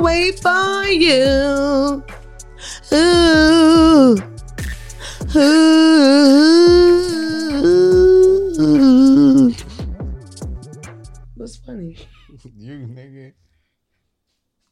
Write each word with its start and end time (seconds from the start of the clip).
will 0.00 0.06
wait 0.06 0.40
for 0.40 0.84
you. 0.86 2.02
Ooh. 2.92 4.16
Ooh. 5.36 5.94
What's 11.34 11.56
funny? 11.56 11.96
you 12.56 12.86
nigga. 12.86 13.32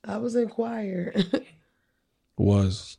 I 0.04 0.16
was 0.16 0.36
in 0.36 0.48
choir. 0.48 1.14
Was. 2.38 2.96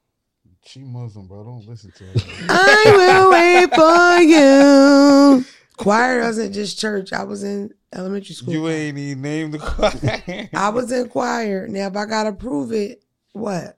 She 0.65 0.81
Muslim, 0.81 1.27
bro. 1.27 1.43
Don't 1.43 1.65
listen 1.67 1.91
to 1.91 2.03
her. 2.03 2.13
I 2.49 2.83
will 2.95 3.31
wait 3.31 3.73
for 3.73 4.21
you. 4.21 5.45
Choir 5.79 6.19
wasn't 6.19 6.53
just 6.53 6.77
church. 6.77 7.13
I 7.13 7.23
was 7.23 7.41
in 7.41 7.73
elementary 7.95 8.35
school. 8.35 8.53
you 8.53 8.67
ain't 8.67 8.97
even 8.97 9.21
named 9.21 9.53
the 9.53 9.59
choir. 9.59 10.49
I 10.53 10.67
was 10.69 10.91
in 10.91 11.07
choir. 11.07 11.69
Now, 11.69 11.87
if 11.87 11.95
I 11.95 12.05
gotta 12.05 12.33
prove 12.33 12.73
it, 12.73 13.01
what? 13.31 13.77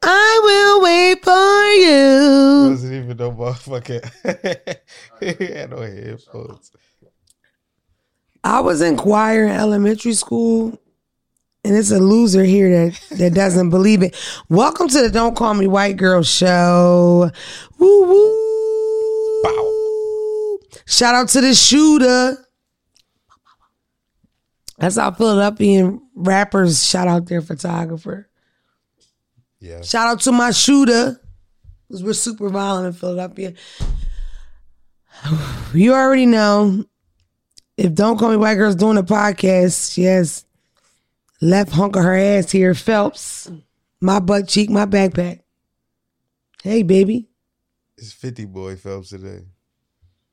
I 0.00 0.40
will 0.44 0.82
wait 0.84 1.24
for 1.24 1.70
you. 1.72 2.70
wasn't 2.70 2.92
even 2.92 3.16
no 3.16 3.32
motherfucker. 3.32 4.80
he 5.18 5.44
had 5.54 5.70
no 5.70 5.78
headphones. 5.78 6.70
I 8.44 8.60
was 8.60 8.80
in 8.80 8.96
choir 8.96 9.42
in 9.42 9.50
elementary 9.50 10.12
school, 10.14 10.78
and 11.64 11.76
it's 11.76 11.90
a 11.90 11.98
loser 11.98 12.44
here 12.44 12.70
that 12.70 13.18
that 13.18 13.34
doesn't 13.34 13.70
believe 13.70 14.04
it. 14.04 14.14
Welcome 14.48 14.86
to 14.86 15.00
the 15.02 15.10
Don't 15.10 15.34
Call 15.34 15.54
Me 15.54 15.66
White 15.66 15.96
Girl 15.96 16.22
show. 16.22 17.32
Woo 17.80 18.06
woo. 18.06 18.47
Shout 20.88 21.14
out 21.14 21.28
to 21.28 21.42
the 21.42 21.54
shooter. 21.54 22.34
That's 24.78 24.96
how 24.96 25.10
Philadelphian 25.10 26.00
rappers 26.14 26.82
shout 26.82 27.06
out 27.06 27.26
their 27.26 27.42
photographer. 27.42 28.30
Yeah. 29.60 29.82
Shout 29.82 30.08
out 30.08 30.20
to 30.22 30.32
my 30.32 30.50
shooter, 30.50 31.20
because 31.86 32.02
we're 32.02 32.14
super 32.14 32.48
violent 32.48 32.86
in 32.86 32.92
Philadelphia. 32.94 33.52
You 35.74 35.92
already 35.92 36.24
know. 36.24 36.84
If 37.76 37.92
Don't 37.92 38.16
Call 38.16 38.30
Me 38.30 38.36
White 38.36 38.54
Girl's 38.54 38.76
doing 38.76 38.96
a 38.96 39.02
podcast, 39.02 39.92
she 39.92 40.04
has 40.04 40.46
left 41.42 41.72
hunk 41.72 41.96
of 41.96 42.04
her 42.04 42.16
ass 42.16 42.50
here, 42.50 42.72
Phelps, 42.72 43.50
my 44.00 44.20
butt 44.20 44.48
cheek, 44.48 44.70
my 44.70 44.86
backpack. 44.86 45.40
Hey, 46.62 46.82
baby. 46.82 47.28
It's 47.98 48.12
50 48.12 48.46
Boy 48.46 48.76
Phelps 48.76 49.10
today. 49.10 49.44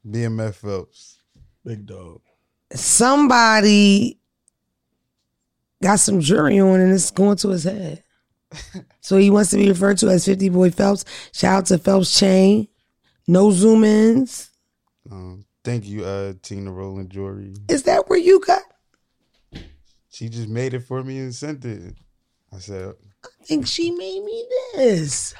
BMF 0.05 0.55
Phelps. 0.55 1.19
Big 1.63 1.85
dog. 1.85 2.21
Somebody 2.73 4.19
got 5.81 5.99
some 5.99 6.19
jury 6.19 6.59
on 6.59 6.79
and 6.79 6.93
it's 6.93 7.11
going 7.11 7.37
to 7.37 7.49
his 7.49 7.63
head. 7.63 8.03
so 9.01 9.17
he 9.17 9.29
wants 9.29 9.51
to 9.51 9.57
be 9.57 9.69
referred 9.69 9.97
to 9.99 10.09
as 10.09 10.25
50 10.25 10.49
Boy 10.49 10.71
Phelps. 10.71 11.05
Shout 11.31 11.57
out 11.57 11.65
to 11.67 11.77
Phelps 11.77 12.17
Chain. 12.17 12.67
No 13.27 13.51
zoom 13.51 13.83
ins. 13.83 14.51
Um, 15.11 15.45
thank 15.63 15.85
you, 15.85 16.05
uh, 16.05 16.33
Tina 16.41 16.71
Rowland 16.71 17.09
Jory. 17.09 17.53
Is 17.67 17.83
that 17.83 18.07
where 18.09 18.19
you 18.19 18.39
got? 18.39 18.61
She 20.09 20.29
just 20.29 20.47
made 20.47 20.73
it 20.73 20.81
for 20.81 21.03
me 21.03 21.19
and 21.19 21.33
sent 21.33 21.65
it. 21.65 21.95
I 22.53 22.59
said, 22.59 22.93
I 23.23 23.43
think 23.43 23.67
she 23.67 23.91
made 23.91 24.23
me 24.23 24.45
this. 24.75 25.33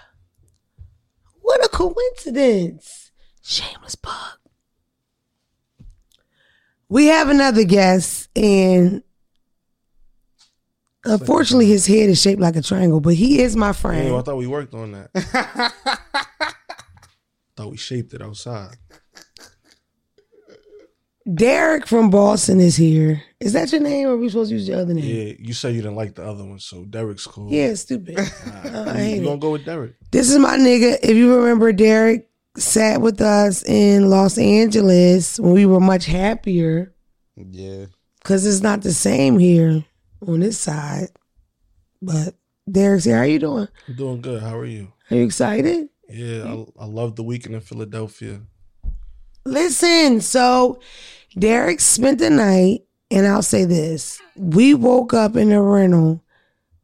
What 1.42 1.64
a 1.64 1.70
coincidence. 1.70 3.12
Shameless 3.42 3.96
bug. 3.96 4.40
We 6.96 7.08
have 7.08 7.28
another 7.28 7.66
guest, 7.66 8.30
and 8.38 9.04
unfortunately, 11.04 11.66
his 11.66 11.86
head 11.86 12.08
is 12.08 12.22
shaped 12.22 12.40
like 12.40 12.56
a 12.56 12.62
triangle, 12.62 13.02
but 13.02 13.16
he 13.16 13.42
is 13.42 13.54
my 13.54 13.74
Damn, 13.74 14.16
I 14.16 14.22
thought 14.22 14.38
we 14.38 14.48
worked 14.48 14.74
on 14.74 14.94
that. 14.94 15.12
thought 17.58 17.70
we 17.70 17.76
shaped 17.76 18.14
it 18.14 18.22
outside. 18.22 18.78
Derek 21.34 21.86
from 21.86 22.10
Boston 22.12 22.62
is 22.62 22.78
here. 22.78 23.22
Is 23.42 23.52
that 23.52 23.74
your 23.74 23.82
name, 23.82 24.08
or 24.08 24.12
are 24.12 24.18
we 24.18 24.30
supposed 24.30 24.52
to 24.52 24.56
use 24.56 24.70
your 24.70 24.80
other 24.80 24.94
name? 24.94 25.04
Yeah, 25.04 25.34
you 25.38 25.52
said 25.52 25.76
you 25.76 25.82
didn't 25.82 25.98
like 25.98 26.16
the 26.16 26.26
other 26.26 26.46
one, 26.46 26.60
so 26.60 26.86
Derek's 26.86 27.28
cool. 27.28 27.52
Yeah, 27.52 27.74
stupid. 27.74 28.16
Nah, 28.46 28.94
I 28.94 29.02
you, 29.02 29.16
you 29.16 29.24
gonna 29.26 29.38
go 29.38 29.52
with 29.52 29.66
Derek? 29.66 29.96
This 30.12 30.32
is 30.32 30.40
my 30.40 30.56
nigga. 30.56 30.98
If 31.04 31.18
you 31.18 31.36
remember, 31.36 31.74
Derek 31.74 32.30
sat 32.58 33.02
with 33.02 33.20
us 33.20 33.64
in 33.64 34.10
Los 34.10 34.38
Angeles 34.38 35.40
when 35.42 35.52
we 35.52 35.66
were 35.66 35.82
much 35.82 36.06
happier. 36.06 36.95
Yeah. 37.36 37.86
Cause 38.24 38.46
it's 38.46 38.62
not 38.62 38.82
the 38.82 38.94
same 38.94 39.38
here 39.38 39.84
on 40.26 40.40
this 40.40 40.60
side. 40.60 41.10
But 42.02 42.36
Derek's 42.70 43.04
here. 43.04 43.18
How 43.18 43.24
you 43.24 43.40
doing? 43.40 43.68
I'm 43.88 43.96
doing 43.96 44.22
good. 44.22 44.42
How 44.42 44.58
are 44.58 44.66
you? 44.66 44.92
Are 45.12 45.18
you 45.18 45.24
excited? 45.24 45.90
Yeah, 46.10 46.44
I, 46.46 46.84
I 46.84 46.86
love 46.86 47.16
the 47.16 47.24
weekend 47.24 47.56
in 47.56 47.62
Philadelphia. 47.62 48.42
Listen, 49.46 50.22
so 50.22 50.80
Derek 51.38 51.80
spent 51.80 52.20
the 52.20 52.30
night, 52.30 52.82
and 53.12 53.28
I'll 53.28 53.44
say 53.44 53.66
this. 53.66 54.22
We 54.36 54.74
woke 54.74 55.14
up 55.14 55.36
in 55.36 55.50
the 55.50 55.62
rental 55.62 56.24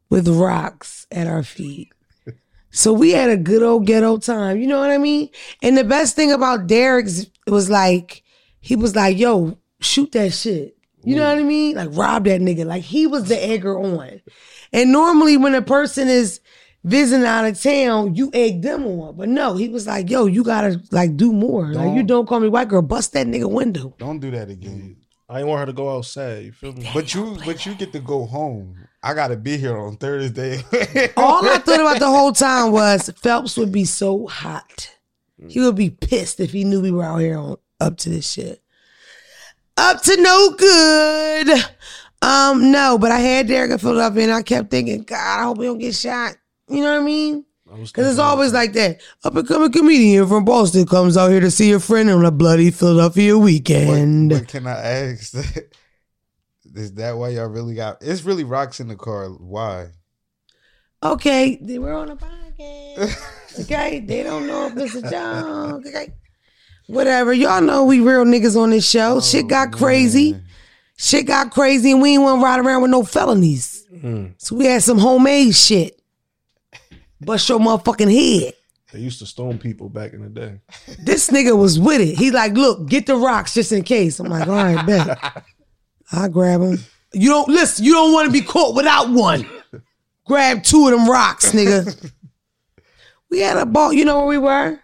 with 0.10 0.28
rocks 0.28 1.08
at 1.12 1.28
our 1.28 1.44
feet. 1.44 1.92
So 2.74 2.94
we 2.94 3.12
had 3.12 3.30
a 3.30 3.36
good 3.36 3.64
old 3.64 3.86
ghetto 3.86 4.18
time. 4.18 4.58
You 4.58 4.66
know 4.66 4.80
what 4.80 4.92
I 4.92 4.98
mean? 4.98 5.28
And 5.62 5.78
the 5.78 5.84
best 5.84 6.16
thing 6.16 6.32
about 6.32 6.68
Derek's 6.68 7.26
was 7.46 7.70
like, 7.70 8.24
he 8.62 8.78
was 8.78 8.96
like, 8.96 9.18
yo, 9.18 9.58
shoot 9.82 10.12
that 10.14 10.34
shit. 10.34 10.78
You 11.04 11.16
know 11.16 11.28
what 11.28 11.40
I 11.40 11.44
mean? 11.44 11.76
Like 11.76 11.90
rob 11.94 12.26
that 12.26 12.42
nigga. 12.42 12.64
Like 12.66 12.84
he 12.84 13.08
was 13.08 13.28
the 13.28 13.36
egger 13.44 13.78
on. 13.78 14.22
And 14.72 14.92
normally 14.92 15.36
when 15.36 15.56
a 15.56 15.62
person 15.64 16.08
is 16.08 16.40
visiting 16.84 17.26
out 17.26 17.46
of 17.46 17.60
town, 17.60 18.14
you 18.16 18.30
egg 18.34 18.62
them 18.62 18.86
on. 18.86 19.16
But 19.16 19.28
no, 19.30 19.56
he 19.56 19.68
was 19.68 19.88
like, 19.88 20.10
yo, 20.12 20.28
you 20.28 20.44
gotta 20.44 20.80
like 20.92 21.18
do 21.18 21.34
more. 21.34 21.74
Like 21.74 21.90
you 21.90 22.04
Don't- 22.04 22.08
don't 22.08 22.28
call 22.28 22.40
me 22.40 22.50
white 22.50 22.68
girl, 22.68 22.84
bust 22.84 23.14
that 23.14 23.26
nigga 23.26 23.50
window. 23.50 23.96
Don't 23.98 24.20
do 24.20 24.30
that 24.32 24.50
again. 24.50 24.98
I 25.28 25.40
ain't 25.40 25.48
want 25.48 25.62
her 25.62 25.66
to 25.68 25.74
go 25.74 25.90
outside. 25.98 26.44
You 26.46 26.52
feel 26.52 26.74
me? 26.74 26.88
But 26.94 27.14
you, 27.16 27.38
but 27.46 27.66
you 27.66 27.74
get 27.74 27.94
to 27.94 28.00
go 28.00 28.26
home. 28.26 28.76
I 29.02 29.14
gotta 29.16 29.38
be 29.38 29.58
here 29.58 29.78
on 29.78 29.98
Thursday. 29.98 30.58
All 31.18 31.48
I 31.48 31.58
thought 31.58 31.80
about 31.80 32.00
the 32.00 32.10
whole 32.10 32.34
time 32.34 32.72
was 32.74 33.10
Phelps 33.18 33.58
would 33.58 33.72
be 33.72 33.86
so 33.86 34.28
hot. 34.28 34.94
He 35.48 35.60
would 35.60 35.76
be 35.76 35.90
pissed 35.90 36.40
if 36.40 36.52
he 36.52 36.64
knew 36.64 36.82
we 36.82 36.92
were 36.92 37.04
out 37.04 37.18
here 37.18 37.38
on 37.40 37.58
up 37.80 37.98
to 38.00 38.10
this 38.10 38.30
shit. 38.32 38.62
Up 39.78 40.02
to 40.04 40.22
no 40.22 40.52
good. 40.58 41.50
Um, 42.22 42.72
no, 42.72 42.98
but 43.00 43.12
I 43.12 43.20
had 43.20 43.48
Derek 43.48 43.72
in 43.72 43.78
Philadelphia 43.80 44.24
and 44.24 44.34
I 44.34 44.44
kept 44.44 44.70
thinking, 44.70 45.04
God, 45.04 45.40
I 45.40 45.44
hope 45.44 45.58
we 45.58 45.66
don't 45.66 45.80
get 45.80 45.96
shot. 45.96 46.36
You 46.70 46.82
know 46.82 46.94
what 46.94 47.02
I 47.02 47.06
mean? 47.06 47.46
Because 47.66 48.12
it's 48.12 48.20
always 48.20 48.52
like 48.54 48.74
that. 48.74 49.00
Up 49.24 49.36
and 49.36 49.48
coming 49.48 49.72
comedian 49.72 50.28
from 50.28 50.44
Boston 50.44 50.86
comes 50.86 51.16
out 51.16 51.32
here 51.32 51.40
to 51.40 51.50
see 51.50 51.72
a 51.72 51.80
friend 51.80 52.10
on 52.10 52.26
a 52.26 52.32
bloody 52.32 52.70
Philadelphia 52.70 53.38
weekend. 53.38 54.30
but 54.30 54.48
can 54.48 54.68
I 54.68 54.72
ask? 54.72 55.34
Is 56.76 56.94
that 56.96 57.18
why 57.18 57.30
y'all 57.30 57.48
really 57.48 57.76
got? 57.76 57.98
It's 58.02 58.24
really 58.24 58.44
rocks 58.44 58.80
in 58.80 58.88
the 58.88 58.96
car. 58.96 59.30
Why? 59.30 59.88
Okay, 61.04 61.58
we're 61.62 61.94
on 61.94 62.12
a 62.12 62.16
podcast. 62.16 63.62
Okay, 63.62 64.00
they 64.00 64.24
don't 64.24 64.48
know 64.48 64.68
if 64.68 64.78
it's 64.78 64.96
a 64.96 65.02
joke. 65.02 65.86
Okay, 65.88 66.14
whatever. 66.88 67.34
Y'all 67.34 67.62
know 67.62 67.86
we 67.86 68.00
real 68.00 68.26
niggas 68.26 68.56
on 68.56 68.72
this 68.72 68.90
show. 68.90 69.22
Shit 69.22 69.48
got 69.48 69.72
crazy. 69.72 70.34
Man. 70.34 70.44
Shit 70.98 71.26
got 71.26 71.52
crazy, 71.52 71.92
and 71.92 72.02
we 72.02 72.12
ain't 72.12 72.22
want 72.22 72.40
to 72.40 72.44
ride 72.44 72.60
around 72.60 72.84
with 72.84 72.92
no 72.92 73.04
felonies. 73.04 73.86
Mm. 73.92 74.36
So 74.38 74.56
we 74.56 74.66
had 74.66 74.84
some 74.84 75.00
homemade 75.00 75.56
shit. 75.56 76.00
Bust 77.20 77.50
your 77.50 77.60
motherfucking 77.60 78.12
head. 78.12 78.54
They 78.92 79.00
used 79.00 79.20
to 79.20 79.26
stone 79.26 79.58
people 79.58 79.90
back 79.90 80.14
in 80.14 80.22
the 80.22 80.30
day. 80.30 80.60
This 81.04 81.30
nigga 81.30 81.58
was 81.58 81.80
with 81.80 82.02
it. 82.02 82.18
He 82.18 82.32
like, 82.32 82.54
look, 82.54 82.88
get 82.88 83.06
the 83.06 83.16
rocks 83.16 83.54
just 83.54 83.72
in 83.72 83.84
case. 83.84 84.20
I'm 84.20 84.28
like, 84.28 84.48
all 84.48 84.54
right, 84.54 84.86
bet. 84.86 85.44
I 86.12 86.28
grab 86.28 86.62
him. 86.62 86.78
You 87.14 87.30
don't 87.30 87.48
listen. 87.48 87.86
You 87.86 87.94
don't 87.94 88.14
want 88.14 88.28
to 88.28 88.32
be 88.32 88.42
caught 88.42 88.76
without 88.76 89.10
one. 89.10 89.48
Grab 90.26 90.64
two 90.64 90.88
of 90.88 90.92
them 90.92 91.10
rocks, 91.10 91.52
nigga. 91.52 92.12
we 93.30 93.40
had 93.40 93.58
a 93.58 93.66
ball. 93.66 93.94
You 93.94 94.06
know 94.06 94.20
where 94.20 94.28
we 94.28 94.38
were? 94.38 94.80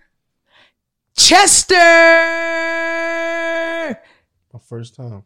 Chester. 1.18 1.76
My 4.54 4.60
first 4.68 4.96
time. 4.96 5.24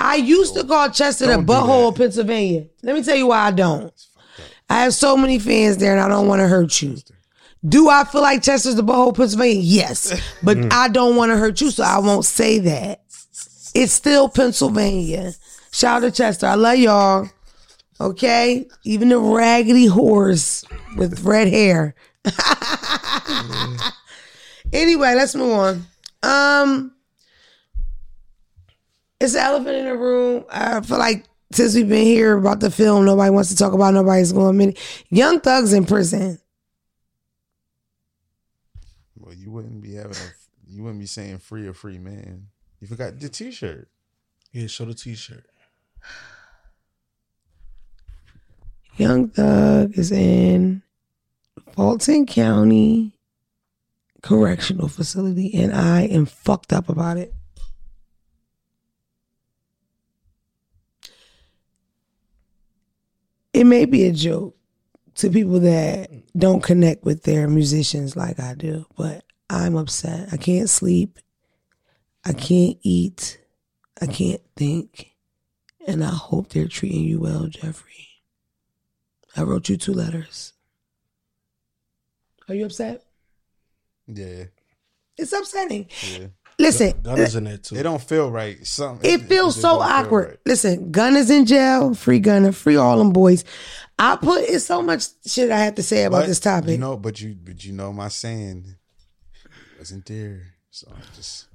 I 0.00 0.16
used 0.16 0.54
to 0.54 0.64
call 0.64 0.90
Chester 0.90 1.26
the 1.26 1.32
Don't 1.32 1.46
do 1.46 1.52
butthole 1.52 1.88
of 1.88 1.96
Pennsylvania. 1.96 2.66
Let 2.82 2.94
me 2.94 3.02
tell 3.02 3.16
you 3.16 3.28
why 3.28 3.46
I 3.46 3.50
don't. 3.50 3.92
I 4.70 4.82
have 4.82 4.94
so 4.94 5.16
many 5.16 5.38
fans 5.38 5.78
there, 5.78 5.92
and 5.92 6.00
I 6.00 6.08
don't 6.08 6.28
want 6.28 6.40
to 6.40 6.48
hurt 6.48 6.82
you. 6.82 6.96
Do 7.66 7.88
I 7.88 8.04
feel 8.04 8.20
like 8.20 8.42
Chester's 8.42 8.76
the 8.76 8.82
butthole 8.82 9.10
of 9.10 9.16
Pennsylvania? 9.16 9.60
Yes, 9.62 10.20
but 10.42 10.72
I 10.72 10.88
don't 10.88 11.16
want 11.16 11.30
to 11.30 11.36
hurt 11.36 11.60
you, 11.60 11.70
so 11.70 11.82
I 11.82 11.98
won't 11.98 12.24
say 12.24 12.58
that. 12.60 13.02
It's 13.74 13.92
still 13.92 14.28
Pennsylvania. 14.28 15.32
Shout 15.72 16.02
out 16.02 16.06
to 16.06 16.10
Chester. 16.12 16.46
I 16.46 16.54
love 16.54 16.78
y'all. 16.78 17.28
Okay, 18.00 18.68
even 18.84 19.08
the 19.08 19.18
raggedy 19.18 19.86
horse 19.86 20.64
with 20.96 21.24
red 21.24 21.48
hair. 21.48 21.94
anyway, 24.72 25.14
let's 25.14 25.34
move 25.34 25.52
on. 25.52 25.86
Um, 26.22 26.92
it's 29.20 29.32
the 29.32 29.40
elephant 29.40 29.76
in 29.76 29.84
the 29.86 29.96
room. 29.96 30.44
I 30.50 30.80
feel 30.80 30.98
like 30.98 31.24
since 31.52 31.74
we've 31.74 31.88
been 31.88 32.04
here 32.04 32.36
about 32.36 32.60
the 32.60 32.70
film, 32.70 33.04
nobody 33.04 33.30
wants 33.30 33.50
to 33.50 33.56
talk 33.56 33.72
about. 33.72 33.94
Nobody's 33.94 34.32
going 34.32 34.56
minute. 34.56 34.78
Young 35.10 35.40
Thug's 35.40 35.72
in 35.72 35.86
prison. 35.86 36.38
Well, 39.16 39.34
you 39.34 39.50
wouldn't 39.50 39.80
be 39.80 39.94
having 39.94 40.12
a, 40.12 40.30
you 40.68 40.82
wouldn't 40.82 41.00
be 41.00 41.06
saying 41.06 41.38
free 41.38 41.66
or 41.66 41.72
free 41.72 41.98
man. 41.98 42.48
You 42.80 42.86
forgot 42.86 43.18
the 43.18 43.28
T-shirt. 43.28 43.88
Yeah, 44.52 44.66
show 44.66 44.84
the 44.84 44.94
T-shirt. 44.94 45.46
Young 48.96 49.28
Thug 49.28 49.96
is 49.96 50.10
in 50.10 50.82
Fulton 51.72 52.26
County 52.26 53.17
Correctional 54.22 54.88
Facility, 54.88 55.54
and 55.54 55.72
I 55.72 56.02
am 56.02 56.26
fucked 56.26 56.72
up 56.72 56.88
about 56.88 57.16
it. 57.16 57.32
It 63.52 63.64
may 63.64 63.86
be 63.86 64.06
a 64.06 64.12
joke 64.12 64.56
to 65.16 65.30
people 65.30 65.60
that 65.60 66.10
don't 66.36 66.62
connect 66.62 67.04
with 67.04 67.24
their 67.24 67.48
musicians 67.48 68.16
like 68.16 68.38
I 68.38 68.54
do, 68.54 68.86
but 68.96 69.24
I'm 69.50 69.76
upset. 69.76 70.28
I 70.32 70.36
can't 70.36 70.70
sleep. 70.70 71.18
I 72.24 72.32
can't 72.32 72.78
eat. 72.82 73.40
I 74.00 74.06
can't 74.06 74.42
think. 74.56 75.12
And 75.86 76.04
I 76.04 76.10
hope 76.10 76.50
they're 76.50 76.68
treating 76.68 77.04
you 77.04 77.18
well, 77.18 77.46
Jeffrey. 77.46 78.08
I 79.36 79.42
wrote 79.42 79.68
you 79.68 79.76
two 79.76 79.94
letters. 79.94 80.52
Are 82.48 82.54
you 82.54 82.66
upset? 82.66 83.07
Yeah, 84.08 84.44
It's 85.16 85.32
upsetting. 85.32 85.86
yeah. 86.12 86.26
Listen, 86.60 86.92
Gun 87.02 87.18
is 87.20 87.36
in 87.36 87.44
there 87.44 87.58
too. 87.58 87.76
It 87.76 87.84
don't 87.84 88.02
feel 88.02 88.32
right. 88.32 88.66
Something. 88.66 89.08
it 89.08 89.28
feels 89.28 89.54
just 89.54 89.62
so 89.62 89.78
don't 89.78 89.86
feel 89.86 89.96
awkward. 89.96 90.28
right. 90.28 90.38
Listen, 90.44 90.90
Gunna's 90.90 91.30
in 91.30 91.46
jail. 91.46 91.94
Free 91.94 92.18
Gunna. 92.18 92.50
Free 92.52 92.74
all 92.74 92.98
them 92.98 93.12
boys. 93.12 93.44
I 93.96 94.16
put 94.16 94.40
it's 94.42 94.64
so 94.64 94.82
much 94.82 95.04
shit 95.24 95.52
I 95.52 95.58
have 95.60 95.76
to 95.76 95.82
say 95.84 96.02
about 96.04 96.22
But, 96.22 96.26
this 96.26 96.40
topic. 96.40 96.70
You 96.70 96.78
know, 96.78 96.96
but 96.96 97.20
you, 97.20 97.36
but 97.40 97.64
you 97.64 97.72
know, 97.72 97.92
my 97.92 98.08
saying 98.08 98.74
wasn't 99.78 100.06
there. 100.06 100.54
So 100.70 100.88
I'm 100.92 101.02
just 101.14 101.46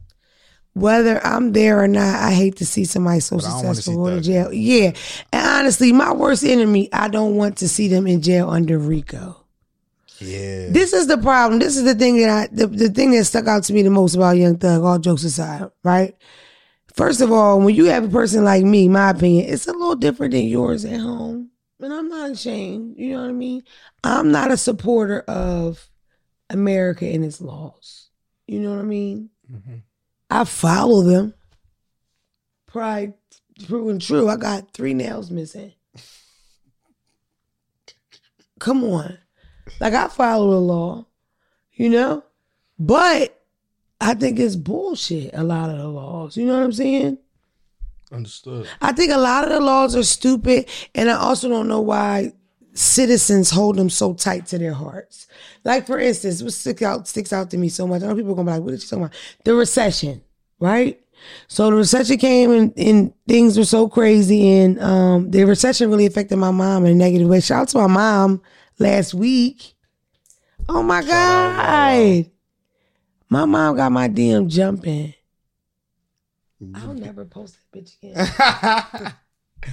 Whether 0.74 1.26
I'm 1.26 1.52
there 1.52 1.82
or 1.84 1.88
not, 1.90 2.16
I 2.24 2.32
hate 2.32 2.56
to 2.58 2.66
see 2.66 2.86
somebody 2.86 3.20
so 3.20 3.36
But 3.38 3.46
I 3.46 3.50
don't 3.50 3.56
wanna 3.64 3.76
successful 3.76 4.06
go 4.06 4.16
to 4.16 4.22
jail. 4.22 4.54
Yeah, 4.54 4.92
and 5.34 5.46
honestly, 5.48 5.92
my 5.92 6.14
worst 6.14 6.44
enemy, 6.46 6.88
I 6.94 7.10
don't 7.10 7.36
want 7.36 7.58
to 7.58 7.68
see 7.68 7.90
them 7.90 8.08
in 8.08 8.22
jail 8.22 8.50
under 8.50 8.78
RICO. 8.80 9.43
Yeah. 10.24 10.70
This 10.70 10.94
is 10.94 11.08
the 11.08 11.18
problem. 11.18 11.60
This 11.60 11.78
is 11.78 11.84
the 11.84 11.96
thing 11.96 12.18
that 12.18 12.30
I 12.30 12.48
the, 12.52 12.68
the 12.68 12.90
thing 12.90 13.12
that 13.12 13.25
stuck 13.25 13.48
out 13.48 13.64
to 13.66 13.74
me 13.74 13.81
the 13.81 13.90
most 13.90 14.16
about 14.16 14.38
Young 14.38 14.58
Thug, 14.58 14.84
all 14.84 15.00
jokes 15.00 15.24
aside, 15.24 15.70
right? 15.84 16.16
First 16.96 17.22
of 17.22 17.31
all, 17.31 17.60
when 17.60 17.74
you 17.75 17.86
have 17.86 18.04
a 18.06 18.08
person 18.10 18.44
like 18.44 18.64
me, 18.64 18.88
my 18.88 19.10
opinion, 19.10 19.52
it's 19.52 19.68
a 19.68 19.72
little 19.72 19.96
different 19.96 20.34
than 20.34 20.46
yours 20.46 20.86
at 20.86 21.00
home. 21.00 21.50
And 21.80 21.92
I'm 21.92 22.08
not 22.08 22.31
ashamed. 22.31 22.96
You 22.98 23.16
know 23.16 23.22
what 23.24 23.30
I 23.30 23.34
mean? 23.34 23.64
I'm 24.04 24.31
not 24.31 24.52
a 24.52 24.58
supporter 24.58 25.22
of 25.22 25.90
America 26.50 27.06
and 27.06 27.26
its 27.26 27.42
laws. 27.42 28.10
You 28.48 28.60
know 28.60 28.69
what 28.72 28.80
I 28.80 28.84
mean? 28.84 29.30
Mhm. 29.52 29.81
I 30.30 30.44
follow 30.46 31.02
them. 31.02 31.34
Pride 32.68 33.14
true 33.66 33.90
and 33.90 34.02
true. 34.02 34.30
I 34.30 34.36
got 34.38 34.74
three 34.74 34.94
nails 34.94 35.30
missing. 35.31 35.74
Come 38.60 38.84
on. 38.84 39.18
Like 39.80 39.94
I 39.94 40.07
follow 40.07 40.51
the 40.51 40.60
law, 40.60 41.06
you 41.74 41.89
know? 41.89 42.24
But 42.80 43.39
I 44.01 44.13
think 44.13 44.39
it's 44.39 44.56
bullshit, 44.56 45.31
a 45.33 45.44
lot 45.44 45.69
of 45.69 45.77
the 45.77 45.88
laws. 45.88 46.36
You 46.36 46.45
know 46.45 46.56
what 46.56 46.63
I'm 46.63 46.74
saying? 46.74 47.18
Understood. 48.12 48.68
I 48.81 48.92
think 48.92 49.12
a 49.12 49.18
lot 49.18 49.45
of 49.45 49.50
the 49.51 49.60
laws 49.60 49.95
are 49.95 50.04
stupid, 50.04 50.69
and 50.94 51.10
I 51.10 51.13
also 51.13 51.50
don't 51.50 51.68
know 51.68 51.81
why 51.81 52.33
citizens 52.74 53.50
hold 53.50 53.75
them 53.77 53.89
so 53.89 54.13
tight 54.13 54.48
to 54.48 54.57
their 54.57 54.74
hearts. 54.74 55.27
Like 55.63 55.88
for 55.88 56.00
instance, 56.00 56.44
what 56.44 56.54
sticks 56.54 56.81
out 56.81 57.07
sticks 57.07 57.33
out 57.33 57.50
to 57.51 57.57
me 57.57 57.69
so 57.69 57.88
much. 57.88 58.04
I 58.04 58.07
know 58.07 58.16
people 58.16 58.33
are 58.33 58.36
gonna 58.36 58.51
be 58.51 58.57
like, 58.57 58.62
"What 58.63 58.71
are 58.71 58.75
you 58.75 58.81
talking 58.81 59.04
about?" 59.06 59.16
The 59.45 59.56
recession, 59.56 60.21
right? 60.59 61.00
So 61.48 61.69
the 61.69 61.77
recession 61.77 62.18
came 62.18 62.51
and, 62.51 62.74
and 62.77 63.13
things 63.27 63.57
were 63.57 63.63
so 63.63 63.88
crazy, 63.88 64.59
and 64.59 64.80
um, 64.81 65.31
the 65.31 65.45
recession 65.45 65.89
really 65.89 66.06
affected 66.06 66.38
my 66.38 66.51
mom 66.51 66.86
in 66.86 66.92
a 66.92 66.95
negative 66.95 67.27
way. 67.27 67.39
Shout 67.39 67.62
out 67.62 67.68
to 67.69 67.77
my 67.80 67.88
mom 67.88 68.42
last 68.80 69.14
week. 69.14 69.75
Oh 70.70 70.81
my 70.84 71.02
Shout 71.02 71.10
god, 71.10 72.31
my 73.30 73.46
mom 73.46 73.75
got 73.75 73.92
my 73.92 74.08
DM 74.08 74.48
jumping. 74.50 75.14
Mm-hmm. 76.62 76.75
I'll 76.75 76.94
never 76.94 77.25
post 77.25 77.58
that 77.72 77.80
bitch 77.80 77.98
again. 78.02 79.14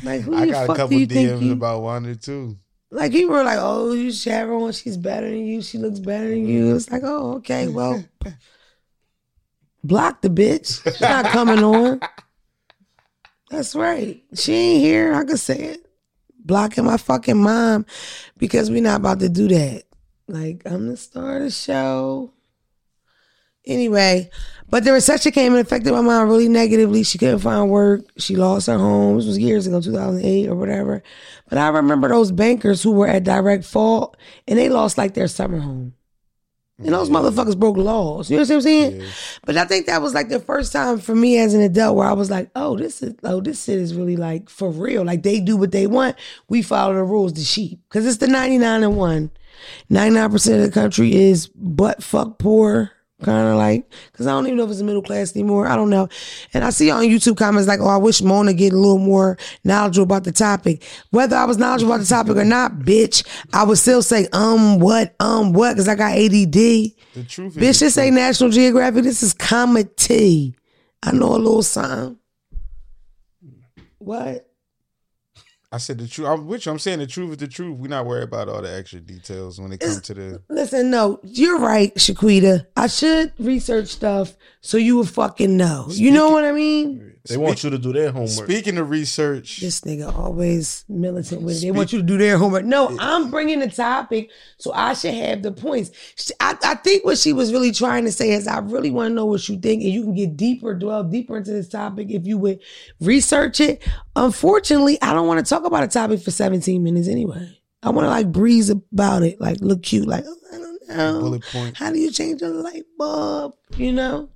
Like 0.05 0.21
who 0.23 0.35
I 0.35 0.47
the 0.47 0.53
got 0.53 0.65
a 0.65 0.67
fuck 0.69 0.77
couple 0.77 0.89
do 0.91 0.99
you 1.01 1.07
think 1.07 1.31
DMs 1.31 1.43
you? 1.43 1.53
about 1.53 1.83
Wanda 1.83 2.15
too. 2.15 2.57
Like 2.93 3.13
people 3.13 3.35
were 3.35 3.45
like, 3.45 3.59
"Oh, 3.61 3.93
you 3.93 4.13
Sharon, 4.13 4.73
she's 4.73 4.97
better 4.97 5.29
than 5.29 5.45
you. 5.47 5.63
She 5.63 5.79
looks 5.79 5.99
better 5.99 6.29
than 6.29 6.47
you." 6.47 6.75
It's 6.75 6.91
like, 6.91 7.03
"Oh, 7.05 7.35
okay, 7.39 7.69
well, 7.69 8.03
block 9.85 10.23
the 10.23 10.29
bitch. 10.29 10.83
She's 10.85 11.01
not 11.01 11.27
coming 11.27 11.63
on." 11.63 12.01
That's 13.51 13.75
right. 13.75 14.23
She 14.35 14.53
ain't 14.55 14.81
here. 14.81 15.13
I 15.13 15.25
could 15.25 15.41
say 15.41 15.59
it. 15.59 15.87
Blocking 16.45 16.85
my 16.85 16.97
fucking 16.97 17.37
mom 17.37 17.87
because 18.39 18.71
we're 18.71 18.83
not 18.83 19.01
about 19.01 19.21
to 19.21 19.29
do 19.29 19.49
that. 19.49 19.85
Like 20.27 20.63
I'm 20.65 20.89
the 20.89 20.97
star 20.97 21.37
of 21.37 21.43
the 21.43 21.51
show. 21.51 22.33
Anyway, 23.67 24.31
but 24.71 24.85
the 24.85 24.93
recession 24.93 25.33
came 25.33 25.53
and 25.53 25.61
affected 25.61 25.93
my 25.93 26.01
mom 26.01 26.29
really 26.29 26.49
negatively. 26.49 27.03
She 27.03 27.19
couldn't 27.19 27.41
find 27.41 27.69
work. 27.69 28.01
She 28.17 28.35
lost 28.35 28.69
her 28.69 28.79
home. 28.79 29.17
This 29.17 29.27
was 29.27 29.39
years 29.39 29.67
ago, 29.67 29.81
2008 29.81 30.49
or 30.49 30.55
whatever. 30.55 31.03
But 31.49 31.59
I 31.59 31.69
remember 31.69 32.09
those 32.09 32.33
bankers 32.33 32.83
who 32.83 32.93
were 32.93 33.07
at 33.07 33.25
direct 33.25 33.65
fault 33.65 34.17
and 34.49 34.59
they 34.59 34.71
lost 34.71 34.97
like 34.97 35.15
their 35.15 35.29
summer 35.29 35.61
home. 35.61 35.95
And 36.85 36.95
those 36.95 37.11
motherfuckers 37.11 37.59
broke 37.59 37.77
laws. 37.77 38.31
You 38.31 38.37
know 38.37 38.43
what 38.43 38.51
I'm 38.51 38.61
saying? 38.63 39.01
Yeah. 39.01 39.07
But 39.45 39.57
I 39.57 39.65
think 39.67 39.87
that 39.87 40.01
was 40.01 40.15
like 40.15 40.29
the 40.29 40.41
first 40.41 40.73
time 40.73 40.99
for 40.99 41.15
me 41.15 41.39
as 41.39 41.53
an 41.53 41.61
adult 41.61 41.97
where 41.97 42.07
I 42.07 42.13
was 42.13 42.31
like, 42.31 42.51
oh, 42.57 42.77
this 42.77 43.03
is 43.03 43.15
oh, 43.23 43.41
this 43.41 43.65
shit 43.65 43.79
is 43.79 43.95
really 43.95 44.17
like 44.17 44.49
for 44.49 44.71
real. 44.71 45.05
Like 45.05 45.23
they 45.23 45.41
do 45.41 45.57
what 45.57 45.73
they 45.73 45.87
want. 45.87 46.17
We 46.49 46.63
follow 46.63 46.95
the 46.95 47.05
rules, 47.05 47.35
the 47.35 47.43
sheep. 47.43 47.81
Cause 47.91 48.07
it's 48.07 48.17
the 48.17 48.29
99 48.29 48.83
and 48.83 48.97
1. 48.97 49.31
99% 49.91 50.55
of 50.57 50.63
the 50.63 50.71
country 50.71 51.15
is 51.15 51.49
butt 51.49 52.03
fuck 52.03 52.39
poor. 52.39 52.93
Kind 53.23 53.49
of 53.49 53.57
like, 53.57 53.91
cause 54.15 54.27
I 54.27 54.31
don't 54.31 54.47
even 54.47 54.57
know 54.57 54.65
if 54.65 54.71
it's 54.71 54.81
a 54.81 54.85
middle 54.85 55.03
class 55.03 55.35
anymore. 55.37 55.67
I 55.67 55.77
don't 55.77 55.91
know. 55.91 56.09
And 56.55 56.65
I 56.65 56.71
see 56.71 56.91
on 56.91 57.05
YouTube 57.05 57.37
comments 57.37 57.69
like, 57.69 57.81
oh, 57.81 57.89
I 57.89 57.99
wish 57.99 58.23
Mona 58.23 58.55
get 58.55 58.73
a 58.73 58.77
little 58.77 58.99
more 58.99 59.37
knowledgeable 59.63 60.05
about 60.05 60.25
the 60.25 60.33
topic. 60.33 60.83
Whether 61.11 61.37
I 61.37 61.45
was 61.45 61.59
knowledgeable 61.59 61.93
about 61.93 62.03
the 62.03 62.09
topic 62.09 62.37
or 62.37 62.45
not, 62.45 62.73
bitch, 62.73 63.27
I 63.53 63.65
would 63.65 63.79
still 63.79 64.03
say, 64.03 64.27
um, 64.33 64.79
what, 64.79 65.15
um, 65.21 65.53
what, 65.53 65.77
cause 65.77 65.89
I 65.89 65.95
got 65.95 66.13
ADD. 66.13 66.53
The 66.53 67.25
truth 67.29 67.55
Bitch, 67.55 67.79
the 67.79 67.87
this 67.87 67.99
ain't 67.99 68.15
National 68.15 68.51
Geographic. 68.51 69.05
This 69.05 69.23
is 69.23 69.35
comedy. 69.35 70.55
I 71.03 71.13
know 71.13 71.35
a 71.35 71.37
little 71.37 71.63
something. 71.63 72.19
What? 73.99 74.50
I 75.73 75.79
said 75.79 75.99
the 75.99 76.09
truth. 76.09 76.27
I'm 76.27 76.47
with 76.47 76.67
you. 76.67 76.73
I'm 76.73 76.81
saying 76.81 76.99
the 76.99 77.07
truth 77.07 77.31
is 77.31 77.37
the 77.37 77.47
truth. 77.47 77.79
We're 77.79 77.87
not 77.89 78.05
worried 78.05 78.25
about 78.25 78.49
all 78.49 78.61
the 78.61 78.75
extra 78.75 78.99
details 78.99 79.61
when 79.61 79.73
it 79.73 79.79
comes 79.79 80.01
to 80.03 80.15
the. 80.15 80.43
Listen, 80.49 80.91
no, 80.91 81.21
you're 81.23 81.59
right, 81.61 81.95
Shaquita. 81.95 82.67
I 82.77 82.89
should 82.89 83.33
research 83.39 83.87
stuff 83.87 84.37
so 84.61 84.79
you 84.79 84.97
would 84.97 85.09
fucking 85.09 85.57
know. 85.57 85.87
You 85.91 86.11
know 86.11 86.31
what 86.31 86.45
I 86.45 86.51
mean? 86.51 87.10
They 87.29 87.37
want 87.37 87.63
you 87.63 87.71
to 87.71 87.79
do 87.79 87.93
their 87.93 88.11
homework. 88.11 88.47
Speaking 88.47 88.79
of 88.79 88.89
research, 88.89 89.61
This 89.61 89.83
nigga 89.83 90.15
always 90.15 90.85
militant 90.89 91.43
with 91.43 91.59
it. 91.59 91.61
They 91.61 91.71
want 91.71 91.93
you 91.93 91.99
to 91.99 92.05
do 92.05 92.17
their 92.17 92.39
homework. 92.39 92.65
No, 92.65 92.97
I'm 92.99 93.31
bringing 93.31 93.61
the 93.61 93.69
topic, 93.69 94.31
so 94.57 94.73
I 94.73 94.95
should 94.95 95.15
have 95.15 95.43
the 95.43 95.53
points. 95.53 95.91
I, 96.41 96.57
I 96.63 96.75
think 96.77 97.05
what 97.05 97.19
she 97.19 97.33
was 97.33 97.53
really 97.53 97.73
trying 97.73 98.05
to 98.05 98.13
say 98.13 98.31
is, 98.31 98.47
I 98.47 98.59
really 98.59 98.91
want 98.91 99.11
to 99.11 99.15
know 99.15 99.27
what 99.27 99.49
you 99.49 99.59
think, 99.59 99.83
and 99.83 99.93
you 99.93 100.03
can 100.03 100.15
get 100.15 100.37
deeper, 100.37 100.75
dwell 100.75 101.05
deeper 101.05 101.37
into 101.37 101.53
this 101.53 101.69
topic 101.69 102.09
if 102.11 102.27
you 102.27 102.39
would 102.39 102.61
research 103.01 103.61
it. 103.61 103.87
Unfortunately, 104.17 105.01
I 105.03 105.13
don't 105.13 105.27
want 105.27 105.45
to 105.45 105.49
talk 105.49 105.65
about 105.65 105.85
a 105.85 105.89
topic 105.89 106.21
for 106.23 106.31
17 106.31 106.83
minutes 106.83 107.09
anyway. 107.09 107.57
I 107.83 107.91
want 107.91 108.05
to 108.07 108.11
like 108.11 108.31
breeze 108.33 108.71
about 108.71 109.23
it, 109.23 109.41
like 109.41 109.59
look 109.61 109.83
cute, 109.83 110.07
like 110.07 110.25
oh, 110.27 110.37
I 110.53 110.57
don't 110.57 110.89
know. 110.89 111.21
bullet 111.21 111.43
point. 111.45 111.77
How 111.77 111.91
do 111.93 111.99
you 111.99 112.11
change 112.11 112.43
a 112.43 112.49
light 112.49 112.85
bulb? 112.99 113.55
You 113.77 113.93
know? 113.93 114.31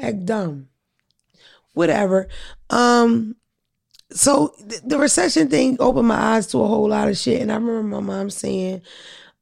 Act 0.00 0.24
dumb. 0.26 0.68
Whatever. 1.72 2.28
Um, 2.70 3.36
so 4.10 4.54
th- 4.68 4.82
the 4.84 4.98
recession 4.98 5.48
thing 5.48 5.76
opened 5.80 6.08
my 6.08 6.36
eyes 6.36 6.46
to 6.48 6.62
a 6.62 6.66
whole 6.68 6.88
lot 6.88 7.08
of 7.08 7.16
shit. 7.16 7.40
And 7.40 7.50
I 7.50 7.56
remember 7.56 7.82
my 7.82 8.00
mom 8.00 8.30
saying 8.30 8.82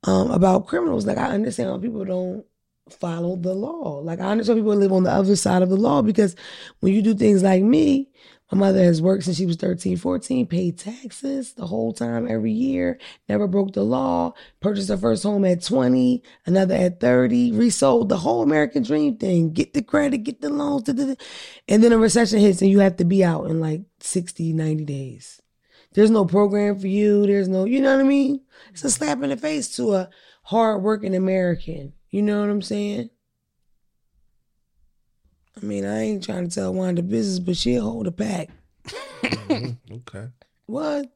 um 0.05 0.31
about 0.31 0.67
criminals, 0.67 1.07
like 1.07 1.19
I 1.19 1.29
understand 1.31 1.71
why 1.73 1.79
people 1.79 2.05
don't 2.05 2.45
follow 2.91 3.37
the 3.37 3.55
law. 3.55 4.01
Like 4.01 4.21
I 4.21 4.31
understand 4.31 4.59
people 4.59 4.75
live 4.75 4.93
on 4.93 5.05
the 5.05 5.11
other 5.11 5.37
side 5.37 5.63
of 5.63 5.71
the 5.71 5.77
law 5.77 6.03
because 6.03 6.37
when 6.81 6.93
you 6.93 7.03
do 7.03 7.15
things 7.15 7.43
like 7.43 7.63
me, 7.63 8.10
my 8.51 8.59
mother 8.59 8.83
has 8.83 9.01
worked 9.01 9.25
since 9.25 9.37
she 9.37 9.47
was 9.47 9.57
13, 9.57 9.97
14, 9.97 10.47
paid 10.47 10.79
taxes 10.79 11.53
the 11.53 11.67
whole 11.67 11.93
time 11.93 12.27
every 12.29 12.51
year, 12.51 12.99
never 13.29 13.47
broke 13.47 13.73
the 13.73 13.85
law, 13.85 14.33
purchased 14.61 14.89
her 14.89 14.97
first 14.97 15.23
home 15.23 15.45
at 15.45 15.63
20, 15.63 16.23
another 16.47 16.75
at 16.75 17.01
30, 17.01 17.53
resold 17.53 18.09
the 18.09 18.19
whole 18.19 18.43
American 18.43 18.83
dream 18.83 19.17
thing, 19.17 19.53
get 19.53 19.73
the 19.73 19.83
credit, 19.83 20.19
get 20.19 20.41
the 20.41 20.51
loans, 20.51 20.83
da, 20.83 20.93
da, 20.93 21.07
da. 21.07 21.15
and 21.69 21.85
then 21.85 21.93
a 21.93 21.99
recession 21.99 22.41
hits 22.41 22.61
and 22.61 22.71
you 22.71 22.81
have 22.81 22.97
to 22.97 23.05
be 23.05 23.23
out 23.23 23.47
in 23.47 23.61
like 23.61 23.83
60, 24.01 24.53
90 24.53 24.85
days. 24.85 25.41
There's 25.93 26.11
no 26.11 26.25
program 26.25 26.79
for 26.79 26.87
you. 26.87 27.27
There's 27.27 27.49
no, 27.49 27.65
you 27.65 27.81
know 27.81 27.93
what 27.97 28.05
I 28.05 28.09
mean? 28.09 28.43
It's 28.71 28.85
a 28.85 28.91
slap 28.91 29.23
in 29.23 29.31
the 29.31 29.37
face 29.37 29.75
to 29.77 29.95
a 29.95 30.11
hardworking 30.45 31.15
American. 31.15 31.95
You 32.11 32.23
know 32.23 32.41
what 32.41 32.51
I'm 32.51 32.63
saying? 32.63 33.11
I 35.57 35.65
mean, 35.65 35.85
I 35.85 36.03
ain't 36.03 36.25
trying 36.25 36.49
to 36.49 36.55
tell 36.55 36.73
Wanda 36.73 37.03
business, 37.03 37.39
but 37.39 37.57
she'll 37.57 37.83
hold 37.83 38.07
a 38.07 38.13
pack. 38.13 38.49
Mhm. 39.23 39.77
Okay. 39.91 40.29
What? 40.67 41.07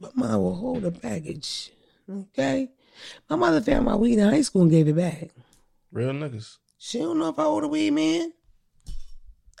My 0.00 0.10
mom 0.14 0.42
will 0.42 0.54
hold 0.54 0.84
a 0.84 0.90
package. 0.90 1.72
Okay? 2.08 2.70
My 3.28 3.36
mother 3.36 3.60
found 3.60 3.84
my 3.84 3.96
weed 3.96 4.18
in 4.18 4.28
high 4.28 4.42
school 4.42 4.62
and 4.62 4.70
gave 4.70 4.88
it 4.88 4.96
back. 4.96 5.30
Real 5.92 6.10
niggas. 6.12 6.56
She 6.78 6.98
don't 6.98 7.18
know 7.18 7.28
if 7.30 7.38
I 7.38 7.44
owe 7.44 7.60
the 7.60 7.68
weed, 7.68 7.90
man. 7.90 8.32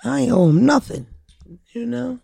I 0.04 0.20
ain't 0.20 0.32
owe 0.32 0.48
him 0.48 0.64
nothing. 0.64 1.06
You 1.72 1.86
know? 1.86 2.20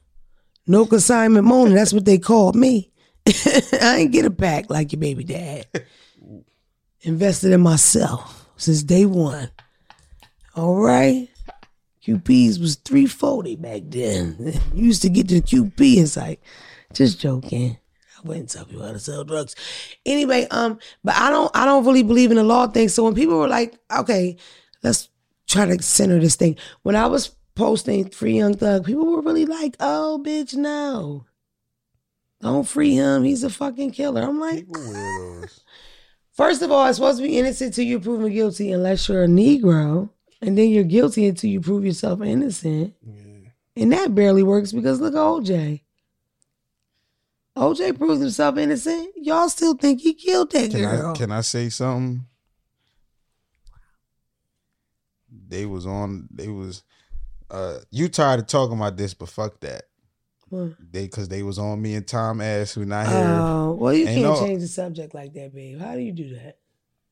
No 0.66 0.86
consignment 0.86 1.46
money. 1.46 1.74
That's 1.74 1.92
what 1.92 2.04
they 2.04 2.18
called 2.18 2.54
me. 2.54 2.90
I 3.26 3.96
ain't 3.98 4.12
get 4.12 4.24
a 4.24 4.30
pack 4.30 4.70
like 4.70 4.92
your 4.92 5.00
baby 5.00 5.24
dad. 5.24 5.66
Invested 7.02 7.52
in 7.52 7.60
myself 7.60 8.48
since 8.56 8.82
day 8.82 9.04
one. 9.04 9.50
All 10.54 10.76
right? 10.76 11.28
QPs 12.06 12.60
was 12.60 12.76
340 12.76 13.56
back 13.56 13.82
then. 13.86 14.60
You 14.74 14.86
used 14.86 15.02
to 15.02 15.08
get 15.08 15.28
the 15.28 15.40
QP. 15.40 15.96
It's 15.96 16.16
like, 16.16 16.42
just 16.92 17.20
joking. 17.20 17.78
I 18.18 18.28
wouldn't 18.28 18.50
tell 18.50 18.64
people 18.64 18.84
how 18.84 18.92
to 18.92 18.98
sell 18.98 19.24
drugs. 19.24 19.54
Anyway, 20.04 20.46
um, 20.50 20.78
but 21.02 21.14
I 21.16 21.30
don't 21.30 21.50
I 21.54 21.64
don't 21.64 21.84
really 21.84 22.02
believe 22.02 22.30
in 22.30 22.36
the 22.36 22.44
law 22.44 22.66
thing. 22.66 22.88
So 22.88 23.04
when 23.04 23.14
people 23.14 23.38
were 23.38 23.48
like, 23.48 23.78
okay, 23.96 24.36
let's 24.82 25.08
try 25.46 25.66
to 25.66 25.82
center 25.82 26.20
this 26.20 26.36
thing. 26.36 26.56
When 26.82 26.96
I 26.96 27.06
was 27.06 27.28
posting 27.54 28.10
Free 28.10 28.36
Young 28.36 28.54
Thug, 28.54 28.84
people 28.84 29.06
were 29.06 29.22
really 29.22 29.46
like, 29.46 29.76
oh, 29.80 30.20
bitch, 30.24 30.54
no. 30.54 31.26
Don't 32.40 32.68
free 32.68 32.94
him. 32.94 33.24
He's 33.24 33.44
a 33.44 33.50
fucking 33.50 33.92
killer. 33.92 34.22
I'm 34.22 34.38
like, 34.38 34.66
First 36.32 36.62
of 36.62 36.72
all, 36.72 36.86
it's 36.88 36.96
supposed 36.96 37.18
to 37.18 37.22
be 37.22 37.38
innocent 37.38 37.74
till 37.74 37.84
you're 37.84 38.00
proven 38.00 38.32
guilty 38.32 38.72
unless 38.72 39.08
you're 39.08 39.22
a 39.22 39.28
Negro. 39.28 40.10
And 40.46 40.58
then 40.58 40.68
you're 40.70 40.84
guilty 40.84 41.26
until 41.26 41.50
you 41.50 41.60
prove 41.60 41.84
yourself 41.84 42.20
innocent. 42.22 42.94
Yeah. 43.02 43.48
And 43.76 43.92
that 43.92 44.14
barely 44.14 44.42
works 44.42 44.72
because 44.72 45.00
look 45.00 45.14
at 45.14 45.18
OJ. 45.18 45.80
OJ 47.56 47.96
proved 47.96 48.20
himself 48.20 48.56
innocent. 48.58 49.08
Y'all 49.16 49.48
still 49.48 49.74
think 49.74 50.00
he 50.00 50.12
killed 50.14 50.50
that 50.52 50.70
Can 50.70 50.80
girl. 50.80 51.10
I 51.12 51.16
can 51.16 51.32
I 51.32 51.40
say 51.40 51.68
something? 51.68 52.26
They 55.48 55.66
was 55.66 55.86
on. 55.86 56.28
They 56.32 56.48
was. 56.48 56.82
Uh, 57.50 57.78
you 57.90 58.08
tired 58.08 58.40
of 58.40 58.46
talking 58.46 58.76
about 58.76 58.96
this, 58.96 59.14
but 59.14 59.28
fuck 59.28 59.60
that. 59.60 59.84
What? 60.48 60.72
They 60.92 61.04
because 61.04 61.28
they 61.28 61.42
was 61.42 61.58
on 61.58 61.80
me 61.80 61.94
and 61.94 62.06
Tom 62.06 62.40
ass 62.40 62.74
who 62.74 62.84
not 62.84 63.06
here. 63.06 63.16
Oh, 63.24 63.76
well, 63.78 63.92
you 63.92 64.06
Ain't 64.08 64.22
can't 64.22 64.40
no- 64.40 64.46
change 64.46 64.60
the 64.60 64.68
subject 64.68 65.14
like 65.14 65.32
that, 65.34 65.54
babe. 65.54 65.78
How 65.80 65.94
do 65.94 66.00
you 66.00 66.12
do 66.12 66.34
that? 66.36 66.58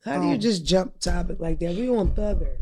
How 0.04 0.20
do 0.20 0.26
you 0.26 0.34
Um, 0.34 0.40
just 0.40 0.64
jump 0.64 0.98
topic 0.98 1.38
like 1.38 1.60
that? 1.60 1.76
We 1.76 1.88
on 1.88 2.10
Thugger. 2.14 2.56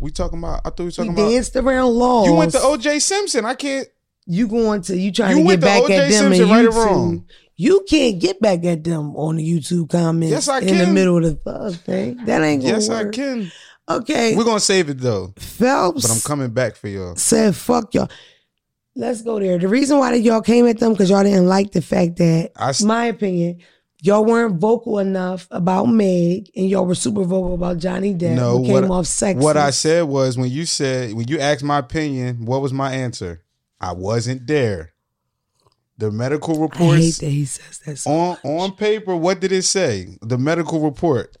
We 0.00 0.10
talking 0.10 0.38
about. 0.38 0.60
I 0.64 0.70
thought 0.70 0.78
we 0.80 0.84
We 0.86 0.92
talking 0.92 1.12
about. 1.12 1.28
danced 1.30 1.56
around 1.56 1.90
laws. 1.94 2.26
You 2.26 2.34
went 2.34 2.52
to 2.52 2.58
OJ 2.58 3.00
Simpson. 3.00 3.44
I 3.44 3.54
can't. 3.54 3.86
You 4.26 4.46
going 4.48 4.82
to 4.82 4.96
you 4.96 5.12
trying 5.12 5.36
You 5.38 5.42
to 5.44 5.48
get 5.56 5.60
back 5.60 5.82
at 5.84 5.88
them 5.88 6.12
Simpson, 6.12 6.48
right 6.48 6.64
or 6.64 6.68
YouTube. 6.70 6.74
wrong? 6.86 7.26
You 7.56 7.84
can't 7.88 8.18
get 8.20 8.40
back 8.40 8.64
at 8.64 8.84
them 8.84 9.14
on 9.16 9.36
the 9.36 9.44
YouTube 9.46 9.90
comments 9.90 10.30
Yes, 10.30 10.48
I 10.48 10.60
in 10.60 10.78
the 10.78 10.86
middle 10.86 11.16
of 11.18 11.24
the 11.24 11.34
thug 11.34 11.74
thing. 11.76 12.16
That 12.24 12.42
ain't 12.42 12.62
gonna 12.62 12.74
Yes, 12.74 12.88
work. 12.88 13.08
I 13.08 13.10
can. 13.10 13.52
Okay. 13.88 14.36
We're 14.36 14.44
gonna 14.44 14.60
save 14.60 14.88
it 14.88 14.98
though. 15.00 15.34
Phelps 15.38 16.02
But 16.02 16.10
I'm 16.12 16.20
coming 16.20 16.50
back 16.50 16.76
for 16.76 16.88
y'all. 16.88 17.16
said, 17.16 17.56
fuck 17.56 17.92
y'all. 17.94 18.08
Let's 18.96 19.22
go 19.22 19.38
there. 19.40 19.58
The 19.58 19.68
reason 19.68 19.98
why 19.98 20.12
that 20.12 20.20
y'all 20.20 20.40
came 20.42 20.66
at 20.66 20.78
them 20.78 20.92
because 20.92 21.10
y'all 21.10 21.22
didn't 21.22 21.46
like 21.46 21.72
the 21.72 21.82
fact 21.82 22.16
that, 22.16 22.52
I 22.56 22.72
my 22.84 23.06
opinion, 23.06 23.58
y'all 24.02 24.24
weren't 24.24 24.56
vocal 24.56 24.98
enough 24.98 25.46
about 25.50 25.86
Meg 25.86 26.50
and 26.56 26.68
y'all 26.68 26.86
were 26.86 26.94
super 26.94 27.22
vocal 27.22 27.54
about 27.54 27.78
Johnny 27.78 28.14
Depp. 28.14 28.34
No, 28.34 28.58
who 28.58 28.64
came 28.64 28.88
what, 28.88 28.98
off 29.00 29.04
sexist. 29.04 29.42
what 29.42 29.56
I 29.56 29.70
said 29.70 30.04
was 30.04 30.38
when 30.38 30.50
you 30.50 30.66
said 30.66 31.14
when 31.14 31.28
you 31.28 31.38
asked 31.38 31.62
my 31.62 31.78
opinion, 31.78 32.44
what 32.44 32.62
was 32.62 32.72
my 32.72 32.92
answer? 32.92 33.42
I 33.80 33.92
wasn't 33.92 34.46
there. 34.46 34.92
The 35.98 36.10
medical 36.10 36.58
reports. 36.58 36.82
I 36.82 36.96
hate 36.96 37.14
that 37.16 37.30
he 37.30 37.44
says 37.44 37.78
that. 37.80 37.96
So 37.98 38.10
on 38.10 38.38
on 38.42 38.72
paper, 38.72 39.14
what 39.14 39.40
did 39.40 39.52
it 39.52 39.62
say? 39.62 40.16
The 40.22 40.38
medical 40.38 40.80
report, 40.80 41.36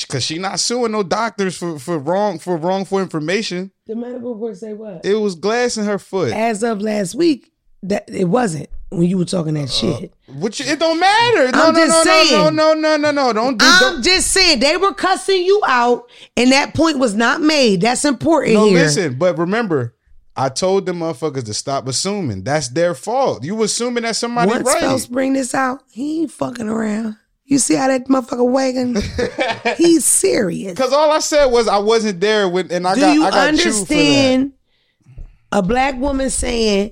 because 0.00 0.24
she 0.24 0.38
not 0.38 0.60
suing 0.60 0.92
no 0.92 1.02
doctors 1.02 1.58
for 1.58 1.78
for 1.78 1.98
wrong 1.98 2.38
for 2.38 2.56
wrongful 2.56 3.00
information. 3.00 3.72
the 3.86 3.96
medical 3.96 4.34
report 4.34 4.56
say 4.56 4.74
what? 4.74 5.04
It 5.04 5.14
was 5.16 5.34
glass 5.34 5.76
in 5.76 5.86
her 5.86 5.98
foot. 5.98 6.32
As 6.32 6.62
of 6.62 6.80
last 6.80 7.16
week, 7.16 7.52
that 7.82 8.08
it 8.08 8.26
wasn't 8.26 8.68
when 8.96 9.08
you 9.08 9.18
were 9.18 9.24
talking 9.24 9.54
that 9.54 9.64
uh, 9.64 9.66
shit. 9.66 10.14
Which 10.28 10.60
it 10.60 10.78
don't 10.78 10.98
matter. 10.98 11.52
No, 11.52 11.68
I'm 11.68 11.74
no, 11.74 11.80
just 11.80 11.90
no, 11.90 11.96
no, 11.96 12.04
saying. 12.04 12.56
no, 12.56 12.74
no, 12.74 12.96
no, 12.96 13.10
no. 13.10 13.32
Don't 13.32 13.58
do. 13.58 13.64
I'm 13.66 13.80
Don't, 13.80 14.04
just 14.04 14.32
saying 14.32 14.60
they 14.60 14.76
were 14.76 14.94
cussing 14.94 15.42
you 15.42 15.60
out, 15.66 16.08
and 16.36 16.52
that 16.52 16.74
point 16.74 16.98
was 16.98 17.14
not 17.14 17.40
made. 17.40 17.82
That's 17.82 18.04
important 18.04 18.54
no, 18.54 18.66
here. 18.66 18.78
listen. 18.78 19.18
But 19.18 19.38
remember, 19.38 19.94
I 20.36 20.48
told 20.48 20.86
them 20.86 21.00
motherfuckers 21.00 21.44
to 21.44 21.54
stop 21.54 21.86
assuming. 21.88 22.42
That's 22.42 22.68
their 22.68 22.94
fault. 22.94 23.44
You 23.44 23.62
assuming 23.62 24.02
that 24.04 24.16
somebody 24.16 24.50
Once 24.50 24.66
right. 24.66 25.08
Bring 25.10 25.32
this 25.34 25.54
out, 25.54 25.82
he 25.90 26.22
ain't 26.22 26.30
fucking 26.30 26.68
around. 26.68 27.16
You 27.44 27.58
see 27.58 27.74
how 27.74 27.86
that 27.86 28.06
motherfucker 28.08 28.50
wagging? 28.50 28.96
He's 29.76 30.04
serious. 30.04 30.72
Because 30.72 30.92
all 30.92 31.12
I 31.12 31.20
said 31.20 31.46
was 31.46 31.68
I 31.68 31.78
wasn't 31.78 32.20
there 32.20 32.48
when, 32.48 32.72
and 32.72 32.86
I 32.86 32.94
Do 32.94 33.00
got 33.00 33.14
you 33.14 33.24
I 33.24 33.30
got 33.30 33.50
chewed 33.50 33.60
for 33.60 33.94
that. 33.94 33.94
understand 33.94 34.52
a 35.52 35.62
black 35.62 35.96
woman 35.96 36.28
saying 36.28 36.90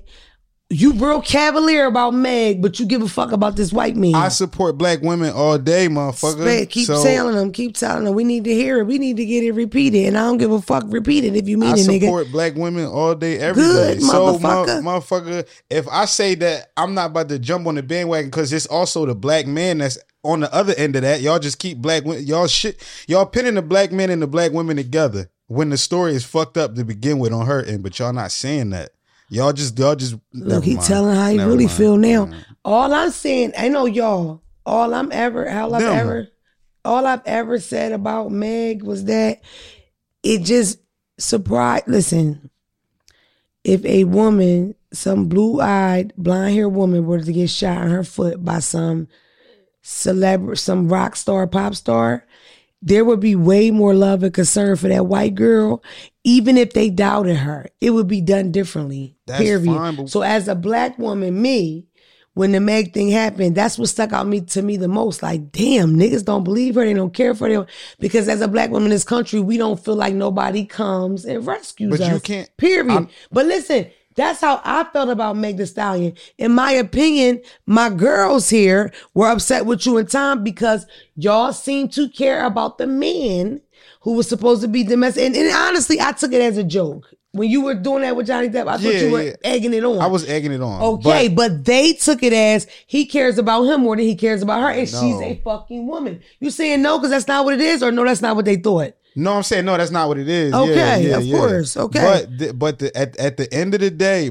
you 0.75 0.93
real 0.95 1.23
cavalier 1.23 1.87
about 1.87 2.15
Meg, 2.15 2.61
but 2.61 2.81
you 2.81 2.87
give 2.87 3.01
a 3.01 3.09
fuck 3.09 3.31
about 3.33 3.55
this 3.55 3.73
white 3.73 3.95
man? 3.97 4.15
I 4.15 4.29
support 4.29 4.77
black 4.77 5.03
women 5.03 5.33
all 5.33 5.57
day, 5.57 5.87
motherfucker. 5.89 6.63
Spe- 6.65 6.71
keep 6.71 6.87
So, 6.87 7.03
telling 7.03 7.37
them, 7.37 7.53
keep 7.53 7.77
telling 7.77 8.05
them. 8.05 8.15
We 8.15 8.25
need 8.25 8.45
to 8.45 8.53
hear 8.53 8.81
it. 8.81 8.85
We 8.85 8.99
need 8.99 9.17
to 9.19 9.25
get 9.25 9.45
it 9.45 9.53
repeated. 9.53 10.07
And 10.07 10.19
I 10.19 10.23
don't 10.23 10.39
give 10.39 10.51
a 10.51 10.61
fuck. 10.61 10.85
Repeat 10.89 11.25
it 11.25 11.37
if 11.37 11.49
you 11.49 11.59
mean 11.59 11.71
I 11.71 11.79
it, 11.79 11.87
nigga. 11.87 11.97
I 11.97 12.07
support 12.07 12.33
black 12.33 12.55
women 12.57 12.87
all 12.87 13.15
day, 13.15 13.39
every 13.39 13.63
day. 13.63 13.69
Good, 13.69 14.03
so, 14.03 14.37
motherfucker. 14.39 14.83
mo- 14.83 15.01
motherfucker, 15.01 15.49
if 15.71 15.87
I 15.89 16.07
say 16.07 16.35
that 16.37 16.73
I'm 16.77 16.95
not 16.95 17.11
about 17.11 17.29
to 17.29 17.39
jump 17.39 17.67
on 17.67 17.77
the 17.77 17.83
bandwagon 17.83 18.31
because 18.31 18.53
it's 18.53 18.67
also 18.67 19.07
the 19.07 19.15
black 19.15 19.47
man 19.47 19.79
that's 19.79 19.99
on 20.25 20.41
the 20.41 20.53
other 20.53 20.75
end 20.77 20.97
of 20.97 21.03
that, 21.03 21.21
y'all 21.21 21.39
just 21.39 21.59
keep 21.59 21.79
black 21.79 22.05
women, 22.05 22.25
y'all 22.25 22.47
shit, 22.49 22.83
y'all 23.07 23.27
pinning 23.27 23.55
the 23.55 23.63
black 23.63 23.93
men 23.93 24.11
and 24.11 24.23
the 24.23 24.27
black 24.27 24.51
women 24.51 24.77
together 24.77 25.31
when 25.47 25.69
the 25.71 25.77
story 25.77 26.15
is 26.15 26.25
fucked 26.25 26.57
up 26.57 26.75
to 26.75 26.85
begin 26.85 27.19
with 27.19 27.33
on 27.33 27.47
her 27.47 27.63
end, 27.63 27.83
but 27.83 27.99
y'all 27.99 28.13
not 28.13 28.33
saying 28.33 28.71
that. 28.71 28.94
Y'all 29.31 29.53
just, 29.53 29.79
y'all 29.79 29.95
just 29.97 30.17
Look, 30.33 30.65
he 30.65 30.75
mind. 30.75 30.87
telling 30.87 31.17
how 31.17 31.29
he 31.31 31.37
Never 31.39 31.51
really 31.51 31.67
mind. 31.67 31.77
feel 31.77 31.97
now. 31.97 32.27
Mm. 32.27 32.45
All 32.65 32.93
I'm 32.95 33.11
saying, 33.11 33.53
I 33.59 33.69
know 33.69 33.87
y'all. 33.87 34.43
All 34.67 34.95
I'm 34.95 35.13
ever, 35.13 35.51
all 35.51 35.75
I've 35.75 35.83
Them. 35.83 35.93
ever, 35.93 36.29
all 36.85 37.07
I've 37.07 37.23
ever 37.27 37.59
said 37.59 37.93
about 37.93 38.31
Meg 38.33 38.83
was 38.83 39.05
that 39.05 39.43
it 40.23 40.43
just 40.43 40.79
surprised. 41.19 41.87
Listen, 41.87 42.51
if 43.63 43.85
a 43.85 44.05
woman, 44.05 44.75
some 44.93 45.29
blue-eyed, 45.29 46.13
blonde-haired 46.17 46.73
woman, 46.73 47.07
were 47.07 47.21
to 47.21 47.33
get 47.33 47.51
shot 47.51 47.83
in 47.83 47.91
her 47.91 48.05
foot 48.05 48.43
by 48.45 48.59
some 48.61 49.09
celebrity, 49.83 50.59
some 50.59 50.89
rock 50.89 51.17
star, 51.17 51.47
pop 51.47 51.75
star, 51.75 52.27
there 52.87 53.05
would 53.05 53.19
be 53.21 53.35
way 53.35 53.71
more 53.71 53.95
love 53.95 54.23
and 54.23 54.35
concern 54.35 54.77
for 54.77 54.89
that 54.89 55.07
white 55.07 55.35
girl, 55.35 55.83
even 56.23 56.59
if 56.59 56.75
they 56.75 56.91
doubted 56.91 57.37
her. 57.37 57.67
It 57.81 57.91
would 57.91 58.07
be 58.07 58.21
done 58.21 58.53
differently. 58.53 59.17
That's 59.27 59.43
period. 59.43 59.65
fine, 59.75 59.97
but- 59.97 60.11
so 60.11 60.21
as 60.23 60.49
a 60.49 60.55
black 60.55 60.99
woman, 60.99 61.41
me, 61.41 61.87
when 62.35 62.53
the 62.53 62.61
Meg 62.61 62.93
thing 62.93 63.09
happened, 63.11 63.55
that's 63.55 63.79
what 63.79 63.89
stuck 63.89 64.13
out 64.13 64.27
me 64.27 64.41
to 64.43 64.61
me 64.61 64.77
the 64.77 64.89
most. 64.89 65.23
Like, 65.23 65.51
damn, 65.53 65.97
niggas 65.97 66.25
don't 66.25 66.43
believe 66.45 66.75
her. 66.75 66.85
They 66.85 66.93
don't 66.93 67.15
care 67.15 67.33
for 67.35 67.49
them. 67.49 67.65
Because 68.01 68.29
as 68.29 68.41
a 68.43 68.49
black 68.49 68.71
woman 68.71 68.87
in 68.87 68.91
this 68.91 69.05
country, 69.05 69.39
we 69.41 69.57
don't 69.57 69.83
feel 69.83 69.95
like 69.95 70.15
nobody 70.15 70.65
comes 70.67 71.25
and 71.25 71.47
rescues 71.47 71.91
But 71.93 72.01
us. 72.01 72.13
you 72.13 72.21
can't- 72.21 72.51
Period. 72.59 72.91
I'm- 72.91 73.09
but 73.33 73.47
listen, 73.47 73.87
that's 74.15 74.41
how 74.41 74.61
I 74.65 74.85
felt 74.85 75.09
about 75.09 75.37
Meg 75.37 75.57
the 75.57 75.67
Stallion. 75.67 76.15
In 76.39 76.53
my 76.53 76.73
opinion, 76.73 77.41
my 77.67 77.91
girls 77.91 78.49
here 78.49 78.93
were 79.13 79.29
upset 79.29 79.67
with 79.67 79.87
you 79.87 79.97
and 79.97 80.09
Tom 80.09 80.45
because 80.45 80.87
y'all 81.17 81.53
seem 81.53 81.89
to 81.91 82.09
care 82.09 82.45
about 82.45 82.79
the 82.79 82.87
man 82.87 83.61
who 84.01 84.13
was 84.13 84.29
supposed 84.29 84.63
to 84.63 84.69
be 84.69 84.85
domestic. 84.85 85.25
And, 85.25 85.35
and 85.35 85.55
honestly, 85.55 86.01
I 86.01 86.13
took 86.13 86.33
it 86.33 86.43
as 86.43 86.57
a 86.57 86.65
joke. 86.65 87.13
When 87.33 87.51
you 87.51 87.63
were 87.63 87.75
doing 87.75 88.03
that 88.03 88.15
with 88.15 88.29
Johnny 88.29 88.49
Depp, 88.49 88.69
I 88.69 88.77
thought 88.77 88.95
you 88.95 89.11
were 89.11 89.23
yeah. 89.23 89.33
egging 89.43 89.75
it 89.75 89.83
on. 89.83 89.99
I 89.99 90.07
was 90.07 90.29
egging 90.29 90.53
it 90.53 90.61
on. 90.61 90.81
Okay, 90.81 91.27
but 91.27 91.51
but, 91.51 91.65
they 91.65 91.93
took 91.95 92.23
it 92.23 92.33
as 92.33 92.69
he 92.87 93.07
cares 93.07 93.39
about 93.39 93.65
him 93.65 93.81
more 93.81 93.97
than 93.97 94.05
he 94.05 94.15
cares 94.15 94.41
about 94.41 94.61
her, 94.63 94.71
and 94.71 94.89
she's 94.89 95.21
a 95.21 95.41
fucking 95.43 95.89
woman. 95.89 96.21
You 96.39 96.51
saying 96.51 96.83
no 96.83 96.97
because 96.97 97.11
that's 97.11 97.27
not 97.27 97.45
what 97.45 97.55
it 97.55 97.61
is, 97.61 97.83
or 97.83 97.91
no, 97.91 98.05
that's 98.05 98.23
not 98.23 98.37
what 98.37 98.45
they 98.45 98.55
thought. 98.55 98.95
No, 99.17 99.35
I'm 99.35 99.43
saying 99.45 99.65
no. 99.65 99.77
That's 99.77 99.91
not 99.93 100.09
what 100.09 100.19
it 100.19 100.29
is. 100.29 100.53
Yeah, 100.53 100.61
Okay, 100.61 101.09
yeah, 101.09 101.17
of 101.17 101.25
yeah. 101.25 101.39
course, 101.39 101.77
okay. 101.77 102.01
But 102.01 102.39
the, 102.39 102.53
but 102.53 102.79
the, 102.81 102.97
at 102.97 103.17
at 103.17 103.37
the 103.37 103.53
end 103.55 103.75
of 103.75 103.81
the 103.81 103.91
day, 103.91 104.31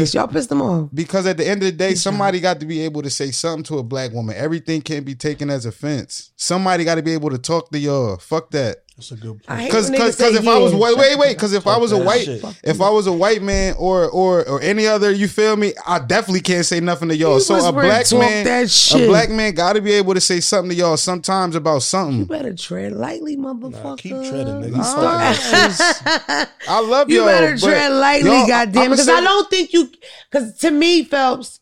Pissed. 0.00 0.14
Y'all 0.14 0.28
pissed 0.28 0.50
them 0.50 0.60
off. 0.60 0.90
Because 0.92 1.26
at 1.26 1.38
the 1.38 1.48
end 1.48 1.62
of 1.62 1.66
the 1.66 1.72
day, 1.72 1.94
somebody 1.94 2.40
got 2.40 2.60
to 2.60 2.66
be 2.66 2.82
able 2.82 3.02
to 3.02 3.10
say 3.10 3.30
something 3.30 3.64
to 3.64 3.78
a 3.78 3.82
black 3.82 4.12
woman. 4.12 4.36
Everything 4.36 4.82
can't 4.82 5.06
be 5.06 5.14
taken 5.14 5.48
as 5.48 5.64
offense. 5.64 6.30
Somebody 6.36 6.84
got 6.84 6.96
to 6.96 7.02
be 7.02 7.12
able 7.14 7.30
to 7.30 7.38
talk 7.38 7.70
to 7.70 7.78
y'all. 7.78 8.16
Fuck 8.18 8.50
that. 8.50 8.82
That's 8.98 9.12
a 9.12 9.16
good 9.16 9.40
I 9.46 9.50
point. 9.52 9.60
hate 9.60 9.66
Because 9.68 9.90
when 9.90 10.00
niggas 10.00 10.18
because 10.18 10.34
if 10.34 10.48
I 10.48 10.58
was 10.58 10.72
yeah, 10.72 10.78
wait 10.80 10.96
wait 10.98 11.18
wait 11.20 11.36
because 11.36 11.52
if 11.52 11.68
I 11.68 11.76
was 11.78 11.92
a 11.92 11.98
white 11.98 12.24
shit. 12.24 12.42
if 12.64 12.80
I 12.80 12.90
was 12.90 13.06
a 13.06 13.12
white 13.12 13.42
man 13.42 13.76
or 13.78 14.10
or 14.10 14.44
or 14.48 14.60
any 14.60 14.88
other 14.88 15.12
you 15.12 15.28
feel 15.28 15.56
me 15.56 15.72
I 15.86 16.00
definitely 16.00 16.40
can't 16.40 16.66
say 16.66 16.80
nothing 16.80 17.08
to 17.10 17.16
y'all. 17.16 17.34
You 17.34 17.40
So 17.40 17.54
a 17.64 17.70
black 17.72 18.10
man 18.10 18.44
that 18.44 18.92
a 18.96 19.06
black 19.06 19.30
man 19.30 19.54
got 19.54 19.74
to 19.74 19.80
be 19.80 19.92
able 19.92 20.14
to 20.14 20.20
say 20.20 20.40
something 20.40 20.70
to 20.70 20.74
y'all 20.74 20.96
sometimes 20.96 21.54
about 21.54 21.84
something. 21.84 22.18
You 22.18 22.26
better 22.26 22.52
tread 22.54 22.90
lightly, 22.92 23.36
motherfucker. 23.36 23.84
Nah, 23.84 23.94
keep 23.94 24.14
treading, 24.14 24.62
nigga. 24.62 24.72
Nah, 24.78 26.46
I 26.68 26.80
love 26.80 27.08
You 27.08 27.18
y'all. 27.18 27.26
better 27.26 27.56
tread 27.56 27.92
lightly, 27.92 28.30
goddamn. 28.48 28.90
Because 28.90 29.06
say- 29.06 29.12
I 29.12 29.20
don't 29.20 29.48
think 29.48 29.72
you. 29.72 29.92
Because 30.28 30.58
to 30.58 30.72
me, 30.72 31.04
Phelps, 31.04 31.60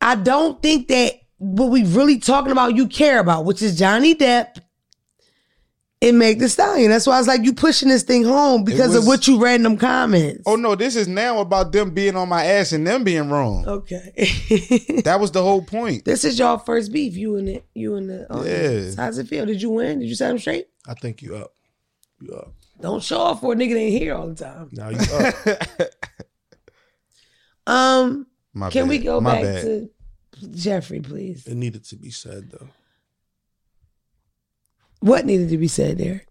I 0.00 0.14
don't 0.14 0.62
think 0.62 0.86
that 0.86 1.14
what 1.38 1.70
we 1.70 1.82
really 1.84 2.20
talking 2.20 2.52
about 2.52 2.76
you 2.76 2.86
care 2.86 3.18
about, 3.18 3.44
which 3.44 3.60
is 3.60 3.76
Johnny 3.76 4.14
Depp 4.14 4.58
and 6.02 6.18
Meg 6.18 6.38
The 6.40 6.48
Stallion. 6.50 6.90
That's 6.90 7.06
why 7.06 7.14
I 7.14 7.18
was 7.18 7.26
like, 7.28 7.42
you 7.44 7.54
pushing 7.54 7.88
this 7.88 8.02
thing 8.02 8.24
home 8.24 8.64
because 8.64 8.88
was- 8.88 8.96
of 8.98 9.06
what 9.06 9.26
you 9.26 9.40
read 9.42 9.54
in 9.54 9.62
them 9.62 9.78
comments. 9.78 10.42
Oh 10.44 10.56
no, 10.56 10.74
this 10.74 10.96
is 10.96 11.08
now 11.08 11.38
about 11.40 11.72
them 11.72 11.90
being 11.94 12.16
on 12.16 12.28
my 12.28 12.44
ass 12.44 12.72
and 12.72 12.86
them 12.86 13.04
being 13.04 13.30
wrong. 13.30 13.66
Okay. 13.66 14.12
That 15.04 15.18
was 15.20 15.30
the 15.32 15.42
whole 15.42 15.62
point. 15.62 16.04
this 16.04 16.24
is 16.24 16.38
y'all 16.38 16.58
first 16.58 16.92
beef. 16.92 17.16
You 17.16 17.36
and 17.36 17.48
it. 17.48 17.64
You 17.74 17.96
and 17.96 18.08
the. 18.10 18.30
audience. 18.32 18.96
Yeah. 18.96 19.04
How's 19.04 19.18
it 19.18 19.28
feel? 19.28 19.46
Did 19.46 19.62
you 19.62 19.70
win? 19.70 20.00
Did 20.00 20.08
you 20.08 20.14
set 20.14 20.28
them 20.28 20.38
straight? 20.38 20.66
I 20.86 20.94
think 20.94 21.22
you 21.22 21.36
up. 21.36 21.54
You 22.20 22.34
up. 22.34 22.52
Don't 22.80 23.02
show 23.02 23.18
off 23.18 23.40
for 23.40 23.52
a 23.52 23.56
nigga 23.56 23.70
that 23.74 23.78
ain't 23.78 23.98
here 24.02 24.14
all 24.14 24.28
the 24.28 24.34
time. 24.34 24.68
Now 24.72 24.88
you 24.90 24.98
up. 24.98 25.88
Um, 27.66 28.26
My 28.54 28.70
can 28.70 28.82
bad. 28.84 28.88
we 28.88 28.98
go 28.98 29.20
My 29.20 29.34
back 29.34 29.42
bad. 29.44 29.62
to 29.62 29.90
Jeffrey, 30.50 31.00
please? 31.00 31.46
it 31.46 31.54
needed 31.54 31.84
to 31.84 31.96
be 31.96 32.10
said 32.10 32.50
though. 32.50 32.68
What 35.02 35.26
needed 35.26 35.48
to 35.48 35.58
be 35.58 35.66
said 35.66 35.98
there? 35.98 36.22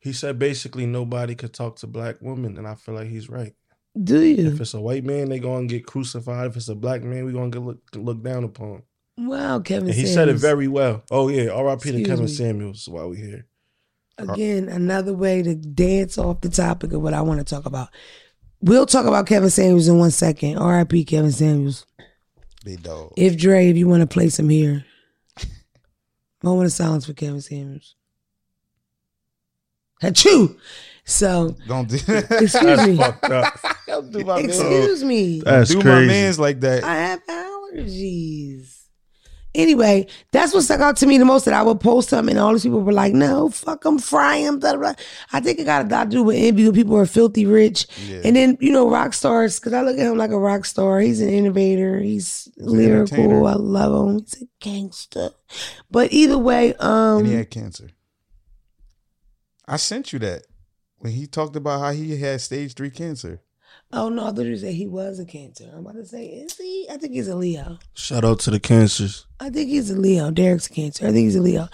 He 0.00 0.12
said 0.12 0.38
basically 0.38 0.84
nobody 0.84 1.36
could 1.36 1.52
talk 1.52 1.76
to 1.76 1.86
black 1.86 2.16
women, 2.20 2.58
and 2.58 2.66
I 2.66 2.74
feel 2.74 2.94
like 2.96 3.08
he's 3.08 3.28
right. 3.28 3.54
Do 4.02 4.20
you? 4.20 4.48
If 4.48 4.60
it's 4.60 4.74
a 4.74 4.80
white 4.80 5.04
man, 5.04 5.28
they 5.28 5.38
gonna 5.38 5.66
get 5.66 5.86
crucified. 5.86 6.50
If 6.50 6.56
it's 6.56 6.68
a 6.68 6.74
black 6.74 7.02
man, 7.02 7.24
we 7.24 7.32
gonna 7.32 7.50
get 7.50 7.62
look, 7.62 7.78
looked 7.94 8.24
down 8.24 8.42
upon. 8.42 8.82
Wow, 9.16 9.60
Kevin. 9.60 9.88
And 9.88 9.96
he 9.96 10.06
said 10.06 10.28
it 10.28 10.34
very 10.34 10.66
well. 10.66 11.04
Oh 11.10 11.28
yeah, 11.28 11.50
R.I.P. 11.50 11.92
to 11.92 12.02
Kevin 12.02 12.24
me. 12.24 12.30
Samuels. 12.30 12.88
While 12.88 13.10
we 13.10 13.18
here, 13.18 13.46
Again, 14.18 14.68
another 14.68 15.12
way 15.12 15.42
to 15.42 15.54
dance 15.54 16.18
off 16.18 16.40
the 16.40 16.48
topic 16.48 16.92
of 16.92 17.02
what 17.02 17.14
I 17.14 17.20
want 17.20 17.38
to 17.38 17.44
talk 17.44 17.64
about. 17.64 17.90
We'll 18.60 18.86
talk 18.86 19.06
about 19.06 19.26
Kevin 19.26 19.50
Samuels 19.50 19.88
in 19.88 19.98
one 19.98 20.10
second. 20.10 20.56
R.I.P. 20.56 21.04
Kevin 21.04 21.32
Samuels. 21.32 21.86
Big 22.64 22.82
dog. 22.82 23.12
If 23.16 23.36
Dre, 23.36 23.68
if 23.68 23.76
you 23.76 23.86
want 23.86 24.00
to 24.00 24.06
play 24.06 24.30
some 24.30 24.48
here, 24.48 24.84
moment 26.42 26.66
of 26.66 26.72
silence 26.72 27.06
for 27.06 27.12
Kevin 27.12 27.40
Samuels. 27.40 27.94
Achoo! 30.02 30.56
So, 31.04 31.56
Don't 31.68 31.88
do 31.88 31.94
excuse 32.08 32.52
that's 32.52 32.86
me. 32.86 32.96
fucked 32.96 33.30
up. 33.30 33.54
Don't 33.86 34.10
do 34.12 34.24
my 34.24 34.36
man. 34.36 34.44
Excuse 34.46 35.04
me. 35.04 35.40
That's 35.40 35.70
do 35.70 35.78
my 35.78 36.04
man's 36.04 36.38
like 36.40 36.60
that. 36.60 36.82
I 36.82 36.94
have 36.96 37.24
allergies. 37.26 38.72
Anyway, 39.54 40.06
that's 40.32 40.52
what 40.52 40.64
stuck 40.64 40.80
out 40.80 40.98
to 40.98 41.06
me 41.06 41.16
the 41.16 41.24
most 41.24 41.46
that 41.46 41.54
I 41.54 41.62
would 41.62 41.80
post 41.80 42.10
something 42.10 42.36
and 42.36 42.38
all 42.44 42.52
these 42.52 42.64
people 42.64 42.82
were 42.82 42.92
like, 42.92 43.14
no, 43.14 43.48
fuck 43.48 43.84
them, 43.84 43.98
fry 43.98 44.42
them. 44.42 44.58
Blah, 44.58 44.76
blah. 44.76 44.92
I 45.32 45.40
think 45.40 45.58
it 45.58 45.64
got 45.64 45.86
a 45.86 45.88
lot 45.88 46.04
to 46.04 46.10
do 46.10 46.22
with 46.24 46.36
envy 46.36 46.64
when 46.64 46.74
people 46.74 46.94
are 46.96 47.06
filthy 47.06 47.46
rich. 47.46 47.86
Yeah. 48.06 48.20
And 48.22 48.36
then, 48.36 48.58
you 48.60 48.70
know, 48.70 48.90
rock 48.90 49.14
stars, 49.14 49.58
because 49.58 49.72
I 49.72 49.80
look 49.80 49.96
at 49.98 50.06
him 50.06 50.18
like 50.18 50.30
a 50.30 50.38
rock 50.38 50.66
star. 50.66 51.00
He's 51.00 51.22
an 51.22 51.30
innovator. 51.30 52.00
He's 52.00 52.50
an 52.58 52.78
entertainer. 52.78 53.28
lyrical. 53.40 53.46
I 53.46 53.54
love 53.54 54.08
him. 54.10 54.18
He's 54.18 54.42
a 54.42 54.46
gangster. 54.60 55.30
But 55.90 56.12
either 56.12 56.36
way, 56.36 56.74
um, 56.74 57.18
and 57.20 57.26
he 57.28 57.34
had 57.34 57.50
cancer. 57.50 57.88
I 59.68 59.76
sent 59.76 60.12
you 60.12 60.18
that 60.20 60.42
when 60.98 61.12
he 61.12 61.26
talked 61.26 61.56
about 61.56 61.80
how 61.80 61.92
he 61.92 62.16
had 62.18 62.40
stage 62.40 62.74
three 62.74 62.90
cancer. 62.90 63.40
oh 63.92 64.08
no, 64.08 64.26
I 64.26 64.32
thought 64.32 64.46
you 64.46 64.56
said 64.56 64.74
he 64.74 64.86
was 64.86 65.18
a 65.18 65.24
cancer. 65.24 65.68
I'm 65.72 65.80
about 65.80 65.94
to 65.94 66.06
say, 66.06 66.26
is 66.26 66.56
he? 66.56 66.86
I 66.90 66.96
think 66.96 67.12
he's 67.14 67.28
a 67.28 67.36
Leo. 67.36 67.78
Shout 67.94 68.24
out 68.24 68.38
to 68.40 68.50
the 68.50 68.60
cancers. 68.60 69.26
I 69.38 69.50
think 69.50 69.68
he's 69.68 69.90
a 69.90 69.96
Leo. 69.96 70.30
Derek's 70.30 70.66
a 70.68 70.70
cancer. 70.70 71.06
I 71.06 71.12
think 71.12 71.24
he's 71.24 71.36
a 71.36 71.42
Leo. 71.42 71.68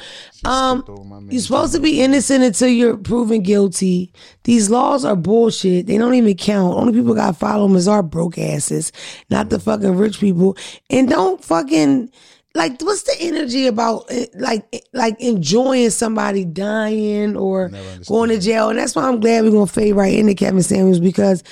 Um, 0.44 0.78
skipped 0.78 0.88
over 0.90 1.04
my 1.04 1.20
man. 1.20 1.30
You're 1.30 1.42
supposed 1.42 1.74
to 1.74 1.80
be 1.80 2.02
innocent 2.02 2.42
until 2.42 2.68
you're 2.68 2.96
proven 2.96 3.42
guilty. 3.42 4.12
These 4.44 4.68
laws 4.70 5.04
are 5.04 5.14
bullshit. 5.14 5.86
They 5.86 5.98
don't 5.98 6.14
even 6.14 6.36
count. 6.36 6.74
Only 6.74 6.92
people 6.94 7.14
got 7.14 7.28
to 7.28 7.34
follow 7.34 7.68
them 7.68 7.76
is 7.76 7.88
our 7.88 8.02
broke 8.02 8.38
asses, 8.38 8.90
not 9.30 9.50
the 9.50 9.60
fucking 9.60 9.96
rich 9.96 10.18
people. 10.18 10.56
And 10.90 11.08
don't 11.08 11.44
fucking 11.44 12.10
like 12.54 12.80
what's 12.82 13.02
the 13.02 13.16
energy 13.20 13.66
about 13.66 14.06
eh, 14.10 14.26
like 14.34 14.66
eh, 14.72 14.80
like 14.92 15.20
enjoying 15.20 15.90
somebody 15.90 16.44
dying 16.44 17.36
or 17.36 17.70
going 18.06 18.30
to 18.30 18.38
jail. 18.38 18.70
And 18.70 18.78
that's 18.78 18.94
why 18.94 19.08
I'm 19.08 19.20
glad 19.20 19.44
we're 19.44 19.50
gonna 19.50 19.66
fade 19.66 19.94
right 19.94 20.14
into 20.14 20.34
Kevin 20.34 20.62
Samuels 20.62 21.00
because 21.00 21.42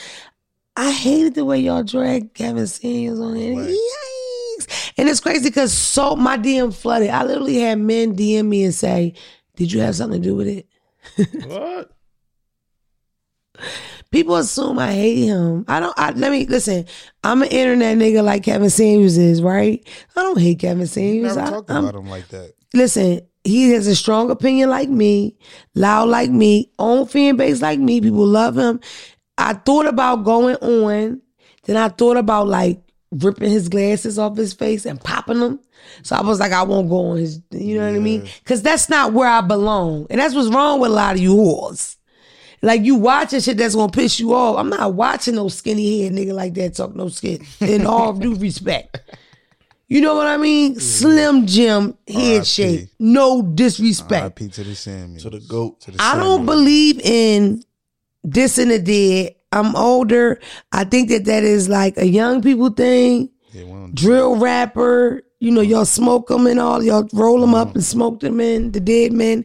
I 0.77 0.91
hated 0.93 1.35
the 1.35 1.45
way 1.45 1.59
y'all 1.59 1.83
dragged 1.83 2.35
Kevin 2.35 2.67
Samuels 2.67 3.21
on 3.21 3.37
it. 3.37 3.57
Yikes. 3.57 4.93
And 4.97 5.09
it's 5.09 5.21
crazy 5.21 5.49
because 5.49 5.73
so 5.73 6.17
my 6.17 6.37
DM 6.37 6.75
flooded. 6.75 7.11
I 7.11 7.25
literally 7.25 7.61
had 7.61 7.79
men 7.79 8.15
DM 8.15 8.47
me 8.47 8.65
and 8.65 8.75
say, 8.75 9.15
Did 9.57 9.73
you 9.73 9.81
have 9.81 9.97
something 9.97 10.23
to 10.23 10.29
do 10.29 10.37
with 10.37 10.49
it? 10.49 10.67
What? 11.47 11.91
People 14.13 14.35
assume 14.37 14.79
I 14.79 14.93
hate 14.93 15.25
him. 15.27 15.65
I 15.69 15.79
don't 15.81 15.95
I 15.97 16.11
let 16.11 16.33
me 16.33 16.47
listen, 16.47 16.87
I'm 17.23 17.43
an 17.43 17.49
internet 17.49 17.97
nigga 17.97 18.25
like 18.25 18.43
Kevin 18.43 18.71
Samuels 18.71 19.17
is, 19.17 19.41
right? 19.41 19.87
I 20.17 20.23
don't 20.23 20.39
hate 20.41 20.59
Kevin 20.59 20.87
Samuels. 20.89 21.37
never 21.37 21.47
I, 21.47 21.51
talked 21.51 21.71
I'm- 21.71 21.85
about 21.85 22.01
him 22.01 22.09
like 22.11 22.29
that. 22.29 22.55
listen, 22.75 23.21
he 23.45 23.71
has 23.71 23.87
a 23.87 23.95
strong 23.95 24.31
opinion 24.31 24.69
like 24.69 24.89
me, 24.89 25.37
loud 25.75 26.09
like 26.09 26.31
me, 26.31 26.71
own 26.79 27.07
fan 27.07 27.37
base 27.37 27.63
like 27.63 27.79
me. 27.79 28.01
People 28.01 28.27
love 28.27 28.59
him. 28.59 28.81
I 29.39 29.55
thought 29.55 29.87
about 29.87 30.25
going 30.25 30.57
on, 30.57 31.21
then 31.65 31.77
I 31.77 31.89
thought 31.89 32.17
about 32.17 32.49
like 32.49 32.83
ripping 33.13 33.51
his 33.51 33.69
glasses 33.69 34.19
off 34.19 34.37
his 34.37 34.53
face 34.53 34.87
and 34.87 35.01
popping 35.01 35.41
them. 35.41 35.61
So 36.03 36.17
I 36.17 36.23
was 36.23 36.39
like, 36.41 36.53
I 36.53 36.63
won't 36.65 36.89
go 36.91 37.11
on 37.13 37.17
his, 37.17 37.41
you 37.53 37.79
know 37.79 37.87
what 37.89 37.97
I 37.97 38.01
mean? 38.01 38.29
Because 38.45 38.61
that's 38.63 38.89
not 38.91 39.13
where 39.13 39.29
I 39.29 39.41
belong. 39.41 40.07
And 40.11 40.21
that's 40.21 40.35
what's 40.35 40.49
wrong 40.55 40.79
with 40.81 40.91
a 40.91 40.95
lot 40.95 41.15
of 41.17 41.21
you 41.23 41.35
whores. 41.35 41.97
Like 42.63 42.83
you 42.83 42.97
watching 42.97 43.41
shit 43.41 43.57
that's 43.57 43.75
gonna 43.75 43.91
piss 43.93 44.21
you 44.21 44.35
off. 44.35 44.59
I'm 44.59 44.69
not 44.69 44.95
watching 44.95 45.35
no 45.37 45.49
skinny 45.49 46.03
head 46.03 46.13
nigga 46.13 46.33
like 46.35 46.55
that 46.55 46.75
talk 46.75 46.95
no 46.95 47.09
shit. 47.09 47.43
In 47.61 47.87
all 47.87 48.13
due 48.25 48.35
respect. 48.35 49.01
You 49.89 50.01
know 50.01 50.15
what 50.15 50.27
I 50.29 50.37
mean? 50.37 50.79
Slim 50.79 51.47
Jim 51.47 51.97
head 52.07 52.33
R.I.P. 52.33 52.45
shape. 52.45 52.89
No 52.99 53.43
disrespect. 53.43 54.23
R.I.P. 54.23 54.49
to 54.49 54.65
the 54.65 54.75
Samuels. 54.77 55.23
To 55.25 55.31
the 55.31 55.41
goat. 55.41 55.81
To 55.81 55.91
the 55.91 55.97
I 56.01 56.17
don't 56.17 56.47
believe 56.47 57.01
in 57.01 57.65
dissing 58.27 58.69
the 58.69 58.79
dead. 58.79 59.35
I'm 59.53 59.75
older. 59.75 60.39
I 60.71 60.85
think 60.85 61.09
that 61.09 61.25
that 61.25 61.43
is 61.43 61.69
like 61.69 61.97
a 61.97 62.07
young 62.07 62.41
people 62.41 62.71
thing. 62.71 63.31
Yeah, 63.53 63.65
we 63.65 63.71
don't- 63.73 63.95
Drill 63.95 64.37
rapper. 64.37 65.23
You 65.41 65.51
know, 65.51 65.63
y'all 65.63 65.87
smoke 65.87 66.29
them 66.29 66.47
and 66.47 66.61
all. 66.61 66.85
Y'all 66.85 67.09
roll 67.15 67.41
them 67.41 67.55
up 67.55 67.75
and 67.75 67.83
smoke 67.83 68.21
them 68.21 68.41
in. 68.41 68.71
The 68.73 68.79
dead 68.79 69.13
men. 69.13 69.45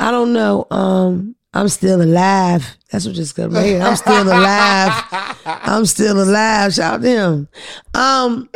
I 0.00 0.10
don't 0.10 0.32
know. 0.32 0.66
Um, 0.72 1.36
I'm 1.54 1.68
still 1.68 2.02
alive. 2.02 2.76
That's 2.90 3.06
what 3.06 3.14
just 3.14 3.36
got 3.36 3.52
right. 3.52 3.80
I'm 3.80 3.96
still 3.96 4.22
alive. 4.22 5.04
I'm 5.46 5.86
still 5.86 6.22
alive. 6.22 6.74
Shout 6.74 6.94
out 6.94 7.02
to 7.02 7.08
him. 7.08 7.48
Um, 7.94 8.48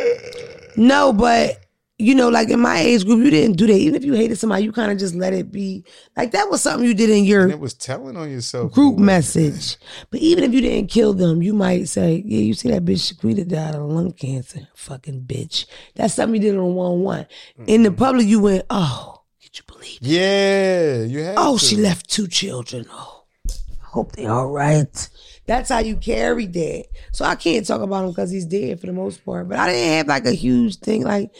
no, 0.75 1.13
but 1.13 1.65
you 2.01 2.15
know, 2.15 2.29
like 2.29 2.49
in 2.49 2.61
my 2.61 2.79
age 2.79 3.03
group, 3.05 3.21
you 3.23 3.29
didn't 3.29 3.57
do 3.57 3.67
that. 3.67 3.73
Even 3.73 3.95
if 3.95 4.05
you 4.05 4.13
hated 4.13 4.37
somebody, 4.37 4.63
you 4.63 4.71
kind 4.71 4.89
of 4.91 4.97
just 4.97 5.15
let 5.15 5.33
it 5.33 5.51
be. 5.51 5.83
Like 6.15 6.31
that 6.31 6.49
was 6.49 6.61
something 6.61 6.87
you 6.87 6.93
did 6.93 7.09
in 7.09 7.25
your 7.25 7.43
And 7.43 7.51
it 7.51 7.59
was 7.59 7.73
telling 7.73 8.15
on 8.15 8.29
yourself. 8.31 8.71
group 8.71 8.97
message. 8.97 9.75
But 10.09 10.21
even 10.21 10.45
if 10.45 10.53
you 10.53 10.61
didn't 10.61 10.89
kill 10.89 11.13
them, 11.13 11.41
you 11.41 11.53
might 11.53 11.89
say, 11.89 12.23
"Yeah, 12.25 12.39
you 12.39 12.53
see 12.53 12.69
that 12.71 12.85
bitch 12.85 13.13
Shaquita 13.13 13.45
died 13.47 13.75
of 13.75 13.81
lung 13.89 14.13
cancer, 14.13 14.67
fucking 14.75 15.23
bitch." 15.23 15.65
That's 15.95 16.13
something 16.13 16.41
you 16.41 16.51
did 16.51 16.57
on 16.57 16.73
one 16.75 16.99
one. 17.01 17.25
In 17.67 17.83
the 17.83 17.91
public, 17.91 18.27
you 18.27 18.39
went, 18.39 18.63
"Oh, 18.69 19.18
did 19.51 19.59
you 19.59 19.63
believe?" 19.67 19.97
it? 20.01 20.07
Yeah, 20.07 21.03
you 21.03 21.19
had. 21.23 21.35
Oh, 21.37 21.57
to. 21.57 21.65
she 21.65 21.75
left 21.75 22.09
two 22.09 22.27
children. 22.27 22.85
Oh, 22.91 23.23
I 23.49 23.85
hope 23.85 24.11
they 24.13 24.25
all 24.25 24.47
right. 24.47 25.09
That's 25.45 25.69
how 25.69 25.79
you 25.79 25.95
carry 25.95 26.45
that. 26.45 26.85
So 27.11 27.25
I 27.25 27.35
can't 27.35 27.65
talk 27.65 27.81
about 27.81 28.03
him 28.03 28.11
because 28.11 28.29
he's 28.29 28.45
dead 28.45 28.79
for 28.79 28.85
the 28.85 28.93
most 28.93 29.25
part. 29.25 29.49
But 29.49 29.57
I 29.57 29.71
didn't 29.71 29.93
have 29.97 30.07
like 30.07 30.25
a 30.27 30.31
huge 30.33 30.75
thing. 30.77 31.03
Like, 31.03 31.33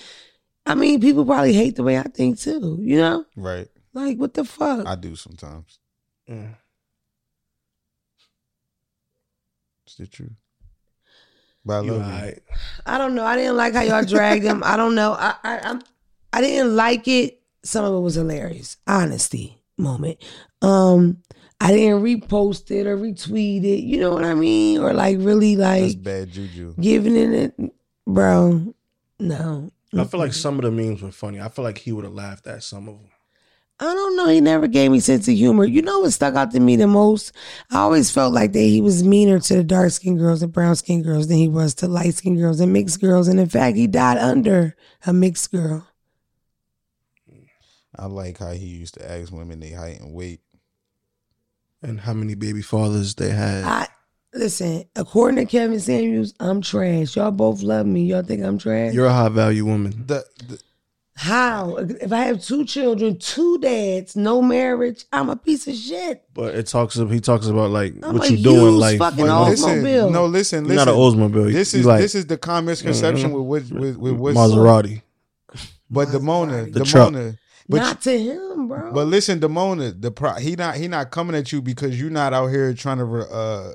I 0.66 0.74
mean, 0.74 1.00
people 1.00 1.26
probably 1.26 1.54
hate 1.54 1.76
the 1.76 1.84
way 1.84 1.98
I 2.00 2.04
think 2.04 2.40
too. 2.40 2.80
You 2.82 2.98
know, 2.98 3.26
Right. 3.36 3.68
like 3.94 4.18
what 4.18 4.34
the 4.34 4.46
fuck? 4.46 4.88
I 4.88 4.96
do 4.96 5.16
sometimes. 5.16 5.78
Mm. 6.28 6.56
It's 9.86 9.96
the 9.96 10.08
truth. 10.08 10.32
But 11.66 11.80
I 11.80 11.82
You 11.84 11.92
love 11.94 12.08
you. 12.08 12.14
alright. 12.14 12.40
I 12.86 12.98
don't 12.98 13.16
know. 13.16 13.26
I 13.26 13.36
didn't 13.36 13.58
like 13.58 13.74
how 13.74 13.82
y'all 13.82 14.04
dragged 14.06 14.44
him. 14.44 14.64
I 14.66 14.78
don't 14.78 14.96
know. 14.96 15.12
I 15.14 15.36
I 15.44 15.60
I'm, 15.64 15.82
I 16.34 16.42
didn't 16.42 16.76
like 16.76 17.08
it. 17.08 17.39
Some 17.64 17.86
of 17.86 17.94
it 17.94 18.00
was 18.00 18.16
hilarious. 18.16 18.78
Honesty. 18.88 19.62
moment. 19.78 20.18
Um, 20.62 21.18
I 21.62 21.72
didn't 21.74 22.04
repost 22.04 22.72
it 22.72 22.88
or 22.88 22.98
retweet 22.98 23.64
it. 23.64 23.82
You 23.84 24.00
know 24.00 24.12
what 24.14 24.24
I 24.26 24.34
mean? 24.34 24.80
Or 24.82 24.94
like 24.94 25.18
really 25.20 25.56
That's 25.56 25.94
like 25.96 26.04
bad 26.04 26.32
juju. 26.32 26.76
giving 26.80 27.16
it, 27.16 27.54
bro. 28.08 28.74
No, 29.20 29.70
I 29.98 30.04
feel 30.06 30.20
like 30.22 30.34
some 30.34 30.56
of 30.56 30.62
the 30.64 30.72
memes 30.72 31.02
were 31.02 31.12
funny. 31.12 31.42
I 31.42 31.50
feel 31.50 31.64
like 31.66 31.78
he 31.78 31.92
would 31.92 32.06
have 32.06 32.14
laughed 32.14 32.48
at 32.48 32.64
some 32.64 32.88
of 32.88 32.96
them. 32.96 33.10
I 33.82 33.86
don't 33.86 34.16
know. 34.18 34.28
He 34.28 34.40
never 34.42 34.68
gave 34.68 34.92
me 34.92 35.00
sense 35.00 35.28
of 35.30 35.34
humor. 35.36 35.64
You 35.66 35.82
know 35.82 36.00
what 36.02 36.12
stuck 36.12 36.36
out 36.36 36.52
to 36.52 36.60
me 36.60 36.76
the 36.76 36.88
most? 36.88 37.32
I 37.72 37.78
always 37.80 38.12
felt 38.12 38.34
like 38.34 38.52
that 38.54 38.60
he 38.60 38.82
was 38.82 39.04
meaner 39.06 39.40
to 39.40 39.56
the 39.56 39.64
dark 39.64 39.92
skinned 39.92 40.20
girls 40.20 40.42
and 40.42 40.52
brown 40.52 40.76
skinned 40.76 41.06
girls 41.06 41.28
than 41.28 41.38
he 41.38 41.48
was 41.48 41.74
to 41.76 41.88
light 41.88 42.14
skinned 42.14 42.38
girls 42.38 42.60
and 42.60 42.72
mixed 42.74 43.00
girls. 43.02 43.28
And 43.30 43.40
in 43.40 43.48
fact, 43.48 43.78
he 43.78 43.88
died 43.88 44.18
under 44.18 44.76
a 45.06 45.14
mixed 45.14 45.52
girl. 45.52 45.88
I 48.00 48.06
like 48.06 48.38
how 48.38 48.52
he 48.52 48.66
used 48.66 48.94
to 48.96 49.12
ask 49.12 49.32
women 49.32 49.60
their 49.60 49.78
height 49.78 50.00
and 50.00 50.14
weight. 50.14 50.40
And 51.82 52.00
how 52.00 52.14
many 52.14 52.36
baby 52.36 52.62
fathers 52.62 53.16
they 53.16 53.30
had. 53.30 53.64
I 53.64 53.88
listen. 54.34 54.84
According 54.98 55.38
to 55.38 55.46
Kevin 55.46 55.80
Samuels, 55.80 56.34
I'm 56.40 56.62
trash. 56.62 57.16
Y'all 57.16 57.32
both 57.32 57.62
love 57.62 57.86
me. 57.86 58.04
Y'all 58.06 58.22
think 58.22 58.44
I'm 58.44 58.58
trash? 58.58 58.94
You're 58.94 59.06
a 59.06 59.14
high 59.14 59.30
value 59.30 59.64
woman. 59.66 60.04
The, 60.06 60.26
the 60.48 60.60
How? 61.16 61.78
If 61.78 62.12
I 62.12 62.24
have 62.26 62.44
two 62.44 62.66
children, 62.66 63.18
two 63.18 63.60
dads, 63.60 64.18
no 64.18 64.42
marriage, 64.42 65.06
I'm 65.14 65.30
a 65.30 65.38
piece 65.38 65.68
of 65.70 65.76
shit. 65.76 66.24
But 66.34 66.54
it 66.56 66.68
talks 66.68 66.96
he 66.96 67.20
talks 67.22 67.48
about 67.48 67.70
like 67.72 67.94
I'm 68.04 68.18
what 68.18 68.30
you 68.30 68.38
doing 68.44 68.74
in 68.74 68.78
life. 68.78 69.00
fucking 69.00 69.26
Like, 69.26 69.32
old- 69.40 69.50
listen, 69.50 69.70
Oldsmobile. 69.84 70.12
no, 70.12 70.26
listen, 70.26 70.66
you're 70.66 70.76
listen. 70.76 70.86
not 70.86 70.94
an 70.94 71.00
Oldsmobile. 71.32 71.54
This 71.54 71.74
is 71.74 71.86
like 71.86 72.02
this 72.02 72.14
is 72.16 72.26
the 72.26 72.38
common 72.38 72.66
misconception 72.66 73.32
Mhm. 73.32 73.46
with 73.46 73.72
with 73.72 73.80
with, 73.80 73.96
with 73.98 74.36
what's 74.36 74.38
Maserati. 74.38 75.02
But 75.90 76.10
Demona, 76.10 76.72
The 76.74 76.84
truck. 76.84 77.14
Demona, 77.14 77.38
but 77.70 77.78
Not 77.78 78.02
to 78.02 78.18
him, 78.20 78.68
bro. 78.68 78.92
but 78.92 79.06
listen, 79.08 79.40
Demona, 79.40 79.94
the 80.02 80.10
pro, 80.12 80.34
he 80.34 80.56
not 80.56 80.76
he 80.76 80.88
not 80.88 81.12
coming 81.12 81.36
at 81.36 81.52
you 81.52 81.62
because 81.62 82.00
you're 82.02 82.10
not 82.10 82.34
out 82.34 82.48
here 82.48 82.74
trying 82.74 82.98
to 82.98 83.06
uh 83.06 83.74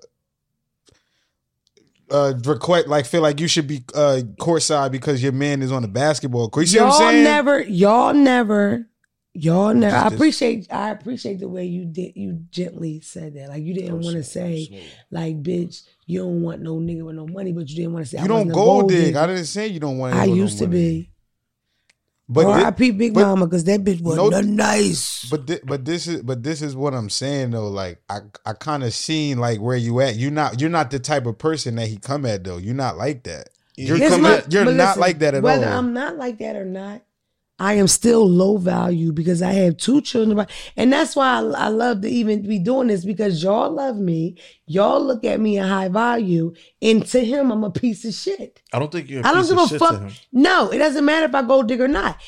uh 2.11 2.35
request 2.45 2.87
like 2.89 3.07
feel 3.07 3.23
like 3.23 3.41
you 3.41 3.49
should 3.49 3.67
be 3.67 3.85
uh 3.95 4.21
courtside 4.41 4.91
because 4.93 5.23
your 5.23 5.33
man 5.33 5.63
is 5.63 5.73
on 5.73 5.83
the 5.83 5.89
basketball 5.89 6.49
court. 6.51 6.65
You 6.65 6.67
see 6.69 6.77
y'all 6.79 6.89
what 6.89 7.03
I'm 7.03 7.13
saying? 7.13 7.25
never, 7.25 7.63
y'all 7.63 8.13
never, 8.13 8.87
y'all 9.33 9.73
never. 9.73 9.97
I 9.97 10.09
appreciate, 10.09 10.67
I 10.73 10.91
appreciate 10.91 11.39
the 11.41 11.49
way 11.49 11.65
you 11.65 11.85
did. 11.87 12.13
You 12.17 12.41
gently 12.51 13.01
said 13.01 13.35
that, 13.35 13.49
like 13.49 13.63
you 13.63 13.75
didn't 13.75 14.01
want 14.01 14.17
to 14.17 14.23
say, 14.25 14.87
like, 15.11 15.43
bitch, 15.43 15.83
you 16.07 16.19
don't 16.21 16.43
want 16.43 16.61
no 16.61 16.77
nigga 16.77 17.05
with 17.05 17.17
no 17.17 17.27
money, 17.27 17.53
but 17.53 17.69
you 17.71 17.77
didn't 17.77 17.93
want 17.95 18.05
to 18.05 18.11
say. 18.11 18.19
you 18.19 18.25
I 18.25 18.27
don't 18.27 18.37
wasn't 18.39 18.55
gold 18.55 18.89
dig. 18.89 19.07
digger. 19.07 19.19
I 19.21 19.27
didn't 19.29 19.45
say 19.47 19.69
you 19.69 19.81
don't 19.81 19.99
want. 19.99 20.15
To 20.15 20.21
I 20.21 20.27
no 20.27 20.35
used 20.35 20.59
to 20.59 20.67
money. 20.67 20.79
be. 20.79 21.11
But 22.29 22.47
or 22.47 22.59
thi- 22.59 22.65
I 22.65 22.71
peep 22.71 22.97
Big 22.99 23.15
but- 23.15 23.23
Mama 23.27 23.47
because 23.47 23.65
that 23.65 23.85
bitch 23.85 24.01
was 24.01 24.17
No- 24.17 24.29
not 24.29 24.45
nice. 24.45 25.27
But 25.31 25.47
thi- 25.47 25.61
but 25.65 25.85
this 25.85 26.07
is 26.07 26.23
but 26.23 26.43
this 26.43 26.63
is 26.63 26.75
what 26.75 26.95
I'm 26.95 27.11
saying 27.11 27.51
though. 27.51 27.69
Like 27.69 28.01
I 28.09 28.21
I 28.47 28.53
kind 28.55 28.83
of 28.83 28.95
seen 28.95 29.39
like 29.39 29.61
where 29.61 29.77
you 29.77 30.01
at. 30.01 30.17
You're 30.17 30.31
not 30.31 30.61
you're 30.61 30.71
not 30.71 30.91
the 30.91 30.99
type 30.99 31.27
of 31.27 31.39
person 31.39 31.77
that 31.77 31.89
he 31.89 31.97
come 31.97 32.25
at 32.27 32.45
though. 32.45 32.57
You're 32.59 32.75
not 32.75 32.97
like 32.97 33.25
that. 33.25 33.51
You're 33.77 33.99
coming. 33.99 34.23
my- 34.23 34.45
you're 34.49 34.65
not 34.65 34.73
listen, 34.97 35.01
like 35.01 35.19
that 35.19 35.35
at 35.35 35.43
whether 35.43 35.67
all. 35.69 35.79
I'm 35.79 35.93
not 35.93 36.17
like 36.17 36.39
that 36.39 36.55
or 36.57 36.65
not, 36.65 37.03
I 37.59 37.75
am 37.75 37.87
still 37.87 38.29
low 38.29 38.57
value 38.57 39.13
because 39.13 39.41
I 39.41 39.53
have 39.53 39.77
two 39.77 40.01
children. 40.01 40.47
And 40.77 40.93
that's 40.93 41.15
why 41.15 41.39
I, 41.39 41.67
I 41.67 41.69
love 41.69 42.01
to 42.01 42.09
even 42.09 42.43
be 42.43 42.59
doing 42.59 42.89
this 42.89 43.05
because 43.05 43.43
y'all 43.43 43.71
love 43.71 43.97
me. 43.97 44.37
Y'all 44.67 45.01
look 45.01 45.25
at 45.25 45.39
me 45.41 45.59
in 45.59 45.65
high 45.65 45.89
value. 45.89 46.53
And 46.83 47.07
to 47.07 47.25
him, 47.25 47.53
I'm 47.53 47.63
a 47.63 47.71
piece 47.71 48.05
of 48.05 48.15
shit. 48.15 48.61
I 48.73 48.81
don't 48.81 48.91
think 48.91 49.09
you're. 49.09 49.25
I 49.25 49.31
I 49.31 49.33
don't 49.33 49.43
piece 49.43 49.51
give 49.51 49.59
of 49.59 49.73
a 49.73 49.79
fuck. 49.79 50.13
No, 50.33 50.71
it 50.71 50.79
doesn't 50.79 51.05
matter 51.05 51.27
if 51.27 51.35
I 51.35 51.43
go 51.43 51.63
dig 51.63 51.81
or 51.81 51.89
not. 51.89 52.21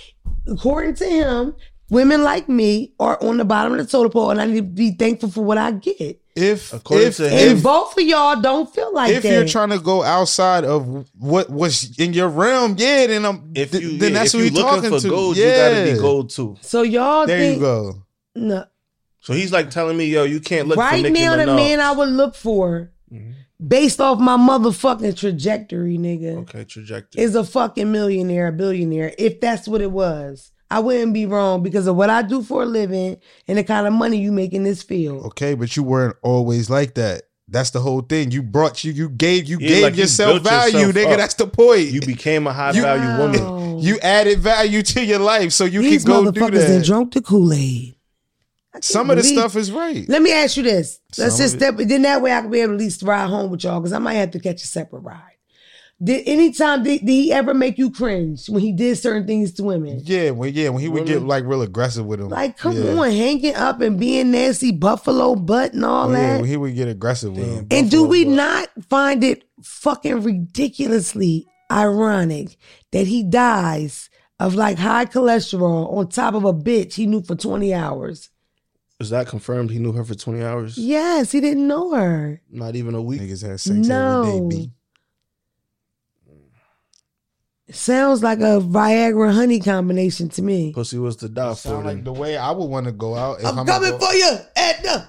According 0.46 0.94
to 0.96 1.04
him, 1.06 1.56
women 1.90 2.22
like 2.22 2.48
me 2.48 2.94
are 3.00 3.20
on 3.22 3.38
the 3.38 3.44
bottom 3.44 3.72
of 3.72 3.78
the 3.78 3.86
totem 3.86 4.12
pole, 4.12 4.30
and 4.30 4.40
I 4.40 4.46
need 4.46 4.56
to 4.56 4.62
be 4.62 4.92
thankful 4.92 5.30
for 5.30 5.44
what 5.44 5.58
I 5.58 5.72
get. 5.72 6.20
If 6.36 6.72
According 6.72 7.08
if 7.08 7.16
to 7.16 7.24
And 7.24 7.34
him- 7.34 7.56
if, 7.56 7.62
both 7.62 7.96
of 7.96 8.04
y'all 8.04 8.40
don't 8.40 8.72
feel 8.72 8.92
like 8.94 9.10
if 9.10 9.22
that. 9.22 9.32
you're 9.32 9.46
trying 9.46 9.70
to 9.70 9.78
go 9.78 10.02
outside 10.02 10.64
of 10.64 11.08
what 11.18 11.48
was 11.50 11.98
in 11.98 12.12
your 12.12 12.28
realm, 12.28 12.76
yeah, 12.78 13.06
then 13.06 13.24
I'm 13.24 13.52
If 13.54 13.72
th- 13.72 13.82
you 13.82 13.98
then 13.98 14.12
yeah, 14.12 14.18
that's 14.20 14.34
if 14.34 14.40
who 14.40 14.46
you 14.46 14.52
you're 14.52 14.62
looking 14.64 14.82
talking 14.82 14.90
for 14.90 15.00
to. 15.00 15.08
gold, 15.08 15.36
yeah. 15.36 15.44
you 15.70 15.74
gotta 15.84 15.92
be 15.94 15.98
gold 16.00 16.30
too. 16.30 16.56
so 16.60 16.82
y'all 16.82 17.26
There 17.26 17.38
think 17.38 17.56
you 17.56 17.60
go. 17.62 18.02
no. 18.34 18.64
So 19.20 19.32
he's 19.32 19.50
like 19.50 19.70
telling 19.70 19.96
me, 19.96 20.04
yo, 20.06 20.22
you 20.22 20.38
can't 20.38 20.68
look 20.68 20.78
right 20.78 21.02
for 21.04 21.10
Nicki 21.10 21.20
now, 21.24 21.34
the 21.36 21.42
Minaj. 21.44 21.56
man 21.56 21.80
I 21.80 21.90
would 21.92 22.10
look 22.10 22.36
for, 22.36 22.92
Mhm. 23.12 23.32
based 23.66 24.00
off 24.00 24.20
my 24.20 24.36
motherfucking 24.36 25.16
trajectory, 25.16 25.98
nigga, 25.98 26.36
Okay, 26.42 26.62
trajectory. 26.64 27.22
is 27.22 27.34
a 27.34 27.42
fucking 27.42 27.90
millionaire, 27.90 28.48
a 28.48 28.52
billionaire. 28.52 29.12
If 29.18 29.40
that's 29.40 29.66
what 29.66 29.80
it 29.80 29.90
was, 29.90 30.52
I 30.70 30.80
wouldn't 30.80 31.14
be 31.14 31.26
wrong 31.26 31.62
because 31.62 31.86
of 31.86 31.94
what 31.96 32.10
I 32.10 32.22
do 32.22 32.42
for 32.42 32.62
a 32.62 32.66
living 32.66 33.18
and 33.46 33.58
the 33.58 33.64
kind 33.64 33.86
of 33.86 33.92
money 33.92 34.18
you 34.18 34.32
make 34.32 34.52
in 34.52 34.64
this 34.64 34.82
field. 34.82 35.24
Okay, 35.26 35.54
but 35.54 35.76
you 35.76 35.82
weren't 35.82 36.16
always 36.22 36.68
like 36.68 36.94
that. 36.94 37.22
That's 37.48 37.70
the 37.70 37.78
whole 37.80 38.00
thing. 38.00 38.32
You 38.32 38.42
brought 38.42 38.82
you 38.82 38.90
you 38.92 39.08
gave 39.08 39.44
you 39.46 39.58
Yeah, 39.60 39.68
gave 39.68 39.82
like 39.84 39.96
yourself 39.96 40.32
built 40.34 40.42
value, 40.42 40.78
yourself 40.88 40.94
nigga. 40.96 41.12
up. 41.12 41.18
That's 41.18 41.34
the 41.34 41.46
point. 41.46 41.88
you 41.90 42.00
became 42.00 42.46
a 42.48 42.52
high 42.52 42.72
You- 42.72 42.82
value 42.82 43.22
woman. 43.22 43.62
You 43.78 43.98
added 44.00 44.38
value 44.38 44.82
to 44.82 45.04
your 45.04 45.18
life, 45.18 45.52
so 45.52 45.66
you 45.66 45.82
These 45.82 46.02
can 46.04 46.10
go 46.12 46.30
do 46.30 46.40
motherfuckers 46.40 46.52
that 46.66 46.78
that. 46.78 46.84
drunk 46.86 47.12
the 47.12 47.20
Kool 47.20 47.52
Aid. 47.52 47.94
Some 48.80 49.10
of 49.10 49.18
the 49.18 49.22
stuff 49.22 49.54
is 49.54 49.70
right. 49.70 50.08
Let 50.08 50.22
me 50.22 50.32
ask 50.32 50.56
you 50.56 50.62
this. 50.62 50.98
Let's 51.18 51.34
Some 51.36 51.44
just 51.44 51.54
of 51.56 51.60
step. 51.60 51.76
Then 51.86 52.00
that 52.02 52.22
way 52.22 52.32
I 52.32 52.40
can 52.40 52.50
be 52.50 52.60
able 52.60 52.70
to 52.70 52.74
at 52.76 52.80
least 52.80 53.02
ride 53.02 53.28
home 53.28 53.50
with 53.50 53.64
y'all 53.64 53.78
because 53.80 53.92
I 53.92 53.98
might 53.98 54.14
have 54.14 54.30
to 54.30 54.40
catch 54.40 54.62
a 54.64 54.66
separate 54.66 55.00
ride. 55.00 55.35
Did 56.02 56.28
anytime 56.28 56.82
did, 56.82 57.00
did 57.00 57.08
he 57.08 57.32
ever 57.32 57.54
make 57.54 57.78
you 57.78 57.90
cringe 57.90 58.48
when 58.50 58.60
he 58.60 58.70
did 58.72 58.96
certain 58.98 59.26
things 59.26 59.52
to 59.54 59.62
women? 59.64 60.00
Yeah, 60.04 60.30
when 60.30 60.52
yeah, 60.52 60.68
when 60.68 60.82
he 60.82 60.90
would 60.90 61.06
get 61.06 61.22
like 61.22 61.44
real 61.44 61.62
aggressive 61.62 62.04
with 62.04 62.20
him. 62.20 62.28
Like, 62.28 62.58
come 62.58 62.76
yeah. 62.76 62.92
on, 63.00 63.10
hanging 63.12 63.54
up 63.54 63.80
and 63.80 63.98
being 63.98 64.30
nasty, 64.30 64.72
buffalo 64.72 65.34
butt 65.36 65.72
and 65.72 65.84
all 65.86 66.12
Yeah, 66.12 66.18
that. 66.34 66.40
when 66.42 66.50
he 66.50 66.58
would 66.58 66.74
get 66.74 66.88
aggressive 66.88 67.34
with 67.34 67.46
him. 67.46 67.66
and 67.70 67.90
do 67.90 68.04
we 68.04 68.24
butt. 68.24 68.34
not 68.34 68.68
find 68.90 69.24
it 69.24 69.44
fucking 69.62 70.22
ridiculously 70.22 71.46
ironic 71.72 72.56
that 72.92 73.06
he 73.06 73.22
dies 73.22 74.10
of 74.38 74.54
like 74.54 74.76
high 74.78 75.06
cholesterol 75.06 75.90
on 75.96 76.08
top 76.08 76.34
of 76.34 76.44
a 76.44 76.52
bitch 76.52 76.92
he 76.94 77.06
knew 77.06 77.22
for 77.22 77.34
20 77.34 77.72
hours? 77.72 78.28
Is 79.00 79.08
that 79.10 79.28
confirmed? 79.28 79.70
He 79.70 79.78
knew 79.78 79.92
her 79.92 80.04
for 80.04 80.14
20 80.14 80.42
hours? 80.42 80.76
Yes, 80.76 81.32
he 81.32 81.40
didn't 81.40 81.66
know 81.66 81.94
her. 81.94 82.42
Not 82.50 82.76
even 82.76 82.94
a 82.94 83.00
week. 83.02 83.20
Niggas 83.22 83.46
have 83.48 83.60
sex 83.62 83.86
No. 83.88 84.22
every 84.22 84.40
day. 84.50 84.56
B. 84.66 84.72
Sounds 87.70 88.22
like 88.22 88.38
a 88.38 88.60
Viagra 88.60 89.32
honey 89.34 89.58
combination 89.58 90.28
to 90.30 90.42
me. 90.42 90.72
Pussy 90.72 90.98
was 90.98 91.16
to 91.16 91.28
die 91.28 91.50
for. 91.50 91.56
Sound 91.56 91.86
like 91.86 92.04
the 92.04 92.12
way 92.12 92.36
I 92.36 92.52
would 92.52 92.66
want 92.66 92.86
to 92.86 92.92
go 92.92 93.16
out. 93.16 93.40
If 93.40 93.46
I'm 93.46 93.58
I'm 93.60 93.66
coming 93.66 93.90
go- 93.90 93.98
for 93.98 94.14
you, 94.14 94.30
Edna. 94.54 95.08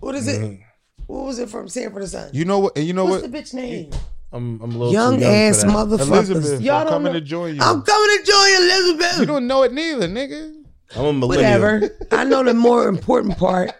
What 0.00 0.14
is 0.14 0.26
it? 0.28 0.40
Mhm. 0.40 0.60
What 1.06 1.26
was 1.26 1.38
it 1.38 1.50
from 1.50 1.68
Sanford 1.68 2.02
and 2.02 2.10
Son? 2.10 2.30
You 2.32 2.46
know 2.46 2.60
what? 2.60 2.76
And 2.78 2.86
you 2.86 2.94
know 2.94 3.04
What's 3.04 3.22
what? 3.22 3.30
the 3.32 3.38
bitch 3.38 3.52
name? 3.52 3.90
I'm, 4.32 4.60
I'm 4.62 4.72
a 4.74 4.78
little 4.78 4.92
Young, 4.92 5.16
too 5.18 5.22
young 5.24 5.32
ass 5.32 5.60
for 5.60 5.66
that. 5.68 5.76
motherfuckers. 5.76 6.30
Elizabeth. 6.30 6.60
Y'all 6.62 6.76
I'm 6.78 6.84
don't 6.86 6.92
coming 6.94 7.12
know. 7.12 7.20
to 7.20 7.24
join 7.24 7.54
you. 7.54 7.60
I'm 7.62 7.82
coming 7.82 8.18
to 8.18 8.24
join 8.24 8.48
you, 8.48 8.56
Elizabeth. 8.62 9.20
you 9.20 9.26
don't 9.26 9.46
know 9.46 9.62
it 9.62 9.72
neither, 9.72 10.08
nigga. 10.08 10.54
I'm 10.96 11.04
a 11.04 11.12
millennial. 11.12 11.60
Whatever. 11.60 11.90
I 12.10 12.24
know 12.24 12.42
the 12.42 12.54
more 12.54 12.88
important 12.88 13.36
part. 13.38 13.72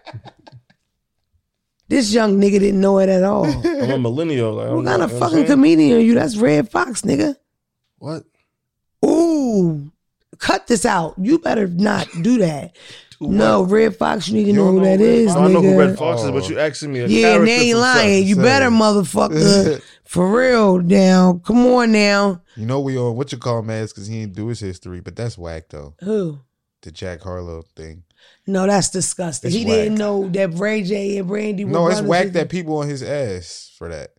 This 1.87 2.13
young 2.13 2.39
nigga 2.39 2.59
didn't 2.59 2.81
know 2.81 2.99
it 2.99 3.09
at 3.09 3.23
all. 3.23 3.45
I'm 3.45 3.91
a 3.91 3.97
millennial. 3.99 4.53
Like, 4.53 4.65
I 4.65 4.69
don't 4.69 4.75
what 4.77 4.85
know, 4.85 4.91
kind 4.91 5.01
of 5.03 5.11
you 5.11 5.15
know 5.15 5.19
what 5.19 5.25
I'm 5.25 5.29
fucking 5.31 5.47
saying? 5.47 5.47
comedian 5.47 5.97
are 5.97 6.01
you? 6.01 6.13
That's 6.15 6.37
Redd 6.37 6.69
Foxx, 6.71 7.01
nigga. 7.01 7.35
What? 8.05 8.23
Ooh, 9.03 9.91
cut 10.37 10.67
this 10.67 10.85
out. 10.85 11.15
You 11.17 11.39
better 11.39 11.65
not 11.65 12.07
do 12.21 12.37
that. 12.37 12.75
no, 13.19 13.63
Redd 13.63 13.95
Foxx, 13.95 14.27
you 14.27 14.35
need 14.35 14.43
to 14.43 14.47
You 14.49 14.53
know 14.57 14.65
who 14.73 14.77
know 14.77 14.83
that 14.83 14.99
Red 14.99 15.01
is, 15.01 15.33
Fox? 15.33 15.39
I 15.39 15.41
don't 15.41 15.53
know 15.53 15.61
who. 15.63 15.79
Redd 15.79 15.97
Foxx 15.97 16.21
is, 16.21 16.27
Oh. 16.27 16.31
but 16.31 16.47
you 16.47 16.59
oh. 16.59 16.67
asking 16.67 16.93
me 16.93 16.99
a 16.99 17.07
Yeah, 17.07 17.37
and 17.37 17.47
they 17.47 17.69
ain't 17.69 17.79
lying. 17.79 18.27
You 18.27 18.35
better, 18.35 18.69
motherfucker. 18.69 19.81
For 20.05 20.37
real, 20.37 20.77
now. 20.83 21.41
Come 21.43 21.65
on 21.65 21.93
now. 21.93 22.43
You 22.55 22.67
know 22.67 22.79
we 22.79 22.95
on 22.95 23.15
what 23.15 23.31
you 23.31 23.39
call 23.39 23.63
mask 23.63 23.95
because 23.95 24.07
he 24.07 24.19
didn't 24.19 24.35
do 24.35 24.49
his 24.49 24.59
history, 24.59 24.99
but 24.99 25.15
that's 25.15 25.35
whack 25.35 25.69
though. 25.69 25.95
Who? 26.01 26.41
The 26.83 26.91
Jack 26.91 27.21
Harlow 27.21 27.63
thing. 27.75 28.03
No, 28.45 28.67
that's 28.67 28.91
disgusting. 28.91 29.47
It's 29.47 29.57
he 29.57 29.65
didn't 29.65 29.95
know 29.95 30.29
that 30.29 30.53
Ray 30.59 30.83
J 30.83 31.17
and 31.17 31.27
Brandy 31.27 31.65
were 31.65 31.71
No, 31.71 31.87
it's 31.87 32.01
whack 32.01 32.33
that 32.33 32.49
people 32.49 32.77
on 32.77 32.87
his 32.87 33.01
ass 33.01 33.73
for 33.75 33.89
that. 33.89 34.11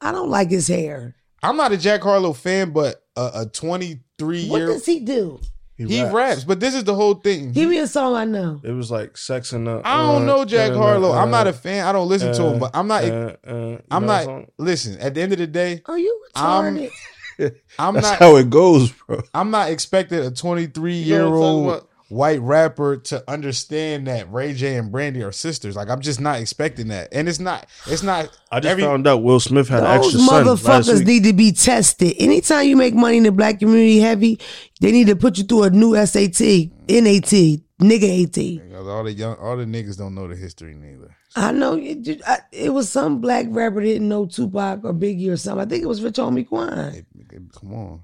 I 0.00 0.12
don't 0.12 0.30
like 0.30 0.50
his 0.50 0.68
hair. 0.68 1.16
I'm 1.42 1.56
not 1.56 1.72
a 1.72 1.76
Jack 1.76 2.02
Harlow 2.02 2.32
fan, 2.32 2.70
but 2.70 3.03
a, 3.16 3.30
a 3.42 3.46
23 3.46 4.48
What 4.48 4.56
year 4.58 4.66
does 4.68 4.86
he 4.86 5.00
do? 5.00 5.40
he 5.76 6.04
raps. 6.04 6.44
But 6.44 6.60
this 6.60 6.74
is 6.74 6.84
the 6.84 6.94
whole 6.94 7.14
thing. 7.14 7.50
Give 7.52 7.68
me 7.68 7.78
a 7.78 7.86
song 7.86 8.14
I 8.14 8.24
know. 8.24 8.60
It 8.62 8.70
was 8.70 8.90
like 8.92 9.16
sex 9.16 9.52
and 9.52 9.66
uh, 9.68 9.82
I 9.84 9.96
don't 9.98 10.24
know 10.26 10.44
Jack 10.44 10.70
uh, 10.72 10.76
Harlow. 10.78 11.12
I'm 11.12 11.30
not 11.30 11.46
uh, 11.46 11.50
a 11.50 11.52
fan. 11.52 11.84
I 11.86 11.92
don't 11.92 12.08
listen 12.08 12.32
to 12.34 12.42
him, 12.52 12.58
but 12.60 12.70
I'm 12.74 12.86
not. 12.86 13.04
uh, 13.04 13.36
uh, 13.46 13.78
I'm 13.90 14.06
not. 14.06 14.26
that? 14.26 14.48
Listen, 14.58 14.98
at 15.00 15.14
the 15.14 15.22
end 15.22 15.32
of 15.32 15.38
the 15.38 15.46
day, 15.48 15.82
Are 15.86 15.98
you 15.98 16.24
I'm- 16.34 16.76
retarded? 16.76 16.90
I'm 17.80 17.94
That's 17.94 18.10
not. 18.10 18.18
how 18.20 18.36
it 18.36 18.48
goes, 18.48 18.92
bro. 18.92 19.20
I'm 19.34 19.50
not 19.50 19.68
expecting 19.70 20.20
a 20.20 20.30
23 20.30 20.94
You 20.94 21.04
year 21.04 21.18
know 21.18 21.30
what 21.30 21.34
I'm 21.36 21.40
talking 21.42 21.48
old 21.56 21.66
about? 21.66 21.88
White 22.14 22.40
rapper 22.40 22.96
to 22.96 23.22
understand 23.28 24.06
that 24.06 24.32
Ray 24.32 24.54
J 24.54 24.76
and 24.76 24.92
Brandy 24.92 25.22
are 25.22 25.32
sisters. 25.32 25.74
Like 25.76 25.88
I'm 25.90 26.00
just 26.00 26.20
not 26.20 26.38
expecting 26.40 26.88
that, 26.88 27.08
and 27.12 27.28
it's 27.28 27.40
not. 27.40 27.66
It's 27.86 28.02
not. 28.02 28.30
I 28.50 28.60
just 28.60 28.70
every- 28.70 28.84
found 28.84 29.06
out 29.06 29.22
Will 29.22 29.40
Smith 29.40 29.68
had 29.68 29.82
an 29.82 29.96
Those 30.00 30.06
extra 30.14 30.20
son 30.20 30.46
last 30.46 30.62
motherfuckers 30.64 30.98
week. 30.98 31.06
need 31.06 31.24
to 31.24 31.32
be 31.32 31.52
tested. 31.52 32.14
Anytime 32.18 32.66
you 32.68 32.76
make 32.76 32.94
money 32.94 33.16
in 33.18 33.24
the 33.24 33.32
black 33.32 33.58
community 33.58 33.98
heavy, 33.98 34.38
they 34.80 34.92
need 34.92 35.08
to 35.08 35.16
put 35.16 35.38
you 35.38 35.44
through 35.44 35.64
a 35.64 35.70
new 35.70 35.94
SAT, 35.96 36.70
NAT, 36.88 37.60
nigga 37.80 38.22
AT. 38.24 38.32
Because 38.68 38.86
all 38.86 39.04
the 39.04 39.12
young, 39.12 39.36
all 39.36 39.56
the 39.56 39.64
niggas 39.64 39.98
don't 39.98 40.14
know 40.14 40.28
the 40.28 40.36
history 40.36 40.74
neither. 40.74 41.14
I 41.36 41.50
know 41.50 41.74
it, 41.76 42.22
I- 42.26 42.38
it 42.52 42.72
was 42.72 42.88
some 42.88 43.20
black 43.20 43.46
rapper 43.48 43.80
didn't 43.82 44.08
know 44.08 44.26
Tupac 44.26 44.84
or 44.84 44.92
Biggie 44.94 45.28
or 45.30 45.36
something. 45.36 45.66
I 45.66 45.68
think 45.68 45.82
it 45.82 45.88
was 45.88 46.00
Rich 46.00 46.14
Homie 46.16 46.46
Quan. 46.48 46.92
Hey, 46.92 47.04
nigga, 47.18 47.52
come 47.52 47.74
on, 47.74 48.02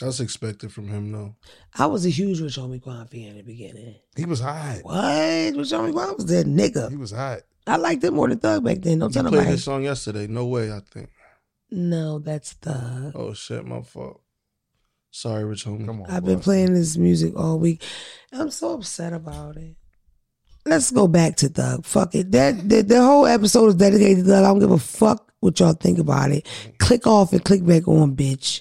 That's 0.00 0.20
expected 0.20 0.72
from 0.72 0.88
him, 0.88 1.10
though. 1.12 1.34
I 1.76 1.86
was 1.86 2.06
a 2.06 2.10
huge 2.10 2.40
Rich 2.40 2.56
Homie 2.56 2.80
Quan 2.80 3.06
fan 3.08 3.20
in 3.30 3.36
the 3.38 3.42
beginning. 3.42 3.96
he 4.16 4.24
was 4.24 4.40
hot. 4.40 4.78
What? 4.82 4.94
Rich 5.56 5.72
Homie 5.72 5.92
Quan 5.92 6.14
was 6.16 6.26
that 6.26 6.46
nigga. 6.46 6.90
He 6.90 6.96
was 6.96 7.10
hot. 7.10 7.40
I 7.66 7.76
liked 7.76 8.02
him 8.04 8.14
more 8.14 8.28
than 8.28 8.38
Thug 8.38 8.64
back 8.64 8.78
then. 8.78 9.00
Don't 9.00 9.10
You 9.10 9.14
tell 9.14 9.22
played 9.24 9.32
nobody. 9.38 9.50
this 9.50 9.64
song 9.64 9.82
yesterday. 9.84 10.26
No 10.26 10.46
way, 10.46 10.72
I 10.72 10.80
think. 10.90 11.10
No, 11.70 12.18
that's 12.18 12.52
Thug. 12.54 13.12
Oh 13.14 13.34
shit, 13.34 13.66
my 13.66 13.82
fault. 13.82 14.22
Sorry, 15.10 15.44
Rich 15.44 15.64
Homie. 15.66 15.84
Come 15.86 16.02
on, 16.02 16.10
I've 16.10 16.24
been 16.24 16.36
boss. 16.36 16.44
playing 16.44 16.74
this 16.74 16.96
music 16.96 17.34
all 17.36 17.58
week. 17.58 17.82
I'm 18.32 18.50
so 18.50 18.74
upset 18.74 19.12
about 19.12 19.56
it. 19.56 19.74
Let's 20.64 20.90
go 20.90 21.08
back 21.08 21.36
to 21.36 21.48
Thug. 21.48 21.84
Fuck 21.84 22.14
it. 22.14 22.30
That 22.32 22.68
the, 22.68 22.82
the 22.82 23.02
whole 23.02 23.26
episode 23.26 23.66
is 23.68 23.74
dedicated 23.74 24.24
to 24.24 24.30
Thug. 24.30 24.44
I 24.44 24.48
don't 24.48 24.58
give 24.60 24.70
a 24.70 24.78
fuck 24.78 25.32
what 25.40 25.58
y'all 25.60 25.72
think 25.72 25.98
about 25.98 26.30
it. 26.30 26.44
Mm. 26.64 26.78
Click 26.78 27.06
off 27.06 27.32
and 27.32 27.44
click 27.44 27.64
back 27.64 27.86
on, 27.88 28.14
bitch. 28.16 28.60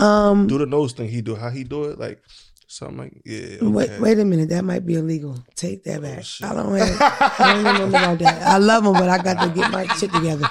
Um, 0.00 0.46
Do 0.46 0.58
the 0.58 0.66
nose 0.66 0.92
thing 0.92 1.08
he 1.08 1.20
do. 1.22 1.34
How 1.36 1.50
he 1.50 1.64
do 1.64 1.84
it? 1.84 1.98
Like 1.98 2.22
something 2.66 2.98
like 2.98 3.22
yeah. 3.24 3.56
Okay. 3.56 3.66
wait, 3.66 4.00
wait 4.00 4.18
a 4.18 4.24
minute. 4.24 4.48
That 4.48 4.64
might 4.64 4.86
be 4.86 4.94
illegal. 4.94 5.38
Take 5.56 5.84
that 5.84 6.02
back. 6.02 6.24
shit. 6.24 6.46
I 6.48 6.54
don't 6.54 6.74
have. 6.76 6.98
I 7.38 7.52
don't 7.52 7.60
even 7.66 7.76
know 7.90 7.98
about 7.98 8.18
that. 8.20 8.42
I 8.42 8.58
love 8.58 8.84
him, 8.84 8.92
but 8.94 9.08
I 9.08 9.18
got 9.22 9.42
to 9.46 9.54
get 9.54 9.70
my 9.70 9.86
shit 9.96 10.12
together. 10.12 10.48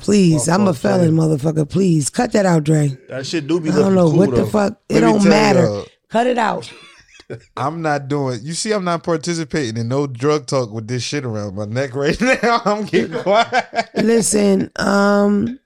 Please, 0.00 0.48
I'm 0.48 0.66
a 0.66 0.74
felon, 0.74 1.12
motherfucker. 1.12 1.68
Please 1.68 2.10
cut 2.10 2.32
that 2.32 2.44
out, 2.44 2.64
Dre. 2.64 2.88
That 3.08 3.24
shit 3.24 3.46
do 3.46 3.60
be 3.60 3.70
I 3.70 3.76
don't 3.76 3.94
know 3.94 4.10
cool 4.10 4.18
what 4.18 4.34
the 4.34 4.46
fuck. 4.46 4.80
It 4.88 4.94
Let 5.00 5.04
me 5.04 5.12
don't 5.20 5.28
matter. 5.28 5.60
y'all. 5.62 5.86
Cut 6.08 6.26
it 6.26 6.38
out. 6.38 6.72
I'm 7.56 7.80
not 7.82 8.08
doing. 8.08 8.40
You 8.42 8.52
see, 8.52 8.72
I'm 8.72 8.84
not 8.84 9.04
participating 9.04 9.76
in 9.76 9.88
no 9.88 10.06
drug 10.08 10.46
talk 10.46 10.70
with 10.72 10.88
this 10.88 11.02
shit 11.04 11.24
around 11.24 11.54
my 11.54 11.64
neck 11.66 11.94
right 11.94 12.20
now. 12.42 12.60
I'm 12.64 12.84
getting 12.84 13.16
quiet. 13.22 13.90
Listen, 13.94 14.70
um, 14.76 15.58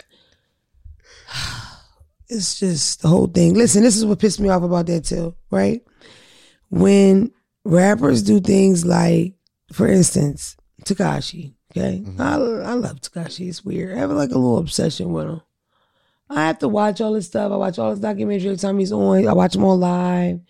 it's 2.29 2.59
just 2.59 3.03
the 3.03 3.09
whole 3.09 3.27
thing. 3.27 3.55
Listen, 3.55 3.83
this 3.83 3.97
is 3.97 4.05
what 4.05 4.19
pissed 4.19 4.41
me 4.41 4.49
off 4.49 4.63
about 4.63 4.87
that 4.87 5.05
too, 5.05 5.35
right? 5.51 5.83
When 6.71 7.33
rappers 7.65 8.23
do 8.23 8.41
things 8.41 8.85
like, 8.85 9.35
for 9.73 9.87
instance, 9.87 10.57
Tekashi. 10.85 11.55
Okay, 11.73 12.03
mm-hmm. 12.05 12.21
I 12.21 12.35
I 12.71 12.75
love 12.75 13.01
Tekashi. 13.01 13.49
It's 13.49 13.65
weird. 13.65 13.97
I 13.97 14.01
have 14.01 14.11
like 14.11 14.31
a 14.31 14.39
little 14.39 14.59
obsession 14.59 15.13
with 15.13 15.27
him. 15.27 15.41
I 16.29 16.47
have 16.47 16.59
to 16.61 16.69
watch 16.69 17.01
all 17.01 17.13
this 17.13 17.27
stuff. 17.27 17.53
I 17.53 17.57
watch 17.57 17.79
all 17.79 17.91
his 17.91 18.01
documentaries 18.01 18.45
every 18.45 18.57
time 18.57 18.79
he's 18.79 18.93
on. 18.93 19.29
I 19.29 19.33
watch 19.33 19.55
him 19.55 19.65
on 19.65 19.79
live. 19.79 20.41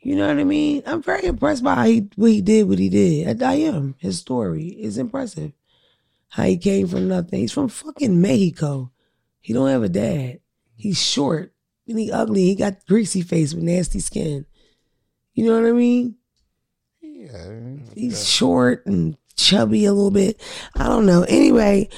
You 0.00 0.16
know 0.16 0.26
what 0.26 0.38
I 0.38 0.44
mean? 0.44 0.82
I'm 0.86 1.02
very 1.02 1.24
impressed 1.24 1.62
by 1.62 1.74
how 1.74 1.84
he, 1.84 2.08
what 2.16 2.30
he 2.30 2.42
did, 2.42 2.68
what 2.68 2.78
he 2.78 2.88
did. 2.88 3.42
I, 3.42 3.52
I 3.52 3.54
am. 3.54 3.94
His 3.98 4.18
story 4.18 4.66
is 4.66 4.98
impressive 4.98 5.52
how 6.34 6.42
he 6.42 6.58
came 6.58 6.88
from 6.88 7.06
nothing. 7.06 7.38
He's 7.38 7.52
from 7.52 7.68
fucking 7.68 8.20
Mexico. 8.20 8.90
He 9.40 9.52
don't 9.52 9.68
have 9.68 9.84
a 9.84 9.88
dad. 9.88 10.40
He's 10.76 11.02
short 11.02 11.54
and 11.86 11.98
he 11.98 12.10
ugly. 12.10 12.44
He 12.44 12.54
got 12.54 12.86
greasy 12.86 13.22
face 13.22 13.54
with 13.54 13.64
nasty 13.64 14.00
skin. 14.00 14.46
You 15.34 15.46
know 15.46 15.60
what 15.60 15.68
I 15.68 15.72
mean? 15.72 16.16
Yeah, 17.00 17.60
He's 17.94 18.28
short 18.28 18.86
and 18.86 19.16
chubby 19.36 19.84
a 19.84 19.92
little 19.92 20.10
bit. 20.10 20.40
I 20.74 20.84
don't 20.84 21.06
know. 21.06 21.22
Anyway, 21.22 21.88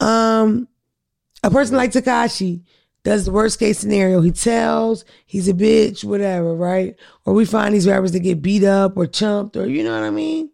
um, 0.00 0.68
a 1.42 1.50
person 1.50 1.76
like 1.76 1.92
Tekashi 1.92 2.62
does 3.02 3.26
the 3.26 3.32
worst 3.32 3.58
case 3.58 3.78
scenario. 3.78 4.20
He 4.20 4.32
tells 4.32 5.04
he's 5.26 5.48
a 5.48 5.52
bitch, 5.52 6.04
whatever, 6.04 6.54
right? 6.54 6.96
Or 7.24 7.34
we 7.34 7.44
find 7.44 7.74
these 7.74 7.86
rappers 7.86 8.12
that 8.12 8.20
get 8.20 8.42
beat 8.42 8.64
up 8.64 8.96
or 8.96 9.06
chumped, 9.06 9.56
or 9.56 9.66
you 9.66 9.84
know 9.84 9.92
what 9.92 10.06
I 10.06 10.10
mean? 10.10 10.50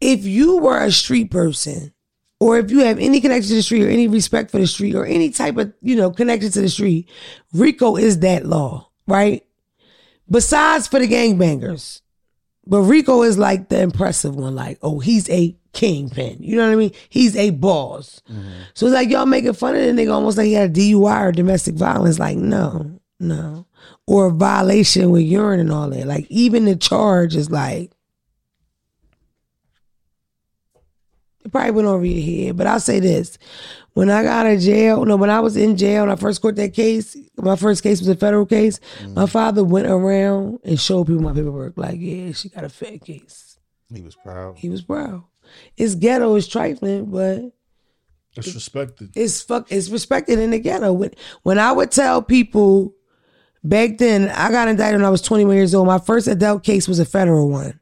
If 0.00 0.24
you 0.24 0.58
were 0.58 0.82
a 0.82 0.90
street 0.92 1.30
person, 1.30 1.93
or 2.44 2.58
if 2.58 2.70
you 2.70 2.80
have 2.80 2.98
any 2.98 3.22
connection 3.22 3.48
to 3.48 3.54
the 3.54 3.62
street 3.62 3.84
or 3.84 3.88
any 3.88 4.06
respect 4.06 4.50
for 4.50 4.58
the 4.58 4.66
street 4.66 4.94
or 4.94 5.06
any 5.06 5.30
type 5.30 5.56
of, 5.56 5.72
you 5.80 5.96
know, 5.96 6.10
connection 6.10 6.50
to 6.50 6.60
the 6.60 6.68
street, 6.68 7.08
RICO 7.54 7.96
is 7.96 8.18
that 8.18 8.44
law, 8.44 8.90
right? 9.06 9.46
Besides 10.30 10.86
for 10.86 10.98
the 10.98 11.08
gangbangers. 11.08 12.02
But 12.66 12.82
RICO 12.82 13.22
is 13.22 13.38
like 13.38 13.70
the 13.70 13.80
impressive 13.80 14.36
one, 14.36 14.54
like, 14.54 14.78
oh, 14.82 14.98
he's 14.98 15.26
a 15.30 15.56
kingpin. 15.72 16.36
You 16.40 16.56
know 16.56 16.66
what 16.66 16.74
I 16.74 16.76
mean? 16.76 16.92
He's 17.08 17.34
a 17.34 17.48
boss. 17.48 18.20
Mm-hmm. 18.30 18.50
So 18.74 18.84
it's 18.84 18.94
like 18.94 19.08
y'all 19.08 19.24
making 19.24 19.54
fun 19.54 19.74
of 19.74 19.80
the 19.80 19.92
nigga 19.92 20.12
almost 20.12 20.36
like 20.36 20.44
he 20.44 20.52
had 20.52 20.76
a 20.76 20.80
DUI 20.80 21.22
or 21.22 21.32
domestic 21.32 21.76
violence. 21.76 22.18
Like, 22.18 22.36
no, 22.36 23.00
no. 23.18 23.66
Or 24.06 24.26
a 24.26 24.30
violation 24.30 25.08
with 25.08 25.22
urine 25.22 25.60
and 25.60 25.72
all 25.72 25.88
that. 25.88 26.06
Like, 26.06 26.26
even 26.28 26.66
the 26.66 26.76
charge 26.76 27.36
is 27.36 27.50
like, 27.50 27.93
it 31.44 31.52
probably 31.52 31.70
went 31.72 31.88
over 31.88 32.04
your 32.04 32.46
head. 32.46 32.56
But 32.56 32.66
I'll 32.66 32.80
say 32.80 33.00
this. 33.00 33.38
When 33.92 34.10
I 34.10 34.24
got 34.24 34.46
out 34.46 34.52
of 34.52 34.60
jail, 34.60 35.04
no, 35.04 35.16
when 35.16 35.30
I 35.30 35.38
was 35.40 35.56
in 35.56 35.76
jail 35.76 36.02
and 36.02 36.10
I 36.10 36.16
first 36.16 36.42
court 36.42 36.56
that 36.56 36.74
case, 36.74 37.16
my 37.36 37.54
first 37.54 37.82
case 37.82 38.00
was 38.00 38.08
a 38.08 38.16
federal 38.16 38.44
case. 38.44 38.80
My 39.00 39.06
mm-hmm. 39.06 39.24
father 39.26 39.62
went 39.62 39.86
around 39.86 40.58
and 40.64 40.80
showed 40.80 41.06
people 41.06 41.22
my 41.22 41.32
paperwork. 41.32 41.74
Like, 41.76 41.96
yeah, 42.00 42.32
she 42.32 42.48
got 42.48 42.64
a 42.64 42.68
fat 42.68 43.04
case. 43.04 43.58
he 43.94 44.02
was 44.02 44.16
proud. 44.16 44.58
He 44.58 44.68
was 44.68 44.82
proud. 44.82 45.24
It's 45.76 45.94
ghetto, 45.94 46.34
it's 46.34 46.48
trifling, 46.48 47.06
but 47.06 47.52
It's 48.36 48.52
respected. 48.52 49.10
it's 49.14 49.42
fuck 49.42 49.70
it's 49.70 49.90
respected 49.90 50.40
in 50.40 50.50
the 50.50 50.58
ghetto. 50.58 50.92
When 50.92 51.10
when 51.42 51.58
I 51.60 51.70
would 51.70 51.92
tell 51.92 52.22
people 52.22 52.94
back 53.62 53.98
then, 53.98 54.28
I 54.30 54.50
got 54.50 54.68
indicted 54.68 54.98
when 54.98 55.06
I 55.06 55.10
was 55.10 55.22
21 55.22 55.54
years 55.54 55.74
old. 55.74 55.86
My 55.86 55.98
first 55.98 56.26
adult 56.26 56.64
case 56.64 56.88
was 56.88 56.98
a 56.98 57.04
federal 57.04 57.48
one. 57.48 57.78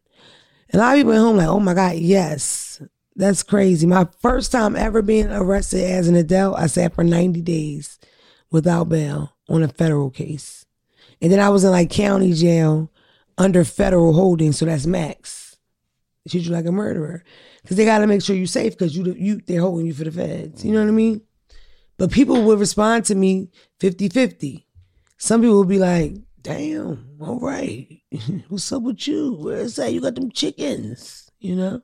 And 0.70 0.80
a 0.80 0.84
lot 0.84 0.94
of 0.94 1.00
people 1.00 1.12
at 1.12 1.18
home 1.18 1.36
like, 1.36 1.48
oh 1.48 1.60
my 1.60 1.74
God, 1.74 1.96
yes. 1.96 2.71
That's 3.14 3.42
crazy. 3.42 3.86
My 3.86 4.08
first 4.20 4.52
time 4.52 4.74
ever 4.74 5.02
being 5.02 5.30
arrested 5.30 5.84
as 5.84 6.08
an 6.08 6.16
adult, 6.16 6.58
I 6.58 6.66
sat 6.66 6.94
for 6.94 7.04
90 7.04 7.42
days 7.42 7.98
without 8.50 8.88
bail 8.88 9.36
on 9.48 9.62
a 9.62 9.68
federal 9.68 10.10
case. 10.10 10.64
And 11.20 11.30
then 11.30 11.40
I 11.40 11.50
was 11.50 11.64
in 11.64 11.70
like 11.70 11.90
county 11.90 12.32
jail 12.32 12.90
under 13.38 13.64
federal 13.64 14.12
holding, 14.12 14.52
so 14.52 14.64
that's 14.64 14.86
max. 14.86 15.56
They 16.24 16.30
treat 16.30 16.44
you 16.44 16.52
like 16.52 16.66
a 16.66 16.72
murderer. 16.72 17.24
Cause 17.66 17.76
they 17.76 17.84
gotta 17.84 18.06
make 18.06 18.22
sure 18.22 18.34
you're 18.34 18.46
safe 18.46 18.76
because 18.76 18.96
you 18.96 19.14
you 19.16 19.40
they're 19.46 19.60
holding 19.60 19.86
you 19.86 19.94
for 19.94 20.04
the 20.04 20.10
feds. 20.10 20.64
You 20.64 20.72
know 20.72 20.80
what 20.80 20.88
I 20.88 20.92
mean? 20.92 21.20
But 21.96 22.10
people 22.10 22.42
would 22.42 22.58
respond 22.58 23.04
to 23.06 23.14
me 23.14 23.50
50-50. 23.78 24.64
Some 25.18 25.42
people 25.42 25.58
would 25.58 25.68
be 25.68 25.78
like, 25.78 26.14
damn, 26.40 27.16
all 27.20 27.38
right. 27.38 28.00
What's 28.48 28.72
up 28.72 28.82
with 28.82 29.06
you? 29.06 29.34
Where's 29.34 29.76
that? 29.76 29.92
You 29.92 30.00
got 30.00 30.16
them 30.16 30.32
chickens, 30.32 31.30
you 31.38 31.54
know? 31.54 31.82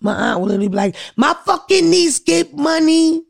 My 0.00 0.12
aunt 0.14 0.40
would 0.40 0.48
literally 0.48 0.68
be 0.68 0.76
like, 0.76 0.96
my 1.16 1.34
fucking 1.44 1.88
niece 1.90 2.18
get 2.18 2.54
money. 2.54 3.22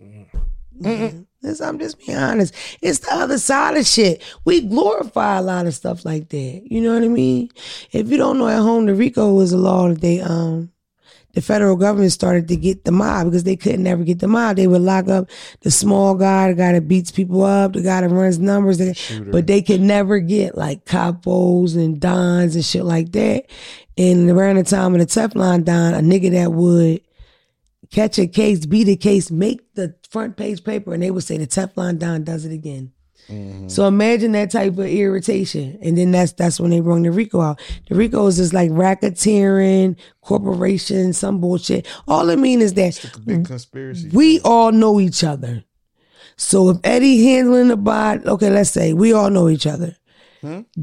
This- 1.43 1.61
I'm 1.61 1.79
just 1.79 2.05
being 2.05 2.19
honest. 2.19 2.53
It's 2.83 2.99
the 2.99 3.13
other 3.15 3.39
side 3.39 3.77
of 3.77 3.87
shit. 3.87 4.21
We 4.45 4.63
glorify 4.63 5.39
a 5.39 5.43
lot 5.43 5.67
of 5.67 5.75
stuff 5.75 6.05
like 6.05 6.29
that. 6.31 6.63
You 6.65 6.81
know 6.81 6.95
what 6.95 7.05
I 7.05 7.09
mean? 7.09 7.51
If 7.93 8.09
you 8.11 8.17
don't 8.17 8.39
know 8.39 8.49
at 8.49 8.59
home, 8.59 8.87
the 8.87 8.95
RICO 8.97 9.33
was 9.33 9.53
a 9.53 9.57
law 9.57 9.89
that 9.89 10.01
they 10.01 10.21
um 10.21 10.73
the 11.37 11.43
federal 11.43 11.77
government 11.77 12.13
started 12.13 12.49
to 12.49 12.57
get 12.57 12.87
the 12.87 12.91
mob 12.91 13.27
because 13.27 13.45
they 13.45 13.57
couldn't 13.57 13.83
never 13.83 14.03
get 14.05 14.21
the 14.21 14.27
mob. 14.27 14.57
They 14.57 14.67
would 14.67 14.81
lock 14.81 15.07
up 15.09 15.29
the 15.61 15.71
small 15.71 16.15
guy, 16.15 16.49
the 16.49 16.55
guy 16.55 16.73
that 16.73 16.89
beats 16.89 17.11
people 17.11 17.45
up, 17.45 17.75
the 17.75 17.83
guy 17.83 18.01
that 18.01 18.09
runs 18.09 18.39
numbers, 18.39 18.79
but 19.31 19.47
they 19.47 19.61
could 19.61 19.83
never 19.83 20.19
get 20.19 20.57
like 20.57 20.87
capos 20.87 21.77
and 21.77 22.01
dons 22.01 22.55
and 22.55 22.65
shit 22.65 22.85
like 22.85 23.13
that. 23.13 23.45
And 23.99 24.31
around 24.31 24.57
the 24.57 24.63
time 24.63 24.95
of 24.95 25.01
the 25.01 25.05
Teflon 25.05 25.65
Don, 25.65 25.93
a 25.93 25.99
nigga 25.99 26.31
that 26.31 26.53
would 26.53 27.03
catch 27.91 28.19
a 28.19 28.27
case, 28.27 28.65
beat 28.65 28.89
a 28.89 28.97
case, 28.97 29.31
make 29.31 29.75
the 29.75 29.95
front 30.09 30.39
page 30.39 30.65
paper, 30.65 30.95
and 30.95 31.03
they 31.03 31.11
would 31.11 31.25
say 31.25 31.37
the 31.37 31.47
Teflon 31.47 31.99
Don 31.99 32.25
does 32.25 32.47
it 32.47 32.53
again. 32.53 32.93
So 33.67 33.87
imagine 33.89 34.33
that 34.33 34.51
type 34.53 34.75
of 34.75 34.87
irritation, 34.87 35.79
and 35.83 35.99
then 35.99 36.13
that's 36.13 36.33
that's 36.33 36.61
when 36.61 36.71
they 36.71 36.81
bring 36.81 37.03
the 37.03 37.11
RICO 37.11 37.41
out. 37.41 37.61
The 37.89 37.97
RICO 37.97 38.27
is 38.29 38.37
just 38.37 38.53
like 38.55 38.71
racketeering, 38.71 39.97
corporation, 40.21 41.13
some 41.13 41.41
bullshit. 41.41 41.87
All 42.07 42.29
it 42.31 42.39
means 42.39 42.63
is 42.63 42.75
that 42.75 43.11
Big 43.25 43.45
conspiracy. 43.45 44.11
we 44.13 44.41
all 44.41 44.71
know 44.71 45.01
each 45.01 45.25
other. 45.25 45.65
So 46.37 46.71
if 46.71 46.77
Eddie 46.85 47.25
handling 47.25 47.69
the 47.69 47.77
bot, 47.77 48.25
okay, 48.27 48.51
let's 48.51 48.71
say 48.71 48.93
we 48.93 49.13
all 49.13 49.31
know 49.31 49.49
each 49.49 49.67
other. 49.67 49.97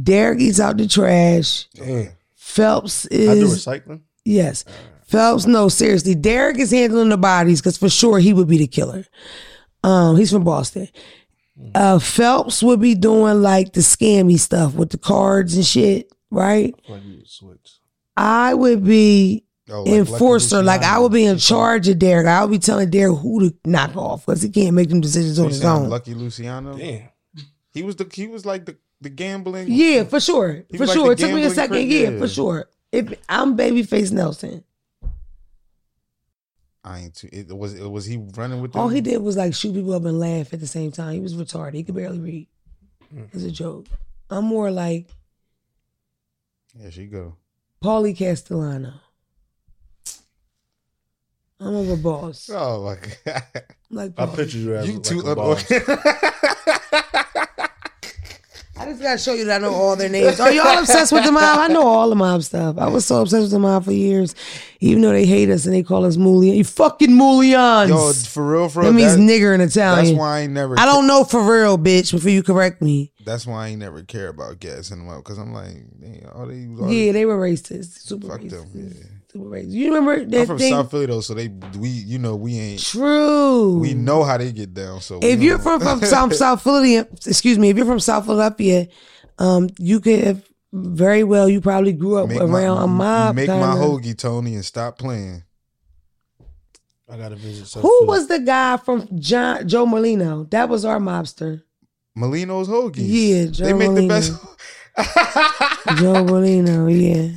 Derek 0.02 0.42
eats 0.42 0.60
out 0.60 0.76
the 0.78 0.88
trash. 0.88 1.70
Damn. 1.76 2.10
Phelps 2.36 3.06
I 3.06 3.16
do 3.16 3.46
is 3.46 3.66
recycling. 3.66 4.02
Yes. 4.26 4.66
Phelps, 5.06 5.46
no, 5.46 5.70
seriously. 5.70 6.16
Derek 6.16 6.58
is 6.60 6.72
handling 6.72 7.10
the 7.10 7.18
bodies 7.18 7.62
because 7.62 7.78
for 7.78 7.90
sure 7.90 8.20
he 8.20 8.34
would 8.34 8.48
be 8.50 8.58
the 8.58 8.68
killer. 8.68 9.06
Um, 9.84 10.18
he's 10.18 10.32
from 10.32 10.44
Boston. 10.44 10.90
Uh, 11.76 12.00
Phelps 12.00 12.64
would 12.64 12.80
be 12.82 12.96
doing 12.96 13.42
like 13.42 13.74
the 13.74 13.82
scammy 13.82 14.40
stuff 14.40 14.74
with 14.74 14.90
the 14.90 14.98
cards 14.98 15.56
and 15.56 15.66
shit, 15.66 16.12
right? 16.32 16.74
Like 16.90 17.04
you 17.06 17.18
would 17.18 17.30
switch. 17.30 17.80
I 18.18 18.54
would 18.54 18.84
be 18.84 19.46
Oh, 19.70 19.84
like 19.84 19.94
enforcer. 19.94 20.58
Lucky 20.62 20.66
Like 20.66 20.82
I 20.82 21.00
would 21.00 21.12
be 21.14 21.26
in 21.26 21.38
charge 21.38 21.88
of 21.88 21.98
Derek. 22.00 22.28
I 22.28 22.42
would 22.44 22.52
be 22.52 22.60
telling 22.60 22.90
Derek 22.90 23.18
who 23.20 23.50
to 23.50 23.56
knock 23.66 23.96
off 23.96 24.26
because 24.26 24.42
he 24.42 24.50
can't 24.50 24.74
make 24.76 24.90
them 24.90 25.00
decisions 25.00 25.40
on 25.40 25.48
his 25.50 25.64
own. 25.64 25.90
Lucky 25.90 26.14
Luciano. 26.14 26.78
Damn. 26.78 27.10
He 27.74 27.82
was 27.84 27.96
the 27.96 28.08
he 28.14 28.28
was 28.28 28.46
like 28.46 28.66
the 28.66 28.78
the 29.02 29.10
gambling. 29.10 29.68
Yeah, 29.70 30.04
for 30.04 30.20
sure, 30.20 30.64
He 30.70 30.78
for 30.78 30.86
sure. 30.88 31.08
the 31.08 31.12
It 31.12 31.18
took 31.20 31.34
me 31.34 31.44
a 31.44 31.50
second. 31.50 31.76
cra- 31.76 31.82
Yeah, 31.82 32.10
yeah. 32.10 32.20
for 32.20 32.28
sure. 32.28 32.70
If 32.92 33.14
I'm 33.30 33.58
Babyface 33.58 34.12
Nelson, 34.12 34.64
I 36.84 37.00
ain't 37.00 37.16
too. 37.16 37.30
It 37.32 37.56
was. 37.56 37.74
It 37.74 37.90
was 37.90 38.06
he 38.06 38.18
running 38.36 38.62
with 38.62 38.74
them? 38.74 38.82
all 38.82 38.90
he 38.90 39.00
did 39.02 39.22
was 39.22 39.38
like 39.38 39.54
shoot 39.54 39.74
people 39.74 39.94
up 39.94 40.04
and 40.06 40.20
laugh 40.20 40.54
at 40.54 40.60
the 40.60 40.68
same 40.68 40.92
time. 40.92 41.14
He 41.14 41.20
was 41.22 41.34
retarded. 41.36 41.76
He 41.76 41.84
could 41.84 41.96
barely 41.96 42.20
read. 42.20 42.48
Mm. 43.14 43.30
It's 43.34 43.44
a 43.44 43.52
joke. 43.52 43.86
I'm 44.30 44.46
more 44.46 44.70
like 44.72 45.08
There 46.76 46.92
she 46.92 47.06
go. 47.06 47.38
Paulie 47.84 48.18
Castellano. 48.18 48.94
I'm 51.60 51.76
of 51.76 51.90
a 51.90 51.96
boss. 51.98 52.50
Oh 52.52 52.84
my 52.84 52.96
god. 53.26 53.44
Like 53.90 54.12
I 54.18 54.26
Paulie. 54.26 54.36
picture 54.36 54.58
you 54.58 54.76
as 54.76 54.88
You 54.88 54.94
like 54.96 55.04
too 55.04 55.20
a 55.22 55.36
boss. 55.36 55.64
I 59.04 59.08
gotta 59.12 59.18
show 59.22 59.34
you 59.34 59.44
that 59.46 59.62
I 59.62 59.68
know 59.68 59.74
all 59.74 59.96
their 59.98 60.08
names. 60.08 60.40
Are 60.40 60.50
y'all 60.52 60.78
obsessed 60.80 61.12
with 61.12 61.26
the 61.26 61.32
mob? 61.32 61.60
I 61.60 61.68
know 61.68 61.86
all 61.86 62.10
the 62.10 62.16
mob 62.16 62.42
stuff. 62.44 62.78
I 62.78 62.88
was 62.88 63.06
so 63.06 63.22
obsessed 63.22 63.42
with 63.44 63.52
the 63.52 63.60
mob 63.60 63.84
for 63.84 63.92
years, 63.92 64.34
even 64.80 65.02
though 65.02 65.12
they 65.12 65.26
hate 65.26 65.50
us 65.50 65.66
and 65.66 65.74
they 65.76 65.84
call 65.84 66.06
us 66.06 66.16
Mulian. 66.16 66.56
You 66.56 66.64
fucking 66.64 67.10
Mulians. 67.10 67.90
Yo, 67.90 68.14
for 68.14 68.50
real, 68.50 68.70
for 68.70 68.82
real. 68.82 68.92
that 68.92 68.96
means 68.98 69.18
that- 69.18 69.22
nigger 69.22 69.54
in 69.54 69.60
Italian. 69.60 70.06
That's 70.06 70.18
why 70.18 70.38
I 70.38 70.42
ain't 70.44 70.54
never. 70.54 70.80
I 70.80 70.86
don't 70.86 71.06
know 71.06 71.26
for 71.26 71.42
real, 71.44 71.78
bitch. 71.78 72.12
Before 72.14 72.30
you 72.32 72.44
correct 72.44 72.82
me. 72.82 73.12
That's 73.26 73.46
why 73.46 73.66
I 73.66 73.70
ain't 73.70 73.80
never 73.80 74.04
care 74.04 74.30
about 74.30 74.60
gassing 74.60 75.00
them 75.00 75.10
up 75.10 75.18
because 75.18 75.38
I'm 75.38 75.54
like, 75.54 75.76
damn, 76.00 76.30
all 76.34 76.46
they. 76.46 76.66
All 76.82 76.90
Yeah, 76.92 77.12
they 77.12 77.26
were 77.26 77.38
racist. 77.38 78.00
Super 78.08 78.28
Fuck 78.28 78.42
racist. 78.42 78.50
them, 78.52 78.70
yeah. 78.74 79.04
Super 79.34 79.46
racist. 79.46 79.72
You 79.72 79.94
remember 79.96 80.38
I'm 80.38 80.46
from 80.46 80.58
thing? 80.60 80.72
South 80.72 80.92
Philly 80.92 81.08
though, 81.08 81.22
so 81.22 81.34
they 81.34 81.48
we 81.80 81.90
you 81.90 82.20
know 82.20 82.36
we 82.36 82.58
ain't 82.60 82.82
True. 82.82 83.80
we 83.80 83.96
know 83.96 84.24
how 84.24 84.38
they 84.38 84.52
get 84.52 84.74
down. 84.76 85.02
So 85.02 85.20
if 85.24 85.42
you're 85.42 85.58
know. 85.58 85.64
from, 85.64 85.80
from 85.82 86.02
South 86.04 86.36
South 86.36 86.62
Philly, 86.62 86.98
excuse 86.98 87.58
me, 87.58 87.70
if 87.70 87.78
you're 87.78 87.86
from 87.88 88.00
South 88.00 88.26
Philadelphia, 88.26 88.88
um, 89.40 89.70
you 89.80 90.00
could 90.00 90.24
have 90.24 90.50
very 90.72 91.24
well. 91.24 91.50
You 91.50 91.62
probably 91.62 91.94
grew 91.94 92.18
up 92.18 92.30
make 92.30 92.40
around 92.40 92.78
my, 92.78 92.84
a 92.84 92.88
mob. 92.88 93.36
make 93.36 93.48
my 93.48 93.56
kinda. 93.56 93.76
hoagie, 93.76 94.18
Tony, 94.18 94.54
and 94.54 94.64
stop 94.64 95.00
playing. 95.00 95.44
I 97.10 97.18
gotta 97.18 97.36
visit. 97.36 97.68
South 97.68 97.82
Who 97.82 97.90
Philly. 98.02 98.08
was 98.08 98.28
the 98.28 98.40
guy 98.40 98.78
from 98.78 99.08
John 99.20 99.68
Joe 99.68 99.88
Merlino? 99.88 100.50
That 100.52 100.70
was 100.70 100.86
our 100.86 101.00
mobster. 101.00 101.64
Merlino's 102.16 102.68
hoagies. 102.68 103.06
Yeah, 103.08 103.46
Joe 103.48 103.66
they 103.66 103.74
make 103.74 103.96
the 103.96 104.08
best. 104.08 104.32
Joe 105.98 106.24
Merlino, 106.24 106.88
yeah. 106.88 107.36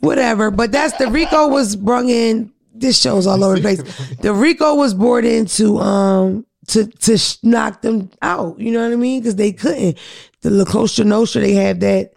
Whatever. 0.00 0.50
But 0.50 0.72
that's 0.72 0.96
the 0.98 1.08
RICO 1.08 1.48
was 1.48 1.76
brung 1.76 2.08
in. 2.08 2.52
This 2.74 3.00
show's 3.00 3.26
all 3.26 3.42
over 3.42 3.56
the 3.56 3.60
place. 3.60 4.16
The 4.18 4.32
RICO 4.32 4.76
was 4.76 4.94
brought 4.94 5.24
in 5.24 5.46
to 5.46 5.78
um 5.78 6.46
to 6.68 6.86
to 6.86 7.18
sh- 7.18 7.38
knock 7.42 7.82
them 7.82 8.10
out. 8.22 8.58
You 8.60 8.70
know 8.72 8.82
what 8.82 8.92
I 8.92 8.96
mean? 8.96 9.20
Because 9.20 9.36
they 9.36 9.52
couldn't. 9.52 9.98
The 10.42 10.50
La 10.50 10.64
Costa 10.64 11.02
Nostra, 11.02 11.40
they 11.40 11.54
have 11.54 11.80
that 11.80 12.12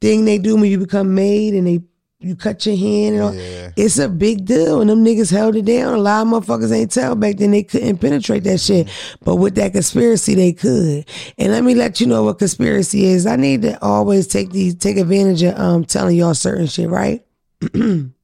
thing 0.00 0.24
they 0.24 0.36
do 0.38 0.56
when 0.56 0.70
you 0.70 0.78
become 0.78 1.14
made 1.14 1.54
and 1.54 1.66
they 1.66 1.80
you 2.22 2.36
cut 2.36 2.64
your 2.66 2.76
hand 2.76 3.14
and 3.14 3.24
all. 3.24 3.34
Yeah. 3.34 3.70
It's 3.76 3.98
a 3.98 4.08
big 4.08 4.44
deal, 4.44 4.80
and 4.80 4.90
them 4.90 5.04
niggas 5.04 5.30
held 5.30 5.56
it 5.56 5.64
down. 5.64 5.94
A 5.94 5.98
lot 5.98 6.26
of 6.26 6.32
motherfuckers 6.32 6.72
ain't 6.72 6.92
tell 6.92 7.14
back 7.14 7.36
then 7.36 7.50
they 7.50 7.62
couldn't 7.62 7.98
penetrate 7.98 8.44
that 8.44 8.60
shit. 8.60 8.88
But 9.24 9.36
with 9.36 9.54
that 9.56 9.72
conspiracy, 9.72 10.34
they 10.34 10.52
could. 10.52 11.08
And 11.38 11.52
let 11.52 11.64
me 11.64 11.74
let 11.74 12.00
you 12.00 12.06
know 12.06 12.24
what 12.24 12.38
conspiracy 12.38 13.04
is. 13.04 13.26
I 13.26 13.36
need 13.36 13.62
to 13.62 13.82
always 13.82 14.26
take 14.26 14.50
these, 14.50 14.74
take 14.74 14.96
advantage 14.96 15.42
of 15.42 15.58
um 15.58 15.84
telling 15.84 16.16
y'all 16.16 16.34
certain 16.34 16.66
shit, 16.66 16.88
right? 16.88 17.24
when 17.72 18.14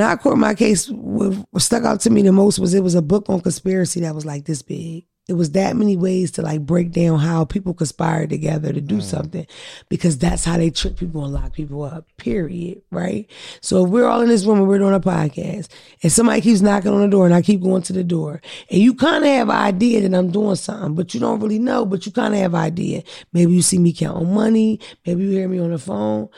I 0.00 0.16
court 0.16 0.38
my 0.38 0.54
case, 0.54 0.88
what 0.88 1.60
stuck 1.60 1.84
out 1.84 2.00
to 2.02 2.10
me 2.10 2.22
the 2.22 2.32
most 2.32 2.58
was 2.58 2.72
it 2.72 2.82
was 2.82 2.94
a 2.94 3.02
book 3.02 3.28
on 3.28 3.40
conspiracy 3.40 4.00
that 4.00 4.14
was 4.14 4.24
like 4.24 4.44
this 4.44 4.62
big. 4.62 5.06
It 5.28 5.34
was 5.34 5.52
that 5.52 5.76
many 5.76 5.96
ways 5.96 6.32
to 6.32 6.42
like 6.42 6.66
break 6.66 6.90
down 6.90 7.20
how 7.20 7.44
people 7.44 7.74
conspire 7.74 8.26
together 8.26 8.72
to 8.72 8.80
do 8.80 8.96
mm. 8.96 9.02
something 9.02 9.46
because 9.88 10.18
that's 10.18 10.44
how 10.44 10.56
they 10.56 10.68
trick 10.68 10.96
people 10.96 11.24
and 11.24 11.32
lock 11.32 11.52
people 11.52 11.84
up, 11.84 12.08
period. 12.16 12.82
Right? 12.90 13.30
So 13.60 13.84
if 13.84 13.90
we're 13.90 14.08
all 14.08 14.20
in 14.20 14.28
this 14.28 14.44
room 14.44 14.58
and 14.58 14.68
we're 14.68 14.78
doing 14.78 14.94
a 14.94 15.00
podcast 15.00 15.68
and 16.02 16.10
somebody 16.10 16.40
keeps 16.40 16.60
knocking 16.60 16.92
on 16.92 17.02
the 17.02 17.08
door 17.08 17.24
and 17.24 17.34
I 17.34 17.40
keep 17.40 17.62
going 17.62 17.82
to 17.82 17.92
the 17.92 18.02
door 18.02 18.42
and 18.68 18.80
you 18.80 18.94
kind 18.94 19.22
of 19.22 19.30
have 19.30 19.48
an 19.48 19.56
idea 19.56 20.00
that 20.00 20.16
I'm 20.16 20.32
doing 20.32 20.56
something, 20.56 20.96
but 20.96 21.14
you 21.14 21.20
don't 21.20 21.38
really 21.38 21.60
know, 21.60 21.86
but 21.86 22.04
you 22.04 22.10
kind 22.10 22.34
of 22.34 22.40
have 22.40 22.54
an 22.54 22.60
idea. 22.60 23.04
Maybe 23.32 23.52
you 23.52 23.62
see 23.62 23.78
me 23.78 23.92
counting 23.92 24.34
money, 24.34 24.80
maybe 25.06 25.22
you 25.22 25.30
hear 25.30 25.48
me 25.48 25.60
on 25.60 25.70
the 25.70 25.78
phone. 25.78 26.30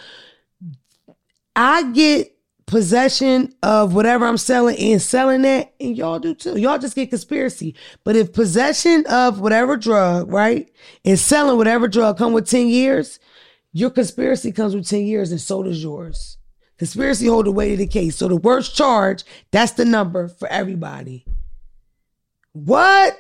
I 1.57 1.91
get 1.93 2.34
possession 2.67 3.53
of 3.63 3.95
whatever 3.95 4.27
I'm 4.27 4.39
selling 4.39 4.77
and 4.79 5.01
selling 5.01 5.43
that, 5.43 5.75
and 5.81 5.97
y'all 5.97 6.19
do 6.19 6.35
too. 6.35 6.59
Y'all 6.59 6.79
just 6.79 6.95
get 6.95 7.11
conspiracy. 7.11 7.75
But 8.05 8.17
if 8.17 8.33
possession 8.33 9.05
of 9.07 9.41
whatever 9.41 9.77
drug, 9.77 10.33
right, 10.33 10.71
and 11.05 11.19
selling 11.19 11.57
whatever 11.57 11.89
drug 11.89 12.19
come 12.19 12.33
with 12.33 12.49
10 12.49 12.69
years, 12.69 13.19
your 13.73 13.91
conspiracy 13.91 14.53
comes 14.53 14.75
with 14.75 14.89
10 14.89 15.05
years, 15.05 15.31
and 15.31 15.41
so 15.41 15.63
does 15.63 15.83
yours. 15.83 16.39
Conspiracy 16.79 17.27
hold 17.27 17.47
the 17.47 17.53
weight 17.53 17.73
of 17.73 17.79
the 17.79 17.87
case. 17.87 18.17
So 18.17 18.29
the 18.29 18.37
worst 18.37 18.77
charge, 18.77 19.25
that's 19.51 19.73
the 19.73 19.85
number 19.85 20.29
for 20.29 20.49
everybody. 20.49 21.25
What? 22.53 23.19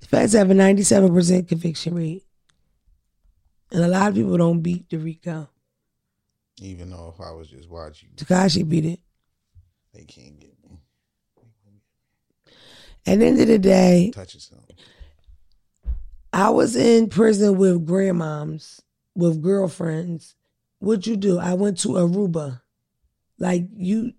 The 0.00 0.06
feds 0.06 0.34
have 0.34 0.50
a 0.50 0.54
97% 0.54 1.48
conviction 1.48 1.94
rate. 1.94 2.24
And 3.70 3.82
a 3.82 3.88
lot 3.88 4.08
of 4.08 4.14
people 4.14 4.36
don't 4.36 4.60
beat 4.60 4.90
the 4.90 4.98
RICO. 4.98 5.48
Even 6.60 6.90
though 6.90 7.12
if 7.14 7.20
I 7.24 7.32
was 7.32 7.48
just 7.48 7.68
watching, 7.68 8.10
Tekashi 8.16 8.68
beat 8.68 8.84
it. 8.84 9.00
they 9.92 10.04
can't 10.04 10.38
get 10.38 10.54
me 10.62 10.78
At 13.06 13.18
the 13.18 13.26
end 13.26 13.40
of 13.40 13.46
the 13.48 13.58
day, 13.58 14.10
touching 14.14 14.40
something. 14.40 14.76
I 16.32 16.50
was 16.50 16.76
in 16.76 17.08
prison 17.08 17.56
with 17.58 17.86
grandmoms, 17.86 18.80
with 19.14 19.42
girlfriends. 19.42 20.34
What'd 20.78 21.06
you 21.06 21.16
do? 21.16 21.38
I 21.38 21.54
went 21.54 21.78
to 21.80 21.88
Aruba. 21.88 22.60
Like 23.38 23.66
you 23.74 24.12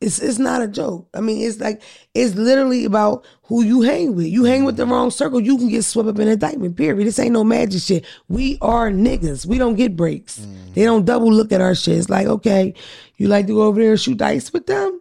it's 0.00 0.18
it's 0.18 0.38
not 0.38 0.62
a 0.62 0.68
joke. 0.68 1.08
I 1.14 1.20
mean, 1.20 1.46
it's 1.46 1.60
like 1.60 1.82
it's 2.14 2.34
literally 2.34 2.84
about 2.84 3.24
who 3.44 3.62
you 3.62 3.82
hang 3.82 4.14
with. 4.14 4.26
You 4.26 4.44
hang 4.44 4.64
with 4.64 4.76
the 4.76 4.86
wrong 4.86 5.10
circle, 5.10 5.40
you 5.40 5.56
can 5.56 5.68
get 5.68 5.84
swept 5.84 6.08
up 6.08 6.18
in 6.18 6.28
indictment. 6.28 6.76
Period. 6.76 7.06
This 7.06 7.18
ain't 7.18 7.32
no 7.32 7.44
magic 7.44 7.82
shit. 7.82 8.04
We 8.28 8.58
are 8.60 8.90
niggas. 8.90 9.46
We 9.46 9.58
don't 9.58 9.76
get 9.76 9.96
breaks. 9.96 10.46
They 10.74 10.84
don't 10.84 11.04
double 11.04 11.32
look 11.32 11.52
at 11.52 11.60
our 11.60 11.74
shit. 11.74 11.98
It's 11.98 12.10
like, 12.10 12.26
okay, 12.26 12.74
you 13.16 13.28
like 13.28 13.46
to 13.46 13.54
go 13.54 13.62
over 13.62 13.80
there 13.80 13.92
and 13.92 14.00
shoot 14.00 14.18
dice 14.18 14.52
with 14.52 14.66
them? 14.66 15.00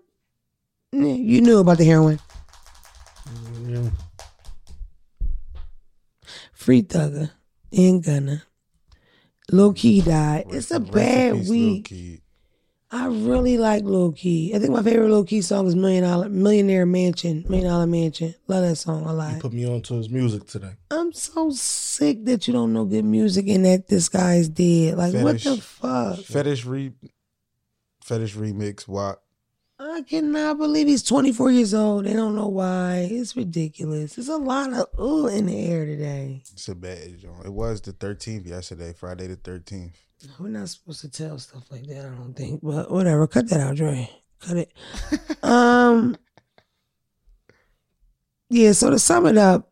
Yeah, 0.92 1.14
you 1.14 1.42
knew 1.42 1.58
about 1.58 1.80
the 1.80 1.86
heroin. 1.86 2.20
Yeah. 3.66 3.90
Free 6.54 6.84
Thugger 6.84 7.32
and 7.72 8.04
Gunna. 8.04 8.44
Low 9.52 9.74
key 9.74 10.02
died. 10.02 10.46
It's 10.50 10.72
a 10.72 10.80
bad 10.80 11.50
week. 11.50 12.22
I 12.94 13.08
really 13.08 13.58
like 13.58 13.84
Lil 13.84 14.12
Keed. 14.12 14.56
I 14.56 14.60
think 14.60 14.72
my 14.72 14.84
favorite 14.84 15.10
Lil 15.10 15.24
Keed 15.26 15.42
song 15.42 15.66
is 15.66 15.76
Million 15.76 16.04
Dollar 16.04 16.30
Millionaire 16.30 16.86
Mansion. 16.86 17.44
Million 17.50 17.68
Dollar 17.68 17.88
Mansion. 17.88 18.36
Love 18.48 18.62
that 18.62 18.76
song 18.76 19.04
a 19.06 19.10
He 19.10 19.16
lot. 19.16 19.40
put 19.40 19.52
me 19.52 19.66
on 19.68 19.82
to 19.82 19.96
his 19.96 20.12
music 20.12 20.46
today. 20.46 20.76
I'm 20.92 21.12
so 21.12 21.50
sick 21.50 22.24
that 22.26 22.48
you 22.48 22.54
don't 22.54 22.72
know 22.72 22.86
good 22.86 23.04
music 23.04 23.48
and 23.48 23.66
that 23.66 23.88
this 23.88 24.10
guy's 24.10 24.48
dead. 24.48 24.96
Like 24.96 25.16
what 25.16 25.40
the 25.42 25.58
fuck? 25.58 26.20
Fetish 26.20 26.66
re, 26.66 26.92
fetish 28.04 28.36
remix. 28.36 28.88
What? 28.88 29.24
I 29.80 30.04
cannot 30.04 30.60
believe 30.60 30.88
he's 30.88 31.02
24 31.02 31.50
years 31.52 31.74
old. 31.74 32.06
They 32.06 32.14
don't 32.14 32.36
know 32.36 32.48
why. 32.48 33.08
It's 33.10 33.36
ridiculous. 33.36 34.16
There's 34.16 34.30
a 34.30 34.38
lot 34.38 34.72
of 34.72 34.88
ooh 35.00 35.26
in 35.28 35.48
the 35.48 35.66
air 35.66 35.88
today. 35.88 36.44
It's 36.54 36.68
a 36.68 36.76
bad 36.76 37.18
joint. 37.20 37.44
It 37.44 37.54
was 37.54 37.82
the 37.82 37.92
13th 37.92 38.48
yesterday, 38.48 38.94
Friday 38.94 39.26
the 39.26 39.36
13th. 39.36 39.94
We're 40.40 40.50
not 40.50 40.70
supposed 40.70 41.02
to 41.02 41.10
tell 41.10 41.38
stuff 41.40 41.70
like 41.72 41.86
that, 41.88 42.06
I 42.06 42.10
don't 42.10 42.34
think. 42.34 42.62
But 42.64 42.90
whatever. 42.92 43.28
Cut 43.28 43.50
that 43.50 43.60
out, 43.60 43.76
Dre. 43.76 44.10
Cut 44.40 44.58
it. 44.58 44.72
um 45.44 46.16
Yeah, 48.50 48.72
so 48.74 48.90
to 48.90 49.00
sum 49.00 49.26
it 49.26 49.38
up, 49.38 49.70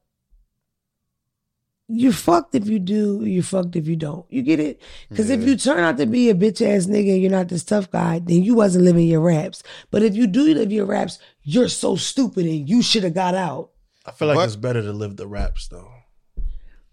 you're 1.94 2.14
fucked 2.14 2.56
if 2.56 2.68
you 2.68 2.80
do, 2.80 3.24
you're 3.26 3.44
fucked 3.44 3.76
if 3.76 3.86
you 3.86 3.98
don't. 3.98 4.26
You 4.30 4.42
get 4.44 4.62
it? 4.62 4.82
Because 5.10 5.30
if 5.30 5.42
you 5.42 5.58
turn 5.58 5.80
out 5.80 5.98
to 5.98 6.06
be 6.06 6.30
a 6.30 6.34
bitch 6.34 6.62
ass 6.66 6.86
nigga 6.86 7.12
and 7.14 7.22
you're 7.22 7.30
not 7.32 7.50
this 7.50 7.66
tough 7.66 7.92
guy, 7.92 8.20
then 8.20 8.44
you 8.44 8.56
wasn't 8.56 8.86
living 8.86 9.08
your 9.08 9.20
raps. 9.20 9.62
But 9.92 10.02
if 10.02 10.16
you 10.16 10.26
do 10.26 10.54
live 10.54 10.72
your 10.72 10.86
raps, 10.86 11.20
you're 11.44 11.68
so 11.68 11.98
stupid 11.98 12.46
and 12.46 12.68
you 12.70 12.82
should 12.82 13.04
have 13.04 13.14
got 13.14 13.36
out. 13.36 13.72
I 14.06 14.12
feel 14.12 14.30
like 14.30 14.38
What? 14.38 14.46
it's 14.46 14.56
better 14.56 14.82
to 14.82 14.94
live 14.94 15.18
the 15.18 15.28
raps 15.28 15.68
though. 15.68 15.92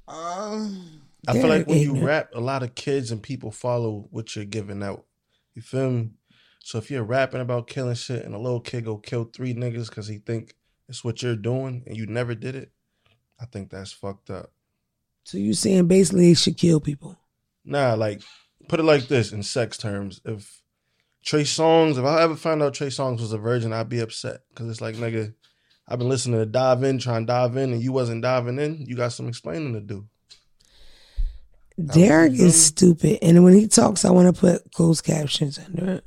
Um, 0.08 1.02
I 1.28 1.32
feel 1.34 1.48
like 1.48 1.66
when 1.66 1.78
you 1.78 1.96
uh, 1.96 2.00
rap, 2.00 2.30
a 2.34 2.40
lot 2.40 2.62
of 2.62 2.74
kids 2.74 3.10
and 3.10 3.22
people 3.22 3.50
follow 3.50 4.08
what 4.10 4.34
you're 4.34 4.44
giving 4.44 4.82
out. 4.82 5.04
You 5.54 5.62
feel 5.62 5.90
me? 5.90 6.10
So 6.60 6.78
if 6.78 6.90
you're 6.90 7.04
rapping 7.04 7.40
about 7.40 7.66
killing 7.66 7.94
shit 7.94 8.24
and 8.24 8.34
a 8.34 8.38
little 8.38 8.60
kid 8.60 8.84
go 8.84 8.96
kill 8.96 9.24
three 9.24 9.54
niggas 9.54 9.88
because 9.88 10.08
he 10.08 10.18
think 10.18 10.54
it's 10.88 11.04
what 11.04 11.22
you're 11.22 11.36
doing 11.36 11.84
and 11.86 11.96
you 11.96 12.06
never 12.06 12.34
did 12.34 12.54
it, 12.54 12.72
I 13.40 13.46
think 13.46 13.70
that's 13.70 13.92
fucked 13.92 14.30
up. 14.30 14.52
So 15.24 15.38
you 15.38 15.54
saying 15.54 15.86
basically 15.86 16.28
they 16.28 16.34
should 16.34 16.56
kill 16.56 16.80
people. 16.80 17.18
Nah, 17.64 17.94
like 17.94 18.22
put 18.68 18.80
it 18.80 18.84
like 18.84 19.08
this 19.08 19.32
in 19.32 19.42
sex 19.42 19.76
terms. 19.76 20.20
If 20.24 20.62
Trey 21.24 21.42
Songz, 21.42 21.98
if 21.98 22.04
I 22.04 22.22
ever 22.22 22.36
found 22.36 22.62
out 22.62 22.74
Trey 22.74 22.88
Songz 22.88 23.20
was 23.20 23.32
a 23.32 23.38
virgin, 23.38 23.72
I'd 23.72 23.88
be 23.88 24.00
upset 24.00 24.40
because 24.48 24.70
it's 24.70 24.80
like 24.80 24.96
nigga, 24.96 25.34
I've 25.86 25.98
been 25.98 26.08
listening 26.08 26.40
to 26.40 26.46
dive 26.46 26.82
in, 26.82 26.98
trying 26.98 27.22
to 27.26 27.32
dive 27.32 27.56
in, 27.56 27.72
and 27.72 27.82
you 27.82 27.92
wasn't 27.92 28.22
diving 28.22 28.58
in. 28.58 28.84
You 28.86 28.96
got 28.96 29.12
some 29.12 29.28
explaining 29.28 29.74
to 29.74 29.80
do. 29.80 30.06
Derek 31.84 32.32
is 32.32 32.60
stupid, 32.66 33.18
and 33.22 33.44
when 33.44 33.54
he 33.54 33.68
talks, 33.68 34.04
I 34.04 34.10
want 34.10 34.34
to 34.34 34.38
put 34.40 34.72
closed 34.72 35.04
captions 35.04 35.58
under 35.58 35.92
it. 35.92 36.04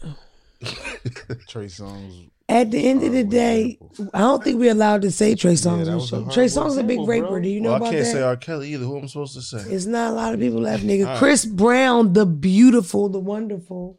Trey 1.47 1.65
Songz. 1.67 2.29
At 2.49 2.69
the 2.71 2.85
end 2.85 3.01
of 3.03 3.13
the 3.13 3.23
day, 3.23 3.79
I 4.13 4.19
don't 4.19 4.43
think 4.43 4.59
we're 4.59 4.73
allowed 4.73 5.03
to 5.03 5.11
say 5.11 5.35
Trey 5.35 5.53
Songz. 5.53 5.85
that 5.85 5.91
on 5.91 5.91
the 5.91 5.95
was 5.95 6.03
a 6.05 6.07
show. 6.17 6.21
hard 6.23 6.33
Trey 6.33 6.43
word 6.43 6.51
Songz 6.51 6.77
a 6.79 6.83
big 6.83 6.97
sample, 6.97 7.07
raper. 7.07 7.27
bro. 7.27 7.39
Do 7.39 7.47
you 7.49 7.61
know 7.61 7.71
Well, 7.71 7.83
I 7.85 7.91
can't 7.91 8.03
that? 8.03 8.11
say 8.11 8.21
R. 8.21 8.35
Kelly 8.35 8.73
either. 8.73 8.83
Who 8.85 8.97
am 8.97 9.03
I 9.05 9.07
supposed 9.07 9.33
to 9.35 9.41
say? 9.41 9.59
It's 9.71 9.85
not 9.85 10.11
a 10.11 10.13
lot 10.13 10.33
of 10.33 10.41
people 10.41 10.59
left, 10.59 10.83
nigga. 10.83 11.03
Alright. 11.05 11.17
Chris 11.19 11.45
Brown, 11.45 12.11
the 12.11 12.25
beautiful, 12.25 13.07
the 13.07 13.19
wonderful. 13.19 13.97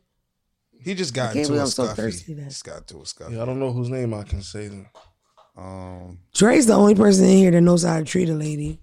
He 0.79 0.95
just 0.95 1.15
got 1.15 1.31
I 1.31 1.33
can't 1.33 1.37
into 1.39 1.49
believe 1.49 1.61
a 1.61 1.63
I'm 1.65 1.69
so 1.71 1.87
thirsty 1.87 2.25
He 2.27 2.35
then. 2.35 2.49
just 2.51 2.65
got 2.65 2.79
into 2.79 2.97
a 2.99 3.05
scuffy. 3.07 3.33
Yeah, 3.37 3.43
I 3.43 3.45
don't 3.47 3.59
know 3.59 3.73
whose 3.73 3.89
name 3.89 4.13
I 4.13 4.25
can 4.25 4.43
say. 4.43 4.69
Then. 4.69 4.87
Um, 5.57 6.19
Dre's 6.35 6.67
the 6.67 6.75
only 6.75 6.95
person 6.95 7.25
in 7.25 7.39
here 7.39 7.51
that 7.53 7.61
knows 7.63 7.85
how 7.85 7.99
to 7.99 8.05
treat 8.05 8.29
a 8.29 8.35
lady. 8.35 8.81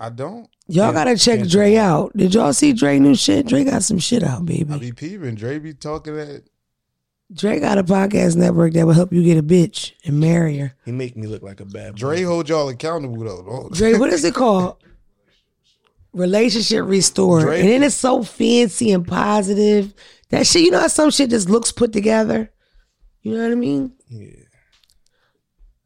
I 0.00 0.08
don't. 0.08 0.48
Y'all 0.66 0.86
Yeah, 0.88 0.92
gotta 0.92 1.16
check 1.16 1.40
can't 1.40 1.50
Dre 1.50 1.74
tell. 1.74 2.04
out. 2.04 2.16
Did 2.16 2.34
y'all 2.34 2.52
see 2.54 2.72
Dre 2.72 2.98
new 2.98 3.14
shit? 3.14 3.46
Dre 3.46 3.64
got 3.64 3.82
some 3.82 3.98
shit 3.98 4.22
out, 4.22 4.40
I 4.40 4.44
baby. 4.44 4.78
be 4.78 4.92
peeping. 4.92 5.34
Dre 5.34 5.58
be 5.58 5.74
talking 5.74 6.16
that. 6.16 6.44
Dre 7.32 7.60
got 7.60 7.76
a 7.78 7.84
podcast 7.84 8.34
network 8.36 8.72
that 8.72 8.86
will 8.86 8.94
help 8.94 9.12
you 9.12 9.22
get 9.22 9.36
a 9.38 9.42
bitch 9.42 9.92
and 10.04 10.18
marry 10.18 10.56
her. 10.58 10.72
He 10.84 10.90
make 10.90 11.16
me 11.16 11.26
look 11.28 11.42
like 11.42 11.60
a 11.60 11.64
bad 11.66 11.92
boy. 11.92 11.98
Dre 11.98 12.22
hold 12.22 12.48
y'all 12.48 12.68
accountable 12.70 13.22
though. 13.22 13.42
Don't- 13.42 13.72
Dre, 13.74 13.94
what 13.94 14.10
is 14.10 14.24
it 14.24 14.34
called? 14.34 14.78
Relationship 16.12 16.84
restored. 16.86 17.42
Dre- 17.42 17.60
And 17.60 17.68
then 17.68 17.82
it's 17.84 17.94
so 17.94 18.22
fancy 18.24 18.90
and 18.90 19.06
positive. 19.06 19.94
That 20.30 20.46
shit, 20.46 20.62
you 20.62 20.70
know 20.70 20.80
how 20.80 20.88
some 20.88 21.10
shit 21.10 21.30
just 21.30 21.48
looks 21.48 21.70
put 21.72 21.92
together? 21.92 22.50
You 23.22 23.36
know 23.36 23.42
what 23.44 23.52
I 23.52 23.56
mean? 23.56 23.92
Yeah. 24.08 24.30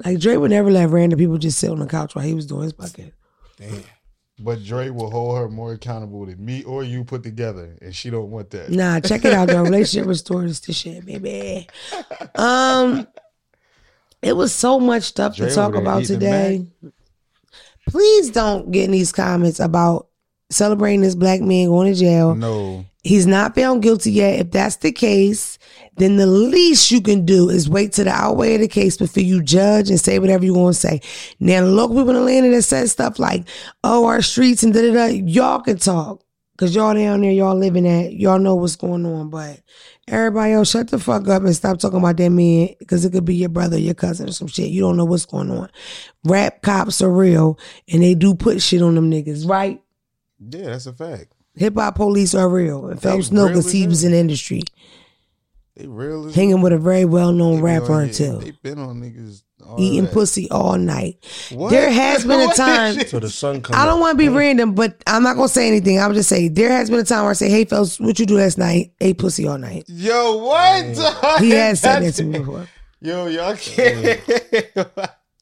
Like 0.05 0.19
Dre 0.21 0.37
would 0.37 0.51
never 0.51 0.71
let 0.71 0.89
random 0.91 1.19
people 1.19 1.37
just 1.39 1.59
sit 1.59 1.71
on 1.71 1.79
the 1.79 1.87
couch 1.87 2.15
while 2.15 2.25
he 2.25 2.35
was 2.35 2.47
doing 2.47 2.63
his 2.63 2.73
podcast. 2.73 3.13
Damn. 3.59 3.83
But 4.39 4.65
Dre 4.65 4.91
will 4.91 5.11
hold 5.11 5.39
her 5.39 5.49
more 5.49 5.73
accountable 5.73 6.27
than 6.27 6.45
me 6.45 6.65
or 6.65 6.83
you 6.83 7.05
put 7.05 7.23
together, 7.23 7.77
and 7.81 7.95
she 7.95 8.11
don't 8.11 8.31
want 8.31 8.51
that. 8.51 8.69
Nah, 8.71 8.99
check 8.99 9.25
it 9.25 9.33
out 9.33 9.49
though. 9.49 9.63
Relationship 9.65 10.09
restored 10.09 10.47
is 10.47 10.61
the 10.61 10.73
shit, 10.73 11.07
baby. 11.07 11.69
Um, 12.35 13.07
it 14.23 14.37
was 14.37 14.53
so 14.53 14.81
much 14.81 15.05
stuff 15.05 15.37
Dre 15.37 15.49
to 15.49 15.55
talk 15.55 15.77
about 15.77 16.05
today. 16.05 16.67
Please 17.89 18.31
don't 18.31 18.73
get 18.73 18.87
in 18.87 18.91
these 18.91 19.13
comments 19.13 19.61
about 19.61 20.09
celebrating 20.51 21.03
this 21.03 21.15
black 21.15 21.41
man 21.41 21.69
going 21.69 21.93
to 21.93 21.99
jail. 21.99 22.35
No, 22.35 22.85
He's 23.05 23.27
not 23.27 23.55
found 23.55 23.83
guilty 23.83 24.13
yet. 24.13 24.41
If 24.41 24.51
that's 24.51 24.77
the 24.77 24.91
case, 24.91 25.59
then 25.97 26.17
the 26.17 26.27
least 26.27 26.91
you 26.91 27.03
can 27.03 27.27
do 27.27 27.51
is 27.51 27.69
wait 27.69 27.93
till 27.93 28.07
the 28.07 28.11
outweigh 28.11 28.55
of 28.55 28.63
the 28.63 28.69
case 28.69 28.97
before 28.97 29.23
you 29.23 29.43
judge 29.43 29.91
and 29.91 30.01
say 30.01 30.19
whatever 30.19 30.45
you 30.45 30.55
want 30.55 30.75
to 30.75 30.81
say. 30.81 31.01
Now, 31.39 31.61
local 31.61 31.97
people 31.97 32.11
in 32.11 32.17
Atlanta 32.17 32.51
that 32.51 32.63
said 32.63 32.89
stuff 32.89 33.19
like, 33.19 33.47
oh, 33.85 34.07
our 34.07 34.23
streets 34.23 34.63
and 34.63 34.73
da 34.73 34.81
da 34.81 34.93
da, 34.93 35.07
y'all 35.07 35.61
can 35.61 35.77
talk. 35.77 36.23
Cause 36.57 36.73
y'all 36.73 36.95
down 36.95 37.23
there, 37.23 37.33
y'all 37.33 37.57
living 37.57 37.87
at, 37.87 38.13
y'all 38.13 38.39
know 38.39 38.55
what's 38.55 38.77
going 38.77 39.05
on. 39.05 39.29
But 39.29 39.61
everybody 40.07 40.53
else, 40.53 40.71
shut 40.71 40.89
the 40.89 41.01
fuck 41.01 41.27
up 41.27 41.43
and 41.43 41.55
stop 41.55 41.81
talking 41.81 41.99
about 41.99 42.17
that 42.17 42.31
man. 42.31 42.69
Cause 42.87 43.05
it 43.05 43.11
could 43.11 43.25
be 43.25 43.35
your 43.35 43.49
brother, 43.49 43.77
your 43.77 43.95
cousin, 43.95 44.29
or 44.29 44.33
some 44.33 44.47
shit. 44.47 44.71
You 44.71 44.81
don't 44.83 44.97
know 44.97 45.05
what's 45.05 45.27
going 45.27 45.51
on. 45.51 45.69
Rap 46.23 46.63
cops 46.63 47.03
are 47.03 47.11
real 47.11 47.59
and 47.93 48.05
they 48.05 48.15
do 48.15 48.37
put 48.37 48.63
shit 48.63 48.83
on 48.83 48.95
them 48.95 49.11
niggas, 49.11 49.49
right? 49.49 49.83
yeah, 50.39 50.71
that's 50.71 50.87
a 50.87 50.93
fact. 50.93 51.34
Hip 51.57 51.75
hop 51.75 51.95
police 51.97 52.35
are 52.35 52.49
real. 52.49 52.87
And 52.89 53.01
Phelps 53.01 53.31
know 53.31 53.49
because 53.49 53.71
he 53.73 53.87
was 53.87 54.05
in 54.05 54.13
the 54.13 54.19
industry. 54.19 54.63
They 55.77 55.87
real 55.89 56.27
as 56.29 56.35
Hanging 56.35 56.61
with 56.61 56.73
a 56.73 56.79
very 56.79 57.05
well 57.05 57.33
known 57.33 57.61
rapper 57.61 57.95
on- 57.95 58.03
until 58.05 58.39
they 58.39 58.53
been 58.53 58.79
on 58.79 59.01
niggas 59.01 59.43
all 59.67 59.81
eating 59.81 60.05
that. 60.05 60.13
pussy 60.13 60.49
all 60.51 60.77
night. 60.79 61.17
What? 61.53 61.71
There 61.71 61.91
has 61.91 62.25
been 62.27 62.49
a 62.49 62.53
time- 62.55 63.01
So 63.07 63.19
the 63.19 63.29
sun 63.29 63.61
comes. 63.61 63.77
I 63.77 63.85
don't 63.85 63.99
want 63.99 64.13
to 64.13 64.19
be 64.19 64.29
random, 64.29 64.75
but 64.75 65.03
I'm 65.07 65.23
not 65.25 65.35
gonna 65.37 65.49
say 65.49 65.67
anything. 65.67 65.99
I'm 66.01 66.15
just 66.15 66.29
say 66.29 66.47
there 66.49 66.71
has 66.71 66.91
been 66.91 67.01
a 67.01 67.05
time 67.05 67.23
where 67.23 67.31
I 67.31 67.35
say, 67.35 67.49
"Hey, 67.51 67.65
Phelps, 67.65 67.99
what 67.99 68.19
you 68.21 68.27
do 68.27 68.37
last 68.37 68.57
night? 68.57 68.93
Ate 69.01 69.19
pussy 69.19 69.49
all 69.49 69.59
night." 69.59 69.85
Yo, 69.89 70.37
what? 70.37 70.85
He 71.41 71.51
has 71.51 71.81
said 71.81 72.01
that 72.01 72.13
to 72.15 72.25
me 72.25 72.39
before. 72.39 72.69
Yo, 73.01 73.27
y'all 73.27 73.57
can't. 73.57 74.21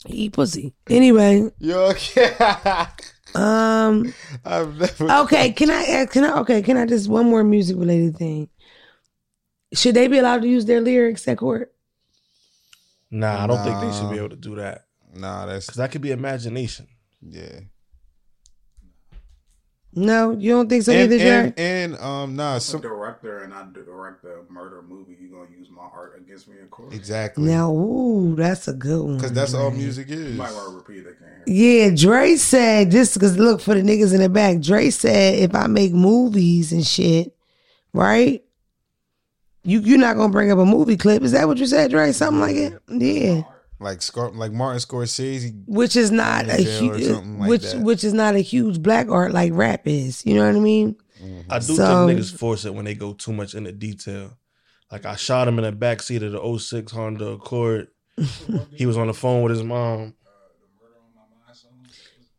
He 0.07 0.15
eat 0.25 0.33
pussy. 0.33 0.73
Anyway, 0.89 1.51
Yo, 1.59 1.93
can't. 1.95 3.12
Um, 3.35 4.13
okay. 4.47 5.53
Can 5.53 5.71
I? 5.71 6.07
Can 6.07 6.25
I? 6.25 6.41
Okay. 6.41 6.63
Can 6.63 6.77
I 6.77 6.87
just 6.87 7.09
one 7.09 7.27
more 7.27 7.45
music 7.45 7.77
related 7.77 8.17
thing? 8.17 8.49
Should 9.75 9.95
they 9.95 10.07
be 10.09 10.19
allowed 10.19 10.43
to 10.43 10.49
use 10.49 10.67
their 10.67 10.81
lyrics 10.81 11.27
at 11.29 11.39
court? 11.39 11.73
Nah, 13.11 13.45
I 13.45 13.47
don't 13.47 13.63
think 13.63 13.81
they 13.81 13.99
should 13.99 14.11
be 14.11 14.19
able 14.19 14.31
to 14.31 14.37
do 14.37 14.57
that 14.57 14.87
Nah, 15.15 15.47
that's 15.47 15.67
because 15.67 15.77
that 15.77 15.93
could 15.93 16.01
be 16.01 16.11
imagination. 16.11 16.89
yeah. 17.21 17.61
No, 19.95 20.31
you 20.31 20.51
don't 20.53 20.69
think 20.71 20.85
so 20.85 20.93
And, 20.93 21.13
either, 21.13 21.19
Dre? 21.19 21.55
and, 21.57 21.95
and 21.95 21.97
um, 22.03 22.35
nah, 22.37 22.53
I'm 22.53 22.57
a 22.57 22.61
some, 22.61 22.81
director 22.81 23.41
and 23.43 23.53
I 23.53 23.67
direct 23.75 24.25
a 24.25 24.51
murder 24.51 24.81
movie. 24.83 25.17
You 25.21 25.29
gonna 25.29 25.51
use 25.57 25.69
my 25.71 25.83
art 25.83 26.15
against 26.19 26.49
me 26.49 26.57
in 26.61 26.69
court? 26.69 26.95
exactly. 26.95 27.45
Now, 27.45 27.71
ooh, 27.73 28.35
that's 28.35 28.69
a 28.69 28.73
good 28.73 29.03
one. 29.05 29.17
because 29.17 29.33
that's 29.33 29.53
all 29.53 29.69
Dre. 29.71 29.79
music 29.81 30.09
You 30.09 30.17
is. 30.17 30.37
might 30.39 30.53
want 30.53 30.71
to 30.71 30.77
repeat 30.77 31.07
it. 31.07 31.17
I. 31.21 31.43
Yeah, 31.47 31.91
Dre 31.95 32.37
said 32.37 32.91
just 32.91 33.15
because 33.15 33.37
look 33.37 33.61
for 33.61 33.75
the 33.75 33.83
niggas 33.83 34.15
in 34.15 34.21
the 34.21 34.29
back. 34.31 34.61
Dre 34.61 34.89
said 34.91 35.39
if 35.41 35.55
I 35.55 35.67
make 35.67 35.93
movies 35.93 36.73
and 36.73 36.87
shit, 36.87 37.37
right? 37.93 38.43
You 39.65 39.81
you're 39.81 39.99
not 39.99 40.17
gonna 40.17 40.33
bring 40.33 40.51
up 40.51 40.59
a 40.59 40.65
movie 40.65 40.97
clip. 40.97 41.23
Is 41.23 41.33
that 41.33 41.47
what 41.47 41.59
you 41.59 41.67
said, 41.67 41.91
Dre? 41.91 42.13
Something 42.13 42.41
like 42.41 42.57
it? 42.57 42.81
Yeah. 42.89 43.43
Like 43.83 44.01
Scar- 44.03 44.31
like 44.31 44.53
Martin 44.53 44.79
Scorsese. 44.81 45.63
Which 45.67 45.97
is 45.97 46.11
not 46.11 46.45
a 46.47 46.63
jail 46.63 46.81
huge 46.95 47.09
like 47.09 47.49
which 47.49 47.63
that. 47.73 47.81
which 47.83 48.05
is 48.05 48.13
not 48.15 48.35
a 48.35 48.41
huge 48.41 48.81
black 48.83 49.09
art 49.09 49.33
like 49.33 49.53
rap 49.55 49.83
is. 49.87 50.25
You 50.25 50.35
know 50.37 50.47
what 50.47 50.57
I 50.57 50.61
mean? 50.61 50.97
I 51.51 51.59
do 51.59 51.75
So- 51.77 52.07
think 52.07 52.19
niggas 52.21 52.37
force 52.37 52.65
it 52.65 52.75
when 52.75 52.85
they 52.85 52.95
go 52.95 53.13
too 53.13 53.33
much 53.33 53.55
into 53.55 53.73
detail. 53.73 54.37
Like 54.91 55.07
I 55.07 55.17
shot 55.17 55.49
him 55.49 55.59
in 55.59 55.65
the 55.65 55.73
back 55.73 56.03
seat 56.03 56.23
of 56.23 56.33
the 56.33 56.41
06 56.59 56.93
Honda 56.93 57.27
Accord. 57.29 57.89
he 58.73 58.85
was 58.87 58.97
on 58.97 59.07
the 59.07 59.15
phone 59.15 59.43
with 59.43 59.53
his 59.53 59.63
mom. 59.63 60.15
Oh, 60.25 60.27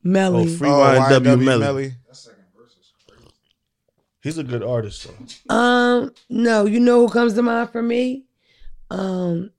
Melly. 0.03 0.55
free 0.55 0.69
Oh, 0.69 0.73
YNW 0.73 1.19
YNW 1.21 1.43
Melly. 1.43 1.59
Melly. 1.59 1.95
He's 4.21 4.37
a 4.37 4.43
good 4.43 4.63
artist 4.63 5.07
though. 5.49 5.53
Um, 5.53 6.13
no, 6.29 6.65
you 6.65 6.79
know 6.79 7.05
who 7.05 7.11
comes 7.11 7.33
to 7.33 7.41
mind 7.41 7.69
for 7.71 7.81
me? 7.83 8.23
Um, 8.89 9.51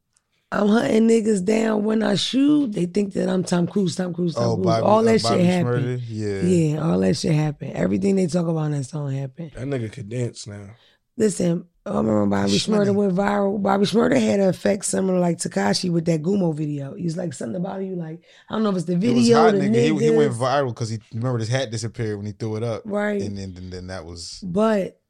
I'm 0.54 0.68
hunting 0.68 1.08
niggas 1.08 1.44
down 1.44 1.84
when 1.84 2.02
I 2.02 2.14
shoot. 2.14 2.72
They 2.72 2.86
think 2.86 3.12
that 3.14 3.28
I'm 3.28 3.44
Tom 3.44 3.66
Cruise, 3.66 3.96
Tom 3.96 4.14
Cruise, 4.14 4.34
Tom 4.34 4.44
Oh, 4.44 4.54
Cruise. 4.54 4.66
Bobby, 4.66 4.82
all 4.86 5.02
that 5.02 5.24
uh, 5.24 5.28
shit 5.36 5.44
happened. 5.44 6.00
Yeah. 6.02 6.40
Yeah, 6.42 6.86
all 6.88 6.98
that 7.00 7.16
shit 7.16 7.34
happened. 7.34 7.72
Everything 7.74 8.16
they 8.16 8.26
talk 8.26 8.46
about 8.46 8.66
in 8.66 8.72
that 8.72 8.84
song 8.84 9.12
happened. 9.12 9.52
That 9.54 9.66
nigga 9.66 9.92
could 9.92 10.08
dance 10.08 10.46
now. 10.46 10.70
Listen, 11.16 11.66
I 11.86 11.90
remember 11.90 12.26
Bobby. 12.26 12.52
Shmurda 12.52 12.94
went 12.94 13.14
viral. 13.14 13.62
Bobby 13.62 13.84
Shmurda 13.84 14.20
had 14.20 14.40
an 14.40 14.48
effect 14.48 14.84
similar 14.84 15.20
like 15.20 15.38
Tekashi 15.38 15.90
with 15.90 16.06
that 16.06 16.22
Gummo 16.22 16.52
video. 16.54 16.94
He's 16.94 17.16
like 17.16 17.32
something 17.32 17.56
about 17.56 17.82
you, 17.82 17.94
like 17.94 18.20
I 18.48 18.54
don't 18.54 18.64
know 18.64 18.70
if 18.70 18.76
it's 18.76 18.84
the 18.86 18.94
It 18.94 18.96
was 18.96 19.04
video, 19.04 19.36
hot, 19.36 19.52
the 19.52 19.58
nigga. 19.58 19.74
He, 19.84 19.90
niggas, 19.90 20.00
he 20.00 20.10
went 20.10 20.32
viral 20.32 20.68
because 20.68 20.88
he 20.90 20.98
remember 21.12 21.38
his 21.38 21.48
hat 21.48 21.70
disappeared 21.70 22.16
when 22.16 22.26
he 22.26 22.32
threw 22.32 22.56
it 22.56 22.62
up, 22.64 22.82
right? 22.84 23.20
and 23.22 23.36
then 23.38 23.54
and 23.56 23.72
then 23.72 23.86
that 23.88 24.04
was 24.04 24.40
but 24.44 25.00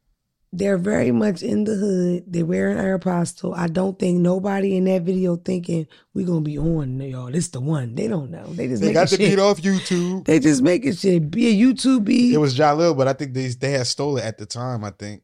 they're 0.57 0.79
very 0.79 1.11
much 1.11 1.43
in 1.43 1.65
the 1.65 1.75
hood. 1.75 2.25
They're 2.27 2.47
wearing 2.47 2.77
Aeropostale. 2.77 3.57
I 3.57 3.67
don't 3.67 3.99
think 3.99 4.21
nobody 4.21 4.77
in 4.77 4.85
that 4.85 5.03
video 5.03 5.37
thinking 5.37 5.87
we 6.15 6.25
gonna 6.25 6.43
be 6.43 6.59
on 6.59 7.01
y'all. 7.01 7.31
This 7.31 7.49
the 7.49 7.61
one. 7.61 7.95
They 7.95 8.07
don't 8.07 8.31
know. 8.31 8.47
They 8.47 8.69
just 8.69 8.81
they 8.81 8.93
got 8.93 9.09
the 9.09 9.17
shit. 9.17 9.31
beat 9.31 9.39
off 9.39 9.61
YouTube. 9.61 10.25
They 10.25 10.39
just 10.39 10.63
making 10.63 10.95
shit. 10.95 11.31
Be 11.31 11.49
a 11.49 11.67
YouTube 11.67 12.05
beat. 12.05 12.35
It 12.35 12.39
was 12.39 12.57
Jahlil, 12.57 12.97
but 12.97 13.09
I 13.09 13.13
think 13.13 13.35
they 13.35 13.49
they 13.49 13.73
had 13.73 13.87
stole 13.87 14.17
it 14.17 14.25
at 14.25 14.39
the 14.39 14.47
time. 14.47 14.85
I 14.85 14.91
think. 14.91 15.23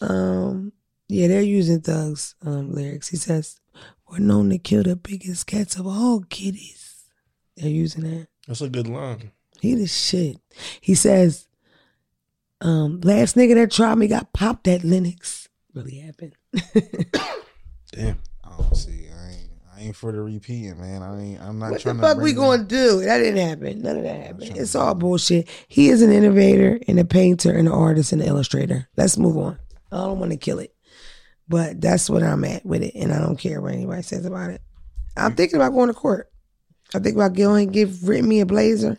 Um, 0.00 0.72
yeah, 1.08 1.28
they're 1.28 1.42
using 1.42 1.80
Thug's 1.80 2.34
um, 2.44 2.72
lyrics. 2.72 3.08
He 3.08 3.16
says, 3.16 3.60
"We're 4.08 4.18
known 4.18 4.50
to 4.50 4.58
kill 4.58 4.82
the 4.82 4.96
biggest 4.96 5.46
cats 5.46 5.76
of 5.76 5.86
all 5.86 6.24
kitties." 6.28 7.04
They're 7.56 7.70
using 7.70 8.02
that. 8.02 8.28
That's 8.48 8.60
a 8.60 8.68
good 8.68 8.88
line. 8.88 9.30
He 9.60 9.74
the 9.74 9.86
shit. 9.86 10.38
He 10.80 10.96
says, 10.96 11.46
um, 12.62 13.00
"Last 13.02 13.36
nigga 13.36 13.54
that 13.54 13.70
tried 13.70 13.96
me 13.96 14.06
got 14.08 14.32
popped 14.32 14.68
at 14.68 14.82
Linux." 14.82 15.48
Really 15.74 15.96
happened. 15.96 16.34
Damn. 17.92 18.18
I 18.44 18.56
don't 18.62 18.76
see. 18.76 19.06
I 19.08 19.30
ain't. 19.30 19.50
I 19.74 19.80
ain't 19.80 19.96
for 19.96 20.12
the 20.12 20.20
repeating, 20.20 20.78
man. 20.80 21.02
I 21.02 21.22
ain't. 21.22 21.40
I'm 21.40 21.58
not 21.58 21.80
trying 21.80 21.80
to. 21.80 21.88
what 21.88 21.96
the 21.96 22.02
fuck 22.02 22.16
to. 22.18 22.22
we 22.22 22.32
gonna 22.32 22.64
do? 22.64 23.00
That 23.00 23.18
didn't 23.18 23.48
happen. 23.48 23.82
None 23.82 23.96
of 23.96 24.02
that 24.04 24.26
happened. 24.26 24.56
It's 24.56 24.74
all 24.74 24.94
bullshit. 24.94 25.48
He 25.68 25.88
is 25.88 26.02
an 26.02 26.12
innovator 26.12 26.78
and 26.86 26.98
a 26.98 27.04
painter 27.04 27.50
and 27.50 27.68
an 27.68 27.74
artist 27.74 28.12
and 28.12 28.20
an 28.20 28.28
illustrator. 28.28 28.88
Let's 28.96 29.16
move 29.16 29.36
on. 29.36 29.58
I 29.90 29.96
don't 29.96 30.18
want 30.18 30.32
to 30.32 30.38
kill 30.38 30.58
it, 30.58 30.74
but 31.48 31.80
that's 31.80 32.08
what 32.08 32.22
I'm 32.22 32.44
at 32.44 32.64
with 32.64 32.82
it, 32.82 32.94
and 32.94 33.12
I 33.12 33.18
don't 33.18 33.36
care 33.36 33.60
what 33.60 33.72
anybody 33.72 34.02
says 34.02 34.24
about 34.24 34.50
it. 34.50 34.62
I'm 35.16 35.34
thinking 35.34 35.56
about 35.56 35.72
going 35.72 35.88
to 35.88 35.94
court. 35.94 36.30
I 36.94 36.98
think 36.98 37.16
about 37.16 37.34
going 37.34 37.70
give 37.70 38.08
written 38.08 38.28
me 38.28 38.40
a 38.40 38.46
blazer 38.46 38.98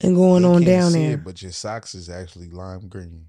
and 0.00 0.14
going 0.14 0.42
You 0.42 0.48
on 0.48 0.54
can't 0.62 0.66
down 0.66 0.90
see 0.92 1.02
there. 1.06 1.14
it, 1.14 1.24
but 1.24 1.42
your 1.42 1.52
socks 1.52 1.94
is 1.94 2.08
actually 2.08 2.48
lime 2.50 2.88
green. 2.88 3.26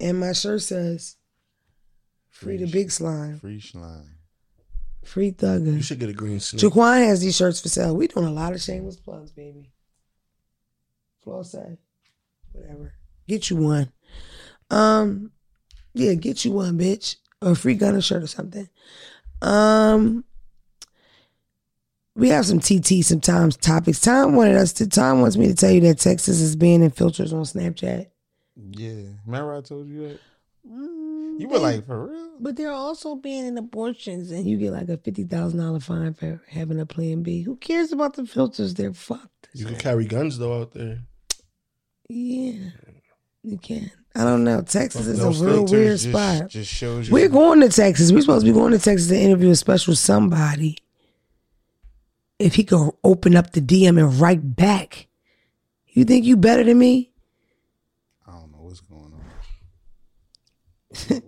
and 0.00 0.18
my 0.20 0.32
shirt 0.32 0.62
says 0.62 1.16
"Free 2.30 2.56
the 2.56 2.66
big 2.66 2.90
slime." 2.90 3.38
Free 3.38 3.60
slime. 3.60 4.12
Free 5.04 5.30
thugger. 5.32 5.72
You 5.74 5.82
should 5.82 6.00
get 6.00 6.08
a 6.08 6.12
green 6.12 6.40
snake. 6.40 6.60
Jaquan 6.62 7.06
has 7.06 7.20
these 7.20 7.36
shirts 7.36 7.60
for 7.60 7.68
sale. 7.68 7.94
We 7.94 8.08
doing 8.08 8.26
a 8.26 8.32
lot 8.32 8.52
of 8.52 8.60
shameless 8.60 8.96
plugs, 8.96 9.30
baby. 9.30 9.70
Floor 11.22 11.44
say, 11.44 11.78
whatever. 12.52 12.92
Get 13.28 13.48
you 13.50 13.56
one. 13.56 13.92
Um, 14.70 15.30
yeah, 15.94 16.14
get 16.14 16.44
you 16.44 16.50
one, 16.52 16.76
bitch, 16.78 17.16
or 17.40 17.52
a 17.52 17.54
free 17.56 17.74
Gunna 17.74 18.02
shirt 18.02 18.22
or 18.24 18.26
something. 18.26 18.68
Um, 19.42 20.24
we 22.16 22.28
have 22.30 22.46
some 22.46 22.58
TT 22.60 23.04
sometimes 23.04 23.56
topics. 23.56 24.00
Tom 24.00 24.34
wanted 24.34 24.56
us 24.56 24.72
to. 24.74 24.88
Tom 24.88 25.20
wants 25.20 25.36
me 25.36 25.46
to 25.48 25.54
tell 25.54 25.70
you 25.70 25.80
that 25.82 25.98
Texas 25.98 26.40
is 26.40 26.56
banning 26.56 26.90
filters 26.90 27.32
on 27.32 27.42
Snapchat. 27.44 28.06
Yeah. 28.70 29.02
Remember 29.26 29.54
I 29.54 29.60
told 29.60 29.86
you 29.88 30.08
that? 30.08 30.20
Mm, 30.68 31.40
You 31.40 31.48
were 31.48 31.58
they- 31.58 31.76
like, 31.76 31.86
for 31.86 32.06
real? 32.08 32.30
but 32.40 32.56
they're 32.56 32.72
also 32.72 33.14
banning 33.14 33.56
abortions, 33.58 34.30
and 34.30 34.46
you 34.46 34.56
get 34.56 34.72
like 34.72 34.88
a 34.88 34.96
fifty 34.96 35.24
thousand 35.24 35.60
dollar 35.60 35.78
fine 35.80 36.14
for 36.14 36.42
having 36.48 36.80
a 36.80 36.86
Plan 36.86 37.22
B. 37.22 37.42
Who 37.42 37.56
cares 37.56 37.92
about 37.92 38.14
the 38.14 38.26
filters? 38.26 38.74
They're 38.74 38.92
fucked. 38.92 39.48
You 39.54 39.66
can 39.66 39.76
carry 39.76 40.06
guns 40.06 40.38
though 40.38 40.60
out 40.60 40.72
there. 40.72 41.00
Yeah, 42.08 42.70
you 43.42 43.58
can. 43.58 43.90
I 44.14 44.24
don't 44.24 44.44
know. 44.44 44.62
Texas 44.62 45.06
is 45.06 45.20
a 45.20 45.30
real 45.44 45.66
weird 45.66 45.98
just, 45.98 46.08
spot. 46.08 46.48
Just 46.48 46.72
shows 46.72 47.08
you. 47.08 47.12
We're 47.14 47.28
going 47.28 47.60
to 47.60 47.68
Texas. 47.68 48.10
We're 48.12 48.22
supposed 48.22 48.46
to 48.46 48.50
be 48.52 48.58
going 48.58 48.72
to 48.72 48.78
Texas 48.78 49.08
to 49.08 49.18
interview 49.18 49.50
a 49.50 49.54
special 49.56 49.94
somebody. 49.94 50.78
If 52.38 52.54
he 52.54 52.64
could 52.64 52.90
open 53.02 53.34
up 53.36 53.52
the 53.52 53.60
DM 53.62 53.98
and 53.98 54.20
write 54.20 54.56
back, 54.56 55.06
you 55.88 56.04
think 56.04 56.24
you 56.26 56.36
better 56.36 56.64
than 56.64 56.78
me? 56.78 57.10
I 58.26 58.32
don't 58.32 58.52
know 58.52 58.58
what's 58.58 58.80
going 58.80 59.12
on. 59.14 59.22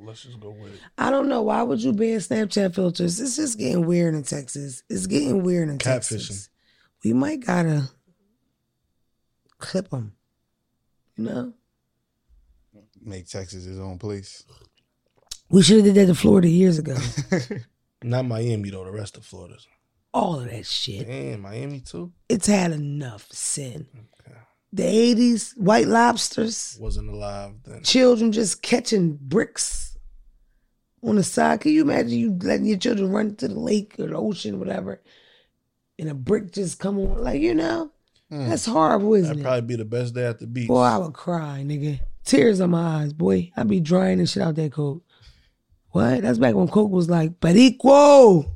Let's 0.07 0.23
just 0.23 0.39
go 0.41 0.51
with 0.51 0.75
it. 0.75 0.81
I 0.99 1.11
don't 1.11 1.29
know. 1.29 1.43
Why 1.43 1.63
would 1.63 1.83
you 1.83 1.93
ban 1.93 2.19
Snapchat 2.19 2.75
filters? 2.75 3.21
It's 3.21 3.37
just 3.37 3.59
getting 3.59 3.87
weird 3.87 4.15
in 4.15 4.23
Texas. 4.23 4.83
It's 4.91 5.07
getting 5.07 5.43
weird 5.43 5.69
in 5.71 5.79
Texas. 5.79 6.29
Catfishing. 6.29 6.49
We 7.05 7.13
might 7.15 7.41
gotta 7.41 7.89
clip 9.59 9.89
them. 9.91 10.13
You 11.17 11.25
know, 11.25 11.53
Make 13.01 13.29
Texas 13.29 13.65
his 13.65 13.79
own 13.79 13.99
place. 13.99 14.45
we 15.49 15.63
should 15.63 15.77
have 15.77 15.85
did 15.87 15.95
that 15.95 16.07
to 16.07 16.15
Florida 16.15 16.49
years 16.49 16.79
ago. 16.79 16.97
Not 18.03 18.27
Miami 18.27 18.71
though. 18.71 18.85
The 18.85 18.91
rest 18.93 19.17
of 19.17 19.25
Florida's. 19.25 19.67
All 20.15 20.41
of 20.41 20.51
that 20.51 20.67
shit. 20.67 21.07
Damn, 21.07 21.43
Miami 21.43 21.81
too. 21.81 22.13
It's 22.29 22.47
had 22.47 22.73
enough 22.73 23.27
sin. 23.31 23.87
The 24.73 24.85
eighties, 24.85 25.53
white 25.57 25.87
lobsters, 25.89 26.77
Wasn't 26.81 27.09
alive 27.09 27.53
then. 27.65 27.83
children 27.85 28.33
just 28.33 28.61
catching 28.61 29.17
bricks 29.21 29.97
on 31.03 31.17
the 31.17 31.23
side. 31.23 31.61
Can 31.61 31.73
you 31.73 31.83
imagine 31.83 32.19
you 32.19 32.37
letting 32.43 32.67
your 32.67 32.77
children 32.77 33.11
run 33.11 33.35
to 33.37 33.49
the 33.49 33.59
lake 33.59 33.95
or 33.99 34.09
the 34.09 34.17
ocean, 34.17 34.59
whatever, 34.59 35.01
and 35.99 36.11
a 36.11 36.15
brick 36.15 36.53
just 36.53 36.79
come 36.79 36.99
on? 36.99 37.23
Like 37.25 37.41
you 37.41 37.55
know, 37.55 37.93
Hmm. 38.31 38.49
that's 38.51 38.67
horrible, 38.67 39.15
isn't 39.15 39.29
That'd 39.29 39.41
it? 39.41 39.43
probably 39.45 39.61
be 39.63 39.77
the 39.77 39.85
best 39.87 40.15
day 40.15 40.27
at 40.27 40.39
the 40.39 40.47
beach. 40.47 40.69
Boy, 40.69 40.83
I 40.83 40.99
would 40.99 41.15
cry, 41.15 41.63
nigga. 41.67 42.01
Tears 42.25 42.61
on 42.61 42.71
my 42.71 43.03
eyes, 43.05 43.15
boy. 43.15 43.51
I'd 43.57 43.69
be 43.69 43.81
drying 43.81 44.19
and 44.19 44.29
shit 44.29 44.43
out 44.43 44.57
that 44.57 44.73
coke. 44.73 45.03
What? 45.93 46.21
That's 46.21 46.37
back 46.39 46.55
when 46.55 46.69
coke 46.69 46.91
was 46.91 47.09
like 47.09 47.41
perico. 47.41 48.55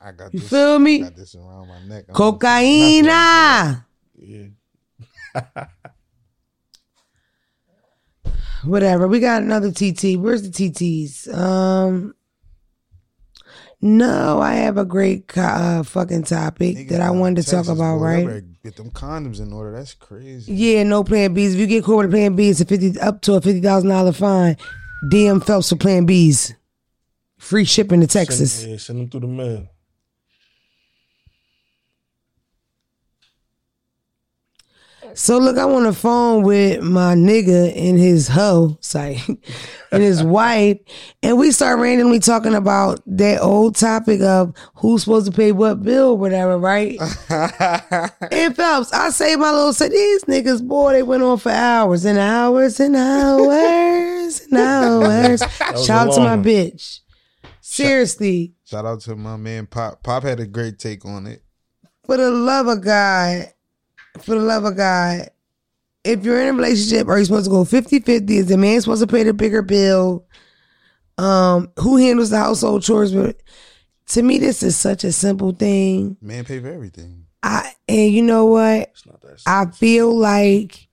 I 0.00 0.12
got 0.12 0.32
You 0.32 0.40
this. 0.40 0.48
feel 0.48 0.78
me? 0.78 0.98
Got 1.00 1.16
this 1.16 1.34
around 1.34 1.68
my 1.68 1.80
neck. 1.86 2.04
I'm- 2.08 2.14
Cocaina. 2.16 3.84
Yeah. 4.16 4.46
Whatever. 8.64 9.06
We 9.08 9.20
got 9.20 9.42
another 9.42 9.70
TT. 9.70 10.16
Where's 10.18 10.42
the 10.42 10.50
TTs? 10.50 11.32
Um. 11.32 12.14
No, 13.80 14.40
I 14.40 14.54
have 14.54 14.76
a 14.76 14.84
great 14.84 15.30
uh, 15.38 15.84
fucking 15.84 16.24
topic 16.24 16.76
Nigga, 16.76 16.88
that 16.88 17.00
I 17.00 17.10
wanted 17.12 17.44
to 17.44 17.48
talk 17.48 17.68
about, 17.68 17.98
boy, 18.00 18.26
right? 18.26 18.42
Get 18.64 18.74
them 18.74 18.90
condoms 18.90 19.38
in 19.40 19.52
order. 19.52 19.70
That's 19.70 19.94
crazy. 19.94 20.52
Yeah, 20.52 20.82
no 20.82 21.04
plan 21.04 21.32
Bs. 21.32 21.52
If 21.54 21.60
you 21.60 21.68
get 21.68 21.84
caught 21.84 21.98
with 21.98 22.06
a 22.06 22.08
plan 22.08 22.34
B, 22.34 22.48
it's 22.48 22.60
a 22.60 22.64
fifty 22.64 22.98
up 22.98 23.20
to 23.22 23.34
a 23.34 23.40
fifty 23.40 23.60
thousand 23.60 23.90
dollar 23.90 24.10
fine. 24.10 24.56
DM 25.12 25.44
Phelps 25.46 25.68
for 25.68 25.76
plan 25.76 26.08
Bs. 26.08 26.54
Free 27.38 27.64
shipping 27.64 28.00
to 28.00 28.08
Texas. 28.08 28.52
Send, 28.52 28.72
yeah, 28.72 28.78
send 28.78 28.98
them 28.98 29.10
through 29.10 29.20
the 29.20 29.26
mail. 29.28 29.68
So 35.14 35.38
look, 35.38 35.56
I'm 35.58 35.70
on 35.70 35.82
the 35.84 35.92
phone 35.92 36.42
with 36.42 36.82
my 36.82 37.14
nigga 37.14 37.72
and 37.76 37.98
his 37.98 38.28
hoe, 38.28 38.76
sorry, 38.80 39.20
and 39.92 40.02
his 40.02 40.22
wife, 40.22 40.78
and 41.22 41.38
we 41.38 41.50
start 41.50 41.78
randomly 41.80 42.20
talking 42.20 42.54
about 42.54 43.00
that 43.06 43.40
old 43.40 43.74
topic 43.76 44.20
of 44.20 44.54
who's 44.76 45.02
supposed 45.04 45.26
to 45.30 45.32
pay 45.36 45.52
what 45.52 45.82
bill, 45.82 46.16
whatever, 46.16 46.58
right? 46.58 46.98
and 47.30 48.54
Phelps, 48.56 48.92
I 48.92 49.10
say 49.10 49.36
my 49.36 49.50
little 49.50 49.72
say 49.72 49.88
these 49.88 50.24
niggas, 50.24 50.66
boy, 50.66 50.92
they 50.92 51.02
went 51.02 51.22
on 51.22 51.38
for 51.38 51.50
hours 51.50 52.04
and 52.04 52.18
hours 52.18 52.78
and 52.78 52.94
hours 52.96 54.40
and 54.50 54.58
hours. 54.58 55.40
Shout 55.84 56.08
out 56.08 56.14
to 56.14 56.20
my 56.20 56.36
one. 56.36 56.44
bitch. 56.44 57.00
Seriously, 57.60 58.54
Shout 58.64 58.84
out 58.84 59.00
to 59.02 59.16
my 59.16 59.36
man 59.36 59.66
Pop. 59.66 60.02
Pop 60.02 60.22
had 60.22 60.40
a 60.40 60.46
great 60.46 60.78
take 60.78 61.04
on 61.04 61.26
it. 61.26 61.42
for 62.04 62.16
the 62.16 62.30
love 62.30 62.66
of 62.66 62.82
God, 62.82 63.46
for 64.20 64.34
the 64.34 64.40
love 64.40 64.64
of 64.64 64.76
God, 64.76 65.30
if 66.04 66.24
you're 66.24 66.40
in 66.40 66.48
a 66.48 66.52
relationship, 66.52 67.08
are 67.08 67.18
you 67.18 67.24
supposed 67.24 67.46
to 67.46 67.50
go 67.50 67.64
50 67.64 68.00
50? 68.00 68.36
Is 68.36 68.46
the 68.46 68.56
man 68.56 68.80
supposed 68.80 69.02
to 69.02 69.06
pay 69.06 69.22
the 69.22 69.34
bigger 69.34 69.62
bill? 69.62 70.26
Um, 71.18 71.70
who 71.78 71.96
handles 71.96 72.30
the 72.30 72.38
household 72.38 72.82
chores? 72.82 73.12
But 73.12 73.42
to 74.08 74.22
me, 74.22 74.38
this 74.38 74.62
is 74.62 74.76
such 74.76 75.04
a 75.04 75.12
simple 75.12 75.52
thing. 75.52 76.16
Man 76.20 76.44
pay 76.44 76.60
for 76.60 76.68
everything. 76.68 77.26
I 77.42 77.72
and 77.86 78.12
you 78.12 78.22
know 78.22 78.46
what? 78.46 78.90
It's 78.90 79.06
not 79.06 79.20
that. 79.22 79.42
I 79.46 79.66
feel 79.66 80.16
like 80.16 80.88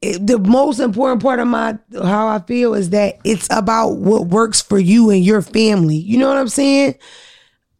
it, 0.00 0.26
the 0.26 0.38
most 0.38 0.78
important 0.80 1.22
part 1.22 1.40
of 1.40 1.48
my 1.48 1.78
how 1.92 2.28
I 2.28 2.38
feel 2.40 2.74
is 2.74 2.90
that 2.90 3.18
it's 3.24 3.48
about 3.50 3.96
what 3.96 4.28
works 4.28 4.60
for 4.62 4.78
you 4.78 5.10
and 5.10 5.24
your 5.24 5.42
family. 5.42 5.96
You 5.96 6.18
know 6.18 6.28
what 6.28 6.38
I'm 6.38 6.48
saying? 6.48 6.94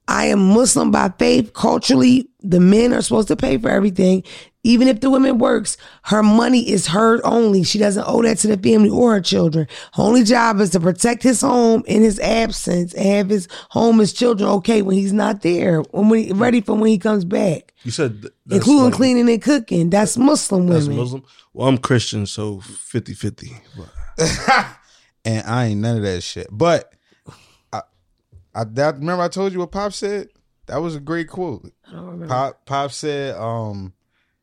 I 0.09 0.27
am 0.27 0.49
Muslim 0.49 0.91
by 0.91 1.11
faith. 1.19 1.53
Culturally, 1.53 2.29
the 2.41 2.61
men 2.61 2.93
are 2.95 3.03
supposed 3.03 3.29
to 3.29 3.37
pay 3.37 3.59
for 3.59 3.69
everything. 3.69 4.25
Even 4.65 4.89
if 4.89 5.01
the 5.01 5.09
woman 5.11 5.39
works, 5.39 5.77
her 6.05 6.23
money 6.23 6.69
is 6.69 6.89
her 6.89 7.25
only. 7.25 7.63
She 7.63 7.79
doesn't 7.79 8.05
owe 8.07 8.23
that 8.23 8.39
to 8.39 8.49
the 8.49 8.57
family 8.57 8.91
or 8.91 9.13
her 9.15 9.21
children. 9.21 9.69
Her 9.95 10.03
only 10.03 10.25
job 10.25 10.61
is 10.61 10.71
to 10.71 10.81
protect 10.81 11.23
his 11.23 11.41
home 11.43 11.85
in 11.87 12.03
his 12.03 12.19
absence 12.21 12.93
and 12.95 13.07
have 13.07 13.29
his 13.29 13.49
home, 13.71 13.99
his 13.99 14.13
children 14.13 14.49
okay 14.51 14.83
when 14.83 14.97
he's 14.97 15.13
not 15.13 15.43
there, 15.43 15.81
when 15.93 16.09
we 16.09 16.33
ready 16.33 16.61
for 16.61 16.75
when 16.75 16.89
he 16.91 16.99
comes 16.99 17.25
back, 17.25 17.73
You 17.85 17.91
said 17.93 18.21
th- 18.23 18.33
including 18.51 18.85
like- 18.87 18.95
cleaning 18.95 19.31
and 19.31 19.41
cooking. 19.43 19.91
That's 19.91 20.17
Muslim 20.17 20.67
That's 20.67 20.85
women. 20.87 20.99
Muslim. 20.99 21.25
Well, 21.53 21.69
I'm 21.69 21.79
Christian, 21.79 22.27
so 22.27 22.61
50 22.61 23.15
50. 23.15 23.53
and 25.25 25.47
I 25.47 25.67
ain't 25.67 25.81
none 25.81 25.99
of 25.99 26.03
that 26.03 26.23
shit. 26.23 26.49
But 26.51 26.93
I, 26.93 26.97
I 28.55 28.64
that 28.64 28.96
remember 28.96 29.22
I 29.22 29.28
told 29.28 29.53
you 29.53 29.59
what 29.61 29.70
Pop 29.72 29.92
said. 29.92 30.28
That 30.66 30.78
was 30.82 30.94
a 30.96 31.01
great 31.01 31.28
quote. 31.28 31.72
I 31.88 31.92
don't 31.92 32.05
remember. 32.07 32.26
Pop 32.28 32.66
Pop 32.66 32.92
said, 32.92 33.34
um, 33.36 33.92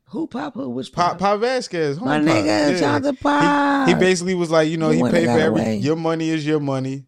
Who 0.06 0.26
pop? 0.26 0.54
Who? 0.54 0.70
Which 0.70 0.92
Pop 0.92 1.12
pop? 1.12 1.18
Pop 1.18 1.40
Vasquez, 1.40 2.00
My 2.00 2.18
Pop. 2.18 2.26
nigga, 2.28 2.78
shout 2.78 2.94
out 2.96 3.02
to 3.04 3.10
He- 3.12 3.16
Pop. 3.18 3.88
He, 3.88 3.94
basically 3.94 4.34
was 4.34 4.50
like, 4.50 4.68
you 4.68 4.76
know, 4.76 4.88
The 4.88 4.96
he 4.96 5.02
paid 5.10 5.24
for 5.26 5.30
every. 5.38 5.60
away. 5.62 5.76
Your 5.76 5.96
money 5.96 6.30
is 6.30 6.44
your 6.46 6.60
money. 6.60 7.04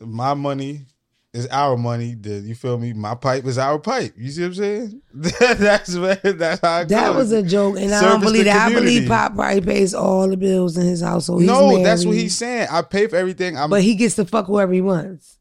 My 0.00 0.34
money 0.34 0.86
is 1.32 1.46
our 1.48 1.76
money. 1.76 2.14
The, 2.14 2.40
you 2.40 2.54
feel 2.54 2.78
me? 2.78 2.92
My 2.94 3.14
pipe 3.14 3.44
is 3.44 3.58
our 3.58 3.78
pipe. 3.78 4.14
You 4.16 4.30
see 4.30 4.42
what 4.42 4.46
I'm 4.48 4.54
saying? 4.54 5.02
that's 5.14 5.94
that's 5.94 6.60
how 6.62 6.80
it 6.80 6.88
That 6.88 7.14
was 7.14 7.32
a 7.32 7.42
joke, 7.42 7.76
and 7.78 7.92
I 7.94 8.00
don't 8.00 8.20
believe 8.20 8.44
that. 8.44 8.70
I 8.70 8.74
believe 8.74 9.06
Pop 9.08 9.34
probably 9.34 9.60
pays 9.60 9.92
all 9.94 10.28
the 10.28 10.36
bills 10.38 10.76
in 10.78 10.86
his 10.86 11.02
household. 11.02 11.42
He's 11.42 11.50
no, 11.50 11.82
that's 11.82 12.04
what 12.06 12.16
he's 12.16 12.36
saying. 12.36 12.68
I 12.70 12.80
pay 12.82 13.06
for 13.06 13.16
everything. 13.16 13.58
I'm, 13.58 13.68
But 13.70 13.82
he 13.82 13.94
gets 13.96 14.14
to 14.16 14.24
fuck 14.24 14.46
whoever 14.46 14.72
he 14.72 14.80
wants. 14.80 15.35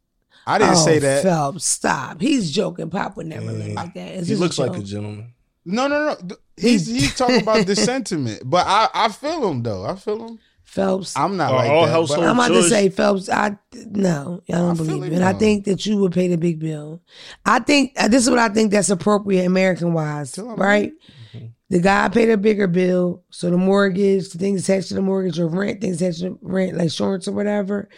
I 0.48 0.58
didn't 0.60 0.76
oh, 0.76 0.86
say 0.86 1.00
that. 1.00 1.24
Phelps, 1.24 1.66
stop. 1.66 2.22
He's 2.22 2.52
joking. 2.52 2.90
Pop 2.90 3.18
would 3.18 3.28
never 3.28 3.52
live 3.52 3.68
Yeah. 3.70 3.74
like 3.74 3.94
that. 3.96 4.08
It's 4.16 4.28
He 4.28 4.34
just 4.34 4.42
looks 4.42 4.60
like 4.60 4.76
a 4.78 4.84
gentleman. 4.84 5.34
No, 5.66 5.88
no, 5.88 6.16
no. 6.22 6.36
He's 6.58 6.86
he's 6.88 7.16
talking 7.18 7.42
about 7.42 7.66
the 7.66 7.76
sentiment, 7.76 8.42
but 8.46 8.66
I 8.68 8.88
I 8.94 9.10
feel 9.10 9.50
him 9.50 9.64
though. 9.64 9.86
I 9.86 9.96
feel 9.96 10.28
him. 10.28 10.40
Phelps. 10.64 11.16
I'm 11.16 11.38
not 11.38 11.52
Are 11.54 11.56
like 11.58 11.70
all 11.72 11.86
that. 11.86 11.92
household- 11.92 12.20
but 12.22 12.28
I'm 12.30 12.36
about 12.40 12.50
to 12.50 12.64
say 12.70 12.90
Phelps. 12.90 13.30
I 13.30 13.58
no, 13.74 14.42
I 14.50 14.52
don't 14.54 14.72
I 14.72 14.74
believe 14.74 15.04
it 15.04 15.14
it. 15.14 15.16
And 15.16 15.24
I 15.24 15.34
think 15.34 15.66
that 15.66 15.86
you 15.86 15.98
would 15.98 16.12
pay 16.12 16.28
the 16.28 16.38
big 16.38 16.60
bill. 16.60 17.02
I 17.46 17.60
think 17.60 17.94
uh, 17.98 18.08
this 18.10 18.24
is 18.24 18.30
what 18.30 18.40
I 18.40 18.50
think 18.50 18.72
that's 18.72 18.90
appropriate 18.90 19.46
American 19.46 19.94
wise, 19.94 20.32
Tell 20.34 20.52
'em. 20.52 20.58
right? 20.58 20.92
The 21.70 21.80
guy 21.80 22.10
paid 22.10 22.30
a 22.30 22.38
bigger 22.38 22.68
bill, 22.68 23.24
so 23.32 23.50
the 23.50 23.58
mortgage, 23.58 24.30
the 24.30 24.38
things 24.38 24.62
attached 24.70 24.90
to 24.90 24.94
the 24.94 25.02
mortgage, 25.02 25.40
or 25.40 25.48
rent, 25.48 25.82
things 25.82 26.00
attached 26.00 26.20
to 26.20 26.38
rent, 26.44 26.74
like 26.74 26.84
insurance 26.84 27.28
or 27.28 27.32
whatever, 27.32 27.90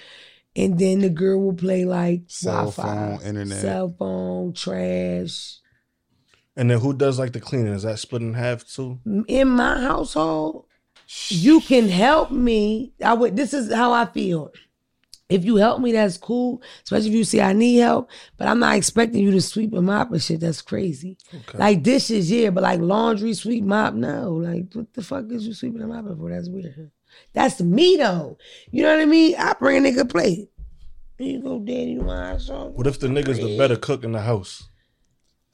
and 0.58 0.80
then 0.80 1.00
the 1.00 1.10
girl 1.10 1.40
will 1.40 1.54
play 1.54 1.86
like 1.86 2.24
Cell 2.28 2.72
Wi-Fi, 2.72 2.84
phone, 2.84 3.28
internet. 3.28 3.62
cell 3.62 3.96
phone, 3.98 4.54
trash. 4.54 5.60
And 6.56 6.72
then 6.72 6.80
who 6.80 6.94
does 6.94 7.20
like 7.20 7.34
the 7.34 7.40
cleaning? 7.40 7.74
Is 7.74 7.84
that 7.84 8.00
split 8.00 8.24
in 8.24 8.34
half 8.34 8.66
too? 8.66 9.00
In 9.28 9.50
my 9.50 9.80
household, 9.80 10.66
you 11.28 11.62
can 11.62 11.88
help 11.88 12.32
me. 12.32 12.94
I 13.04 13.14
would. 13.14 13.36
This 13.36 13.54
is 13.54 13.72
how 13.72 13.94
I 13.94 14.06
feel. 14.06 14.52
If 15.30 15.46
you 15.46 15.58
help 15.58 15.82
me, 15.82 15.92
that's 15.92 16.18
cool. 16.18 16.64
Especially 16.84 17.10
if 17.10 17.16
you 17.16 17.24
see 17.24 17.42
I 17.42 17.54
need 17.54 17.78
help. 17.78 18.10
But 18.38 18.48
I'm 18.48 18.60
not 18.60 18.78
expecting 18.78 19.24
you 19.24 19.32
to 19.32 19.42
sweep 19.42 19.74
and 19.74 19.86
mop 19.86 20.12
and 20.12 20.24
shit. 20.24 20.40
That's 20.40 20.64
crazy. 20.64 21.18
Okay. 21.32 21.58
Like 21.60 21.84
dishes, 21.84 22.32
yeah, 22.32 22.50
but 22.50 22.64
like 22.64 22.80
laundry, 22.80 23.36
sweep, 23.36 23.64
mop, 23.64 23.94
no. 23.94 24.34
Like 24.34 24.74
what 24.74 24.92
the 24.94 25.04
fuck 25.04 25.26
is 25.32 25.46
you 25.46 25.54
sweeping 25.54 25.82
and 25.82 25.92
mopping 25.92 26.18
for? 26.18 26.32
That's 26.32 26.50
weird. 26.50 26.92
That's 27.34 27.62
me 27.62 27.98
though. 27.98 28.38
You 28.72 28.84
know 28.84 28.96
what 28.96 29.02
I 29.02 29.06
mean? 29.06 29.36
I 29.38 29.54
bring 29.54 29.86
a 29.86 29.90
nigga 29.90 30.02
a 30.02 30.06
plate. 30.06 30.50
Here 31.18 31.34
you 31.38 31.42
go, 31.42 31.60
daddy. 31.60 31.92
You 31.94 32.02
want 32.02 32.42
some? 32.42 32.74
what 32.74 32.86
if 32.88 33.00
the 33.00 33.08
nigga's 33.08 33.40
the 33.40 33.58
better 33.58 33.76
cook 33.76 34.04
in 34.04 34.12
the 34.12 34.22
house? 34.22 34.68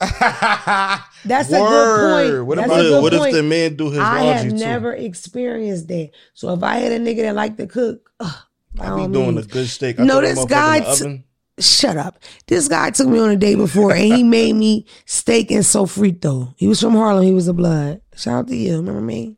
That's 0.00 1.50
a 1.52 1.60
Word. 1.60 1.68
good 1.70 2.34
point. 2.36 2.46
What 2.46 2.56
That's 2.56 2.66
about- 2.66 2.80
a 2.80 2.82
What 2.82 2.84
if, 2.84 2.90
good 2.90 3.02
what 3.02 3.12
point. 3.12 3.28
if 3.28 3.34
the 3.36 3.42
man 3.42 3.76
do 3.76 3.90
his 3.90 3.98
I 3.98 4.20
laundry 4.22 4.26
have 4.32 4.48
too? 4.50 4.56
never 4.64 4.92
experienced 4.92 5.88
that. 5.88 6.10
So 6.34 6.52
if 6.52 6.62
I 6.62 6.76
had 6.76 6.92
a 6.92 6.98
nigga 6.98 7.22
that 7.22 7.34
liked 7.34 7.58
to 7.58 7.66
cook, 7.66 8.10
ugh, 8.20 8.34
I 8.80 8.90
be 9.06 9.12
doing 9.12 9.34
means. 9.36 9.46
a 9.46 9.48
good 9.48 9.68
steak. 9.68 10.00
I 10.00 10.04
No, 10.04 10.20
this 10.20 10.44
guy 10.44 10.80
t- 10.94 11.24
shut 11.60 11.96
up. 11.96 12.18
This 12.46 12.68
guy 12.68 12.90
took 12.90 13.08
me 13.08 13.18
on 13.18 13.30
a 13.30 13.36
date 13.36 13.54
before 13.56 13.92
and 13.92 14.12
he 14.14 14.22
made 14.22 14.54
me 14.56 14.86
steak 15.06 15.50
and 15.50 15.62
sofrito. 15.62 16.52
He 16.56 16.66
was 16.66 16.80
from 16.80 16.94
Harlem. 16.94 17.24
He 17.24 17.32
was 17.32 17.48
a 17.48 17.54
blood. 17.54 18.00
Shout 18.16 18.34
out 18.40 18.48
to 18.48 18.56
you. 18.56 18.76
Remember 18.76 19.00
me? 19.00 19.36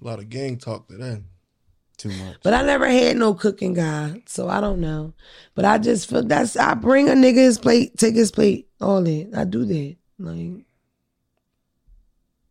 A 0.00 0.04
lot 0.04 0.18
of 0.20 0.28
gang 0.30 0.56
talk 0.56 0.88
to 0.88 0.96
that. 0.96 1.22
Too 1.96 2.10
much. 2.10 2.36
But 2.42 2.52
I 2.52 2.62
never 2.62 2.86
had 2.88 3.16
no 3.16 3.32
cooking 3.32 3.72
guy, 3.72 4.22
so 4.26 4.48
I 4.48 4.60
don't 4.60 4.80
know. 4.80 5.14
But 5.54 5.64
I 5.64 5.78
just 5.78 6.08
feel 6.10 6.22
that's 6.22 6.56
I 6.56 6.74
bring 6.74 7.08
a 7.08 7.12
nigga 7.12 7.36
his 7.36 7.58
plate, 7.58 7.96
take 7.96 8.14
his 8.14 8.30
plate, 8.30 8.68
all 8.80 9.02
that. 9.02 9.30
I 9.34 9.44
do 9.44 9.64
that. 9.64 9.96
Like 10.18 10.64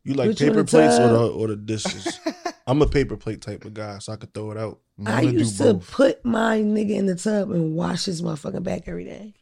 You 0.03 0.13
like 0.15 0.37
paper 0.37 0.63
plates 0.63 0.97
or 0.97 1.09
the 1.09 1.27
or 1.29 1.47
the 1.47 1.55
dishes? 1.55 2.19
I'm 2.67 2.81
a 2.81 2.87
paper 2.87 3.15
plate 3.15 3.41
type 3.41 3.65
of 3.65 3.75
guy, 3.75 3.99
so 3.99 4.13
I 4.13 4.15
could 4.15 4.33
throw 4.33 4.49
it 4.51 4.57
out. 4.57 4.79
I'm 4.99 5.07
I 5.07 5.21
used 5.21 5.57
to 5.59 5.75
both. 5.75 5.91
put 5.91 6.25
my 6.25 6.59
nigga 6.59 6.91
in 6.91 7.05
the 7.05 7.15
tub 7.15 7.51
and 7.51 7.75
wash 7.75 8.05
his 8.05 8.23
motherfucking 8.23 8.63
back 8.63 8.87
every 8.87 9.05
day. 9.05 9.35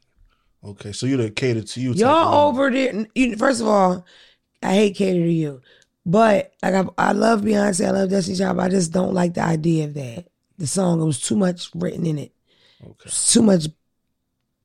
Okay, 0.65 0.91
so 0.91 1.05
you 1.05 1.15
the 1.17 1.29
cater 1.31 1.61
to 1.61 1.81
you. 1.81 1.93
Y'all 1.93 2.49
over 2.49 2.69
there. 2.69 3.05
First 3.37 3.61
of 3.61 3.67
all, 3.67 4.05
I 4.61 4.73
hate 4.73 4.95
cater 4.95 5.23
to 5.23 5.31
you, 5.31 5.61
but 6.05 6.53
like 6.61 6.73
I, 6.73 6.85
I 6.97 7.11
love 7.13 7.41
Beyonce, 7.41 7.87
I 7.87 7.91
love 7.91 8.09
Destiny 8.09 8.37
Child. 8.37 8.57
but 8.57 8.63
I 8.63 8.69
just 8.69 8.91
don't 8.91 9.13
like 9.13 9.33
the 9.35 9.41
idea 9.43 9.85
of 9.85 9.93
that. 9.95 10.25
The 10.57 10.67
song 10.67 11.01
it 11.01 11.05
was 11.05 11.19
too 11.21 11.35
much 11.35 11.69
written 11.75 12.05
in 12.05 12.17
it. 12.17 12.31
Okay. 12.83 12.93
It's 13.05 13.31
too 13.33 13.41
much 13.41 13.67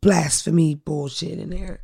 blasphemy 0.01 0.75
bullshit 0.75 1.39
in 1.39 1.51
there. 1.51 1.81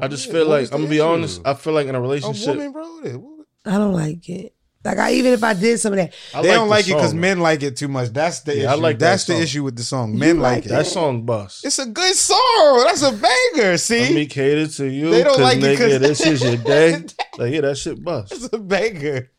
I 0.00 0.08
just 0.08 0.26
What- 0.26 0.32
feel 0.34 0.48
what 0.48 0.60
like 0.62 0.72
I'm 0.72 0.78
gonna 0.80 0.90
be 0.90 0.96
issue? 0.96 1.04
honest. 1.04 1.40
I 1.44 1.54
feel 1.54 1.72
like 1.72 1.86
in 1.86 1.94
a 1.94 1.98
A 1.98 2.02
relationship, 2.02 2.48
woman 2.56 2.72
wrote 2.72 3.04
it. 3.06 3.16
What- 3.20 3.46
I 3.66 3.72
don't 3.78 3.92
like 3.92 4.28
it. 4.28 4.54
Like 4.84 4.98
I 4.98 5.12
even 5.12 5.32
if 5.32 5.44
I 5.44 5.54
did 5.54 5.78
some 5.78 5.92
of 5.92 5.98
that, 5.98 6.12
I 6.34 6.42
They 6.42 6.48
don't 6.48 6.66
the 6.66 6.70
like 6.70 6.86
it 6.86 6.94
because 6.94 7.10
song. 7.10 7.20
men 7.20 7.38
like 7.40 7.62
it 7.62 7.76
too 7.76 7.86
much. 7.88 8.08
That's 8.10 8.40
the 8.40 8.56
Yeah, 8.58 8.70
I 8.70 8.72
issue. 8.74 8.82
like 8.82 8.98
that 8.98 9.10
That's 9.10 9.24
the 9.26 9.32
song. 9.34 9.42
issue 9.42 9.62
with 9.64 9.76
the 9.76 9.82
song. 9.84 10.18
Men 10.18 10.40
like, 10.40 10.56
like 10.56 10.64
it. 10.66 10.68
That 10.70 10.86
song 10.86 11.24
bust. 11.24 11.64
It's 11.64 11.78
a 11.78 11.86
good 11.86 12.14
song. 12.16 12.84
That's 12.86 13.02
a 13.02 13.12
banger. 13.12 13.76
See, 13.78 14.00
Let 14.00 14.12
me 14.14 14.26
cater 14.26 14.66
to 14.66 14.86
you. 14.90 15.10
They 15.10 15.22
don't 15.22 15.40
like 15.40 15.58
it 15.58 15.62
nigga, 15.78 15.78
'cause- 15.78 16.00
this 16.00 16.26
is 16.26 16.42
your 16.42 16.56
day. 16.56 16.92
like, 17.38 17.52
yeah, 17.52 17.60
that 17.60 17.78
shit 17.78 18.02
bust. 18.02 18.32
it's 18.32 18.48
a 18.52 18.58
banger. 18.58 19.30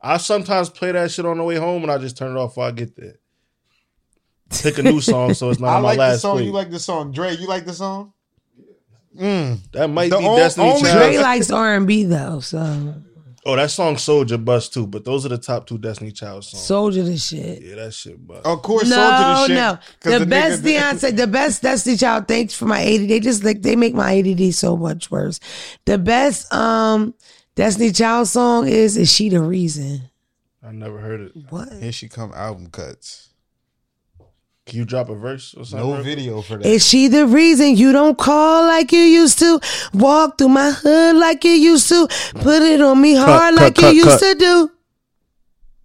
I 0.00 0.16
sometimes 0.16 0.68
play 0.70 0.90
that 0.90 1.12
shit 1.12 1.24
on 1.24 1.38
the 1.38 1.44
way 1.44 1.54
home, 1.56 1.82
and 1.82 1.92
I 1.92 1.98
just 1.98 2.16
turn 2.16 2.36
it 2.36 2.38
off 2.40 2.50
before 2.50 2.64
I 2.64 2.70
get 2.72 2.96
there. 2.96 3.14
Pick 4.62 4.76
a 4.78 4.82
new 4.82 5.00
song 5.00 5.34
so 5.34 5.50
it's 5.50 5.60
not 5.60 5.68
I 5.68 5.76
on 5.76 5.82
my 5.82 5.88
like 5.90 5.96
the 5.96 6.00
last 6.00 6.20
song. 6.22 6.36
plate. 6.38 6.46
You 6.46 6.52
like 6.52 6.70
the 6.72 6.78
song. 6.80 7.12
Dre, 7.12 7.36
you 7.36 7.46
like 7.46 7.64
the 7.64 7.72
song? 7.72 8.12
Mm. 9.18 9.58
that 9.72 9.88
might 9.88 10.10
The 10.10 10.18
be 10.18 10.24
on- 10.26 10.36
Destiny 10.38 10.68
only 10.68 10.82
Child. 10.90 11.12
Dre 11.12 11.18
likes 11.18 11.50
R 11.50 11.74
and 11.76 11.86
B 11.86 12.04
though, 12.04 12.40
so 12.40 12.94
Oh, 13.44 13.56
that 13.56 13.70
song 13.72 13.96
Soldier 13.96 14.38
bust 14.38 14.72
too, 14.72 14.86
but 14.86 15.04
those 15.04 15.26
are 15.26 15.28
the 15.30 15.38
top 15.38 15.66
two 15.66 15.76
Destiny 15.76 16.12
Child 16.12 16.44
songs. 16.44 16.62
Soldier 16.62 17.02
the 17.02 17.16
shit. 17.18 17.60
yeah, 17.60 17.74
that 17.74 17.92
shit 17.92 18.24
bust. 18.24 18.46
Of 18.46 18.62
course, 18.62 18.88
No, 18.88 18.94
Soldier 18.94 19.18
the 19.18 19.46
shit. 19.48 19.56
no. 19.56 19.78
'cause 20.00 20.20
The, 20.20 20.26
best 20.26 20.62
nigga- 20.62 20.78
Beyonce, 21.10 21.16
the 21.16 21.26
best 21.26 21.62
Destiny 21.62 21.96
Child. 21.96 22.28
Thanks 22.28 22.54
for 22.54 22.66
my 22.66 22.80
ADD. 22.80 23.08
They 23.08 23.18
just 23.20 23.42
like 23.42 23.62
they 23.62 23.74
make 23.74 23.94
my 23.94 24.12
ADD 24.12 24.52
so 24.52 24.76
much 24.76 25.10
worse. 25.10 25.40
The 25.86 25.98
best 25.98 26.52
um 26.54 27.14
Destiny 27.56 27.90
Child 27.90 28.28
song 28.28 28.68
is 28.68 28.96
"Is 28.96 29.12
She 29.12 29.28
the 29.28 29.40
Reason?" 29.40 30.02
I 30.64 30.70
never 30.70 30.98
heard 31.00 31.20
it. 31.20 31.32
What? 31.50 31.72
Here 31.80 31.90
she 31.90 32.08
come. 32.08 32.32
Album 32.34 32.68
cuts. 32.70 33.30
Can 34.72 34.78
you 34.78 34.84
drop 34.86 35.10
a 35.10 35.14
verse 35.14 35.52
or 35.52 35.66
something? 35.66 35.86
No 35.86 35.94
real 35.96 36.02
video 36.02 36.40
for 36.40 36.56
that. 36.56 36.64
Is 36.64 36.88
she 36.88 37.06
the 37.06 37.26
reason 37.26 37.76
you 37.76 37.92
don't 37.92 38.16
call 38.16 38.62
like 38.64 38.90
you 38.90 39.00
used 39.00 39.38
to? 39.40 39.60
Walk 39.92 40.38
through 40.38 40.48
my 40.48 40.70
hood 40.70 41.16
like 41.16 41.44
you 41.44 41.50
used 41.50 41.90
to? 41.90 42.08
Put 42.36 42.62
it 42.62 42.80
on 42.80 42.98
me 42.98 43.14
hard 43.14 43.54
cut, 43.54 43.62
like 43.62 43.74
cut, 43.74 43.94
you 43.94 44.04
used 44.06 44.18
cut. 44.20 44.32
to 44.32 44.34
do? 44.38 44.70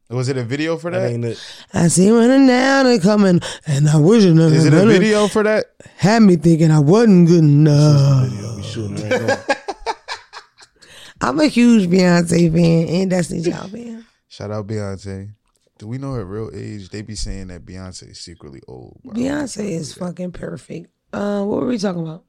Was 0.10 0.30
it 0.30 0.38
a 0.38 0.44
video 0.46 0.78
for 0.78 0.90
That 0.90 1.00
that? 1.00 1.12
ain't 1.12 1.26
it. 1.26 1.38
I 1.74 1.90
see 1.90 2.10
running 2.10 2.48
down 2.48 2.88
and 2.88 3.02
coming, 3.02 3.42
and 3.66 3.90
I 3.90 3.98
wish 3.98 4.24
it 4.24 4.38
Is 4.38 4.64
it 4.66 4.74
a 4.74 4.86
video 4.86 5.28
for 5.28 5.44
that? 5.44 5.66
Had 5.98 6.22
me 6.22 6.38
thinking 6.38 6.72
I 6.72 6.80
wasn't 6.80 7.28
good 7.28 7.44
enough. 7.44 8.30
Video 8.30 8.56
we 8.56 8.64
shooting 8.64 9.10
right. 9.10 9.40
I'm 11.20 11.42
a 11.42 11.48
huge 11.48 11.90
Beyonce 11.90 12.54
fan 12.54 12.88
and 13.02 13.10
Destiny 13.10 13.44
Child 13.52 13.70
fan. 13.70 14.06
Shout 14.30 14.50
out 14.52 14.66
Beyonce. 14.66 15.34
Do 15.78 15.88
we 15.88 15.98
know 15.98 16.14
her 16.14 16.26
real 16.26 16.50
age? 16.54 16.90
They 16.90 17.02
be 17.02 17.16
saying 17.16 17.48
that 17.48 17.66
Beyonce 17.66 18.12
is 18.12 18.20
secretly 18.20 18.62
old. 18.68 19.00
bro. 19.04 19.14
Beyonce 19.14 19.70
is 19.70 19.94
fucking 19.94 20.32
perfect. 20.32 20.90
Uh, 21.14 21.44
what 21.44 21.62
were 21.62 21.68
we 21.68 21.78
talking 21.78 22.02
about? 22.02 22.24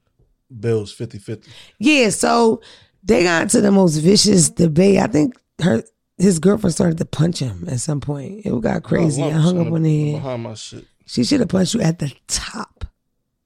Bills 0.59 0.95
50-50. 0.95 1.47
Yeah, 1.79 2.09
so 2.09 2.61
they 3.03 3.23
got 3.23 3.43
into 3.43 3.61
the 3.61 3.71
most 3.71 3.97
vicious 3.97 4.49
debate. 4.49 4.99
I 4.99 5.07
think 5.07 5.35
her 5.61 5.83
his 6.17 6.39
girlfriend 6.39 6.73
started 6.73 6.97
to 6.97 7.05
punch 7.05 7.39
him 7.39 7.65
at 7.69 7.79
some 7.79 8.01
point. 8.01 8.45
It 8.45 8.61
got 8.61 8.83
crazy. 8.83 9.23
I 9.23 9.31
hung 9.31 9.65
up 9.65 9.71
on 9.71 9.83
the 9.83 10.11
head. 10.11 10.21
behind 10.21 10.43
my 10.43 10.53
shit. 10.53 10.85
She 11.05 11.23
should 11.23 11.39
have 11.39 11.49
punched 11.49 11.73
you 11.73 11.81
at 11.81 11.99
the 11.99 12.13
top. 12.27 12.85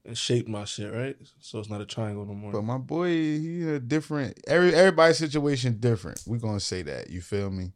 and 0.06 0.18
shaped 0.18 0.50
my 0.50 0.66
shit, 0.66 0.92
right? 0.94 1.16
So 1.40 1.60
it's 1.60 1.70
not 1.70 1.82
a 1.82 1.86
triangle 1.86 2.26
no 2.26 2.34
more. 2.34 2.52
But 2.52 2.64
my 2.64 2.78
boy, 2.78 3.08
he 3.10 3.64
a 3.70 3.80
different. 3.80 4.40
Every 4.48 4.74
everybody's 4.74 5.18
situation 5.18 5.78
different. 5.80 6.24
We 6.26 6.40
gonna 6.40 6.60
say 6.60 6.82
that. 6.84 7.10
You 7.10 7.22
feel 7.22 7.50
me? 7.52 7.74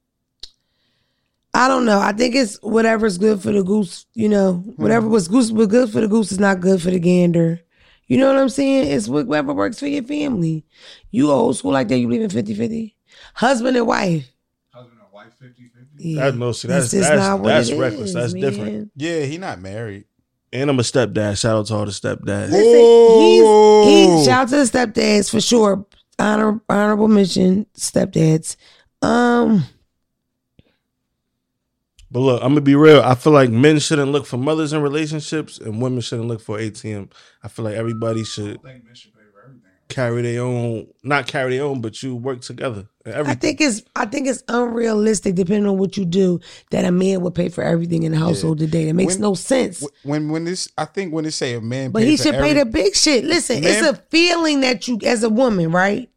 I 1.57 1.67
don't 1.67 1.85
know. 1.85 1.99
I 1.99 2.11
think 2.13 2.35
it's 2.35 2.57
whatever's 2.61 3.17
good 3.17 3.41
for 3.41 3.51
the 3.51 3.63
goose. 3.63 4.05
You 4.13 4.29
know, 4.29 4.53
whatever 4.75 5.07
was 5.07 5.27
goose 5.27 5.51
was 5.51 5.67
good 5.67 5.89
for 5.91 6.01
the 6.01 6.07
goose 6.07 6.31
is 6.31 6.39
not 6.39 6.59
good 6.59 6.81
for 6.81 6.91
the 6.91 6.99
gander. 6.99 7.59
You 8.07 8.17
know 8.19 8.27
what 8.31 8.39
I'm 8.41 8.49
saying? 8.49 8.91
It's 8.91 9.07
whatever 9.09 9.53
works 9.53 9.79
for 9.79 9.87
your 9.87 10.03
family. 10.03 10.65
You 11.11 11.31
old 11.31 11.57
school 11.57 11.71
like 11.71 11.87
that? 11.89 11.97
You 11.97 12.07
believe 12.07 12.21
in 12.21 12.29
50-50? 12.29 12.93
Husband 13.33 13.75
and 13.75 13.87
wife. 13.87 14.31
Husband 14.69 14.99
and 15.01 15.11
wife 15.11 15.33
50 15.39 15.63
50. 15.75 16.09
Yeah. 16.09 16.25
That- 16.25 16.37
no, 16.37 16.51
see, 16.51 16.67
that's- 16.67 16.91
just 16.91 17.01
that's- 17.01 17.19
not 17.27 17.39
what 17.41 17.47
that's 17.49 17.69
it 17.69 17.77
reckless. 17.79 18.09
is, 18.09 18.13
That's 18.13 18.33
man. 18.33 18.41
different. 18.41 18.91
Yeah, 18.95 19.21
he 19.23 19.37
not 19.37 19.59
married. 19.59 20.05
and 20.53 20.69
I'm 20.69 20.79
a 20.79 20.83
stepdad. 20.83 21.37
Shout 21.39 21.57
out 21.57 21.65
to 21.67 21.73
all 21.75 21.85
the 21.85 21.91
stepdads. 21.91 22.51
Listen, 22.51 23.19
he's, 23.19 24.15
he's 24.15 24.25
shout 24.25 24.43
out 24.43 24.49
to 24.49 24.55
the 24.55 24.63
stepdads 24.63 25.29
for 25.29 25.41
sure. 25.41 25.85
Honor, 26.19 26.61
honorable 26.69 27.07
mention, 27.09 27.65
stepdads. 27.77 28.55
Um, 29.01 29.65
But 32.09 32.19
look, 32.19 32.41
I'm 32.41 32.49
gonna 32.51 32.61
be 32.61 32.75
real. 32.75 33.01
I 33.01 33.15
feel 33.15 33.33
like 33.33 33.49
men 33.49 33.79
shouldn't 33.79 34.11
look 34.11 34.25
for 34.25 34.37
mothers 34.37 34.71
in 34.73 34.81
relationships, 34.81 35.57
and 35.59 35.81
women 35.81 36.01
shouldn't 36.01 36.27
look 36.27 36.41
for 36.41 36.57
ATM. 36.57 37.09
I 37.43 37.47
feel 37.49 37.65
like 37.65 37.75
everybody 37.75 38.23
should 38.23 38.57
I 38.63 38.71
think 38.71 38.85
men 38.85 38.95
should 38.95 39.13
pay 39.13 39.19
for 39.33 39.41
everything. 39.43 39.61
carry 39.89 40.21
their 40.21 40.41
own, 40.41 40.87
not 41.03 41.27
carry 41.27 41.57
their 41.57 41.65
own, 41.65 41.81
but 41.81 42.01
you 42.01 42.15
work 42.15 42.41
together. 42.41 42.87
And 43.05 43.27
I 43.27 43.35
think 43.35 43.59
it's 43.59 43.83
I 43.93 44.05
think 44.05 44.27
it's 44.27 44.41
unrealistic, 44.47 45.35
depending 45.35 45.67
on 45.67 45.77
what 45.77 45.97
you 45.97 46.05
do, 46.05 46.39
that 46.71 46.85
a 46.85 46.91
man 46.91 47.19
would 47.21 47.35
pay 47.35 47.49
for 47.49 47.61
everything 47.63 48.03
in 48.03 48.13
the 48.13 48.17
household 48.17 48.59
today. 48.59 48.85
That 48.85 48.93
makes 48.93 49.15
When- 49.15 49.21
no 49.21 49.33
sense. 49.33 49.85
When 50.03 50.29
when 50.29 50.45
this, 50.45 50.69
I 50.77 50.85
think 50.85 51.13
when 51.13 51.25
they 51.25 51.29
say 51.29 51.55
a 51.55 51.61
man, 51.61 51.91
But 51.91 52.03
pay 52.03 52.09
he 52.11 52.17
for 52.17 52.23
should 52.23 52.33
pay 52.35 52.51
every- 52.51 52.53
the 52.63 52.65
big 52.65 52.95
shit. 52.95 53.25
Listen, 53.25 53.59
Man- 53.61 53.69
it's 53.69 53.85
a 53.85 54.01
feeling 54.09 54.61
that 54.61 54.87
you, 54.87 54.97
as 55.05 55.23
a 55.23 55.29
woman, 55.29 55.71
right? 55.71 56.09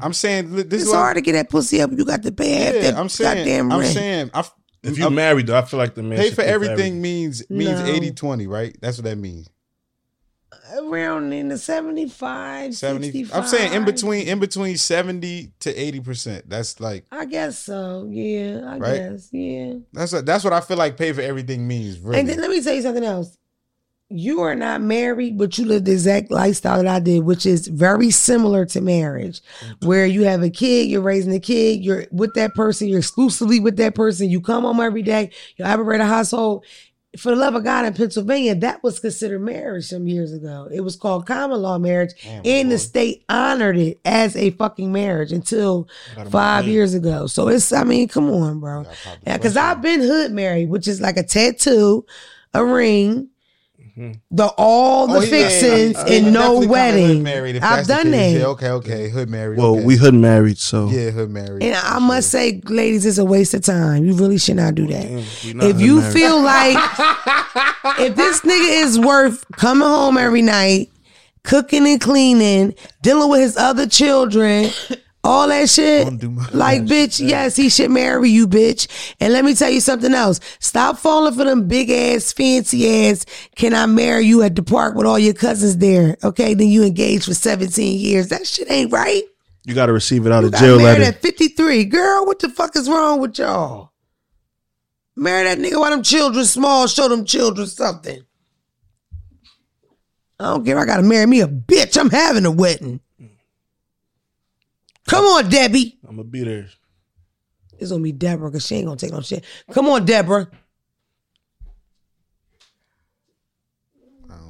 I'm 0.00 0.12
saying 0.12 0.54
this 0.54 0.64
It's 0.66 0.74
is 0.84 0.88
what 0.88 0.96
hard 0.96 1.16
to 1.16 1.20
get 1.22 1.32
that 1.32 1.48
pussy 1.50 1.80
up. 1.82 1.90
You 1.92 2.04
got 2.04 2.22
to 2.22 2.32
pay 2.32 2.50
half 2.52 2.74
Yeah, 2.74 2.80
that 2.82 2.96
I'm 2.96 3.08
saying. 3.08 3.38
goddamn 3.38 3.72
I'm 3.72 3.84
saying. 3.84 4.30
I, 4.32 4.44
if 4.82 4.94
mm, 4.94 4.98
you 4.98 5.10
married, 5.10 5.46
though, 5.48 5.58
I 5.58 5.62
feel 5.62 5.78
like 5.78 5.94
the 5.94 6.02
man 6.02 6.18
pay 6.18 6.26
should 6.26 6.34
for 6.36 6.42
everything 6.42 7.00
means 7.02 7.48
means 7.50 7.80
No. 7.80 7.86
80 7.86 8.12
20, 8.12 8.46
right? 8.46 8.76
That's 8.80 8.98
what 8.98 9.04
that 9.04 9.16
means. 9.18 9.48
Around 10.78 11.32
in 11.32 11.48
the 11.48 11.56
75, 11.58 12.74
70 12.74 13.06
65. 13.06 13.38
I'm 13.42 13.46
saying 13.48 13.72
in 13.72 13.84
between 13.86 14.28
in 14.28 14.38
between 14.38 14.76
70 14.76 15.52
to 15.60 15.74
80 15.74 16.00
percent. 16.00 16.48
That's 16.50 16.78
like 16.78 17.04
I 17.10 17.24
guess 17.24 17.58
so. 17.58 18.06
Yeah, 18.10 18.60
I 18.66 18.76
Right? 18.78 18.96
guess. 18.98 19.28
Yeah. 19.32 19.74
that's 19.92 20.12
what, 20.12 20.26
that's 20.26 20.44
what 20.44 20.52
I 20.52 20.60
feel 20.60 20.76
like 20.76 20.96
pay 20.98 21.12
for 21.12 21.22
everything 21.22 21.66
means. 21.66 21.98
Really. 21.98 22.20
And 22.20 22.28
then 22.28 22.38
let 22.40 22.50
me 22.50 22.62
tell 22.62 22.74
you 22.74 22.82
something 22.82 23.04
else. 23.04 23.36
You 24.10 24.40
are 24.40 24.54
not 24.54 24.80
married, 24.80 25.36
but 25.36 25.58
you 25.58 25.66
live 25.66 25.84
the 25.84 25.92
exact 25.92 26.30
lifestyle 26.30 26.82
that 26.82 26.86
I 26.86 26.98
did, 26.98 27.24
which 27.24 27.44
is 27.44 27.68
very 27.68 28.10
similar 28.10 28.64
to 28.66 28.80
marriage, 28.80 29.42
where 29.82 30.06
you 30.06 30.24
have 30.24 30.42
a 30.42 30.48
kid, 30.48 30.88
you're 30.88 31.02
raising 31.02 31.34
a 31.34 31.40
kid, 31.40 31.84
you're 31.84 32.06
with 32.10 32.32
that 32.34 32.54
person, 32.54 32.88
you're 32.88 33.00
exclusively 33.00 33.60
with 33.60 33.76
that 33.76 33.94
person, 33.94 34.30
you 34.30 34.40
come 34.40 34.62
home 34.62 34.80
every 34.80 35.02
day, 35.02 35.30
you 35.56 35.64
operate 35.66 36.00
a 36.00 36.06
household. 36.06 36.64
For 37.18 37.30
the 37.30 37.36
love 37.36 37.54
of 37.54 37.64
God 37.64 37.84
in 37.84 37.94
Pennsylvania, 37.94 38.54
that 38.54 38.82
was 38.82 39.00
considered 39.00 39.40
marriage 39.40 39.86
some 39.86 40.06
years 40.06 40.32
ago. 40.32 40.68
It 40.72 40.80
was 40.80 40.94
called 40.94 41.26
common 41.26 41.60
law 41.60 41.78
marriage, 41.78 42.12
Damn, 42.22 42.42
and 42.44 42.70
the 42.70 42.78
state 42.78 43.24
honored 43.28 43.78
it 43.78 43.98
as 44.04 44.36
a 44.36 44.50
fucking 44.50 44.92
marriage 44.92 45.32
until 45.32 45.88
five 46.30 46.66
years 46.66 46.94
ago. 46.94 47.26
So 47.26 47.48
it's, 47.48 47.72
I 47.72 47.84
mean, 47.84 48.08
come 48.08 48.30
on, 48.30 48.60
bro. 48.60 48.84
Gotta 48.84 48.96
pop 49.04 49.20
the 49.20 49.26
Yeah, 49.26 49.36
because. 49.36 49.56
I've 49.56 49.82
been 49.82 50.00
hood 50.00 50.32
married, 50.32 50.68
which 50.68 50.86
is 50.86 51.00
like 51.00 51.16
a 51.16 51.22
tattoo, 51.22 52.06
a 52.54 52.64
ring, 52.64 53.28
The 54.30 54.46
all 54.56 55.06
the 55.08 55.18
Oh, 55.18 55.20
fixings 55.22 55.94
yeah, 55.96 56.06
yeah. 56.06 56.12
and 56.18 56.32
no 56.32 56.60
wedding. 56.66 57.22
married, 57.22 57.56
I've 57.58 57.86
done 57.86 58.04
case. 58.12 58.34
that. 58.34 58.38
Yeah, 58.40 58.46
okay, 58.46 58.70
okay, 58.70 59.08
hood 59.08 59.28
married. 59.28 59.58
Well, 59.58 59.76
okay. 59.76 59.84
we 59.84 59.96
hood 59.96 60.14
married, 60.14 60.58
so 60.58 60.88
yeah, 60.88 61.10
hood 61.10 61.30
married. 61.30 61.62
And 61.62 61.74
I 61.74 61.98
must 61.98 62.30
say, 62.30 62.60
ladies, 62.64 63.04
it's 63.06 63.18
a 63.18 63.24
waste 63.24 63.54
of 63.54 63.62
time. 63.64 64.04
You 64.04 64.14
really 64.14 64.38
should 64.38 64.56
not 64.56 64.74
do 64.74 64.86
that. 64.86 65.02
Damn, 65.02 65.56
not 65.58 65.66
If 65.70 65.80
you 65.80 65.98
married. 66.00 66.12
feel 66.12 66.40
like 66.42 66.76
if 68.00 68.14
this 68.16 68.40
nigga 68.42 68.82
is 68.84 68.98
worth 68.98 69.44
coming 69.52 69.88
home 69.88 70.16
every 70.18 70.42
night, 70.42 70.90
cooking 71.44 71.86
and 71.86 72.00
cleaning, 72.00 72.74
dealing 73.02 73.28
with 73.30 73.40
his 73.40 73.56
other 73.56 73.86
children, 73.88 74.70
all 75.28 75.46
that 75.48 75.68
shit, 75.68 76.04
Don't 76.06 76.16
do 76.18 76.30
my- 76.30 76.48
like 76.52 76.82
bitch, 76.82 77.20
yes, 77.26 77.54
he 77.56 77.68
should 77.68 77.90
marry 77.90 78.30
you, 78.30 78.48
bitch. 78.48 78.86
And 79.20 79.32
let 79.32 79.44
me 79.44 79.54
tell 79.54 79.68
you 79.70 79.80
something 79.80 80.14
else. 80.14 80.40
Stop 80.58 80.96
falling 80.98 81.34
for 81.34 81.44
them 81.44 81.68
big 81.68 81.90
ass, 81.90 82.32
fancy 82.32 83.08
ass. 83.10 83.26
Can 83.56 83.74
I 83.74 83.84
marry 83.86 84.24
you 84.24 84.42
at 84.42 84.56
the 84.56 84.62
park 84.62 84.94
with 84.94 85.06
all 85.06 85.18
your 85.18 85.34
cousins 85.34 85.76
there? 85.78 86.16
Okay, 86.24 86.54
then 86.54 86.68
you 86.68 86.82
engaged 86.82 87.26
for 87.26 87.34
17 87.34 87.98
years. 88.00 88.28
That 88.28 88.46
shit 88.46 88.70
ain't 88.70 88.90
right. 88.92 89.22
you 89.64 89.74
got 89.74 89.86
to 89.86 89.92
receive 89.92 90.24
it 90.26 90.32
out 90.32 90.40
You 90.42 90.48
of 90.48 90.54
jail 90.54 90.78
married 90.78 91.00
letter. 91.00 91.16
at 91.16 91.20
53. 91.22 91.84
Girl, 91.84 92.24
what 92.24 92.38
the 92.38 92.48
fuck 92.48 92.74
is 92.76 92.88
wrong 92.88 93.20
with 93.20 93.38
y'all? 93.38 93.92
Marry 95.14 95.44
that 95.44 95.58
nigga 95.58 95.78
while 95.78 95.90
them 95.90 96.02
children 96.04 96.44
small, 96.46 96.86
show 96.86 97.08
them 97.08 97.24
children 97.24 97.66
something. 97.66 98.22
I 100.40 100.44
don't 100.44 100.64
care. 100.64 100.78
I 100.78 100.84
gotta 100.86 101.02
marry 101.02 101.26
me 101.26 101.40
a 101.40 101.48
bitch. 101.48 101.98
I'm 101.98 102.10
having 102.10 102.46
a 102.46 102.50
wedding. 102.50 103.00
Come 105.08 105.24
on, 105.24 105.48
Debbie. 105.48 105.98
I'm 106.04 106.16
gonna 106.16 106.24
be 106.24 106.44
there. 106.44 106.68
It's 107.78 107.90
gonna 107.90 108.02
be 108.02 108.12
Deborah 108.12 108.50
because 108.50 108.66
she 108.66 108.76
ain't 108.76 108.86
gonna 108.86 108.98
take 108.98 109.12
no 109.12 109.20
shit. 109.22 109.44
Come 109.72 109.88
on, 109.88 110.04
Deborah. 110.04 110.48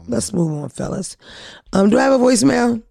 Let's 0.08 0.32
move 0.32 0.62
on, 0.62 0.70
fellas. 0.70 1.16
Um, 1.72 1.90
do 1.90 1.98
I 1.98 2.04
have 2.04 2.14
a 2.14 2.24
voicemail? 2.24 2.82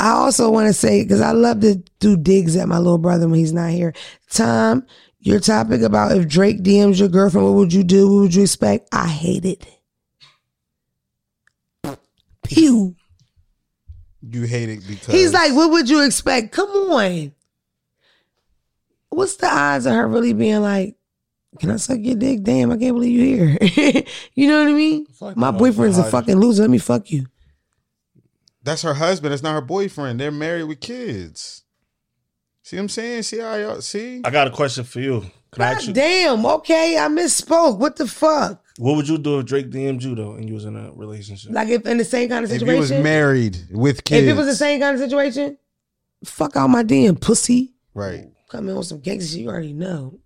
I 0.00 0.10
also 0.10 0.48
want 0.48 0.68
to 0.68 0.72
say 0.72 1.02
because 1.02 1.20
I 1.20 1.32
love 1.32 1.60
to 1.62 1.82
do 1.98 2.16
digs 2.16 2.54
at 2.54 2.68
my 2.68 2.78
little 2.78 2.98
brother 2.98 3.28
when 3.28 3.40
he's 3.40 3.52
not 3.52 3.70
here. 3.70 3.92
Tom, 4.30 4.86
your 5.18 5.40
topic 5.40 5.82
about 5.82 6.16
if 6.16 6.28
Drake 6.28 6.62
DMs 6.62 7.00
your 7.00 7.08
girlfriend, 7.08 7.48
what 7.48 7.56
would 7.56 7.72
you 7.72 7.82
do? 7.82 8.08
What 8.08 8.20
would 8.22 8.34
you 8.36 8.42
expect? 8.42 8.88
I 8.92 9.08
hate 9.08 9.44
it. 9.44 9.66
Pew. 12.48 12.96
you 14.22 14.42
hate 14.42 14.68
it 14.68 14.86
because 14.86 15.14
He's 15.14 15.32
like, 15.32 15.54
what 15.54 15.70
would 15.70 15.88
you 15.88 16.04
expect? 16.04 16.52
Come 16.52 16.68
on. 16.68 17.32
What's 19.10 19.36
the 19.36 19.46
odds 19.46 19.86
of 19.86 19.94
her 19.94 20.06
really 20.06 20.32
being 20.32 20.60
like, 20.60 20.96
can 21.58 21.70
I 21.70 21.76
suck 21.76 21.98
your 22.00 22.14
dick? 22.14 22.42
Damn, 22.42 22.70
I 22.70 22.76
can't 22.76 22.94
believe 22.94 23.18
you're 23.18 23.56
here. 23.68 24.02
you 24.34 24.48
know 24.48 24.62
what 24.62 24.68
I 24.68 24.74
mean? 24.74 25.06
Fuck 25.06 25.36
My 25.36 25.50
boyfriend's 25.50 25.98
a 25.98 26.04
fucking 26.04 26.36
loser. 26.36 26.62
Let 26.62 26.70
me 26.70 26.78
fuck 26.78 27.10
you. 27.10 27.26
that's 28.62 28.82
her 28.82 28.94
husband. 28.94 29.32
It's 29.32 29.42
not 29.42 29.54
her 29.54 29.60
boyfriend. 29.60 30.20
They're 30.20 30.30
married 30.30 30.64
with 30.64 30.80
kids. 30.80 31.64
See 32.62 32.76
what 32.76 32.82
I'm 32.82 32.88
saying? 32.90 33.22
See 33.22 33.38
how 33.38 33.54
y'all 33.54 33.80
see? 33.80 34.20
I 34.24 34.30
got 34.30 34.46
a 34.46 34.50
question 34.50 34.84
for 34.84 35.00
you. 35.00 35.20
Can 35.52 35.62
I 35.62 35.70
God 35.70 35.76
ask 35.76 35.86
you, 35.88 35.94
damn, 35.94 36.44
okay, 36.44 36.98
I 36.98 37.08
misspoke. 37.08 37.78
What 37.78 37.96
the 37.96 38.06
fuck? 38.06 38.62
What 38.78 38.94
would 38.96 39.08
you 39.08 39.18
do 39.18 39.40
if 39.40 39.46
Drake 39.46 39.70
DM'd 39.70 40.02
you 40.04 40.14
though, 40.14 40.34
and 40.34 40.48
you 40.48 40.54
was 40.54 40.64
in 40.64 40.76
a 40.76 40.92
relationship? 40.92 41.50
Like 41.52 41.68
if 41.68 41.84
in 41.84 41.98
the 41.98 42.04
same 42.04 42.28
kind 42.28 42.44
of 42.44 42.50
If 42.50 42.60
situation? 42.60 42.74
he 42.74 42.80
was 42.94 43.02
married 43.02 43.58
with 43.72 44.04
kids, 44.04 44.26
If 44.26 44.32
it 44.34 44.36
was 44.38 44.46
the 44.46 44.54
same 44.54 44.80
kind 44.80 44.94
of 44.94 45.00
situation, 45.02 45.58
fuck 46.24 46.54
out 46.56 46.68
my 46.68 46.84
DM, 46.84 47.20
pussy. 47.20 47.74
right? 47.92 48.28
Come 48.48 48.68
in 48.68 48.76
with 48.76 48.86
some 48.86 49.00
gangster 49.00 49.32
shit 49.32 49.40
you 49.42 49.48
already 49.48 49.72
know. 49.72 50.20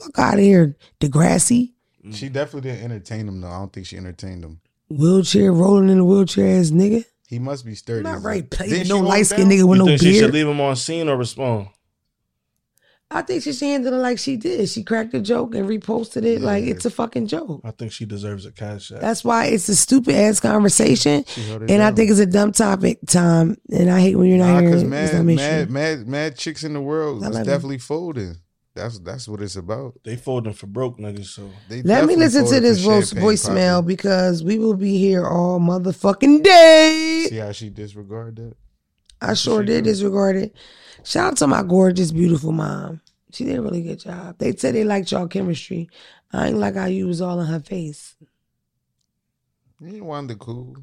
Fuck 0.00 0.18
out 0.18 0.34
of 0.34 0.40
here, 0.40 0.76
Degrassi. 1.00 1.72
Mm. 2.04 2.14
She 2.14 2.28
definitely 2.28 2.70
didn't 2.72 2.84
entertain 2.90 3.28
him 3.28 3.40
though. 3.40 3.48
I 3.48 3.58
don't 3.58 3.72
think 3.72 3.86
she 3.86 3.96
entertained 3.96 4.44
him. 4.44 4.60
Wheelchair, 4.90 5.52
rolling 5.52 5.88
in 5.88 5.98
a 6.00 6.04
wheelchair 6.04 6.58
ass 6.58 6.70
nigga. 6.70 7.04
He 7.28 7.38
must 7.38 7.64
be 7.64 7.74
sturdy. 7.76 8.02
Not 8.02 8.22
right, 8.24 8.42
a- 8.42 8.46
play 8.46 8.68
Didn't 8.68 8.88
no 8.88 8.96
hold 8.96 9.08
light 9.08 9.18
him 9.20 9.24
skinned 9.26 9.50
down? 9.50 9.58
nigga 9.60 9.68
with 9.68 9.78
you 9.78 9.84
no 9.84 9.86
think 9.86 10.00
she 10.02 10.12
should 10.14 10.20
beard. 10.22 10.34
leave 10.34 10.48
him 10.48 10.60
on 10.60 10.76
seen 10.76 11.08
or 11.08 11.16
respond? 11.16 11.68
I 13.14 13.22
think 13.22 13.42
she 13.42 13.52
should 13.52 13.66
handle 13.66 13.94
it 13.94 13.98
like 13.98 14.18
she 14.18 14.36
did. 14.36 14.68
She 14.68 14.82
cracked 14.82 15.12
a 15.14 15.20
joke 15.20 15.54
and 15.54 15.68
reposted 15.68 16.24
it 16.24 16.40
like 16.40 16.64
it's 16.64 16.84
a 16.84 16.90
fucking 16.90 17.26
joke. 17.26 17.60
I 17.64 17.70
think 17.70 17.92
she 17.92 18.04
deserves 18.06 18.46
a 18.46 18.52
cash 18.52 18.90
app. 18.90 19.00
That's 19.00 19.22
why 19.24 19.46
it's 19.46 19.68
a 19.68 19.76
stupid 19.76 20.14
ass 20.14 20.40
conversation. 20.40 21.24
She 21.26 21.42
held 21.42 21.62
it 21.64 21.70
And 21.70 21.82
I 21.82 21.92
think 21.92 22.10
it's 22.10 22.20
a 22.20 22.26
dumb 22.26 22.52
topic, 22.52 22.98
Tom. 23.06 23.56
And 23.70 23.90
I 23.90 24.00
hate 24.00 24.16
when 24.16 24.28
you're 24.28 24.38
not 24.38 24.52
Nah, 24.54 24.60
here. 24.60 24.70
because 24.70 24.84
mad, 24.84 25.14
not 25.14 25.24
mad, 25.24 25.70
mad, 25.70 26.08
mad 26.08 26.36
chicks 26.36 26.64
in 26.64 26.72
the 26.72 26.80
world 26.80 27.22
I 27.24 27.28
is 27.28 27.34
love 27.36 27.46
definitely 27.46 27.78
folding. 27.78 28.36
That's 28.74 28.98
that's 29.00 29.28
what 29.28 29.42
it's 29.42 29.56
about. 29.56 30.00
they 30.02 30.16
folding 30.16 30.54
for 30.54 30.66
broke 30.66 30.96
niggas, 30.98 31.26
so 31.26 31.50
They 31.68 31.82
Let 31.82 32.06
me 32.06 32.16
listen 32.16 32.46
to 32.46 32.58
this 32.60 32.80
voice, 32.80 33.10
champagne 33.10 33.28
voicemail 33.28 33.74
popping. 33.80 33.86
because 33.86 34.42
we 34.42 34.58
will 34.58 34.76
be 34.76 34.96
here 34.96 35.26
all 35.26 35.60
motherfucking 35.60 36.42
day. 36.42 37.26
See 37.28 37.36
how 37.36 37.52
she 37.52 37.68
disregarded 37.68 38.36
that? 38.36 38.56
I 39.22 39.34
sure 39.34 39.62
she 39.62 39.66
did 39.66 39.84
disregard 39.84 40.36
it. 40.36 40.54
Shout 41.04 41.32
out 41.32 41.36
to 41.38 41.46
my 41.46 41.62
gorgeous, 41.62 42.12
beautiful 42.12 42.52
mom. 42.52 43.00
She 43.32 43.44
did 43.44 43.58
a 43.58 43.62
really 43.62 43.82
good 43.82 44.00
job. 44.00 44.36
They 44.38 44.54
said 44.56 44.74
they 44.74 44.84
liked 44.84 45.12
y'all 45.12 45.28
chemistry. 45.28 45.88
I 46.32 46.48
ain't 46.48 46.58
like 46.58 46.74
how 46.74 46.86
you 46.86 47.06
was 47.06 47.20
all 47.20 47.40
in 47.40 47.46
her 47.46 47.60
face. 47.60 48.16
You 49.80 49.96
ain't 49.96 50.04
Wanda 50.04 50.34
cool. 50.34 50.76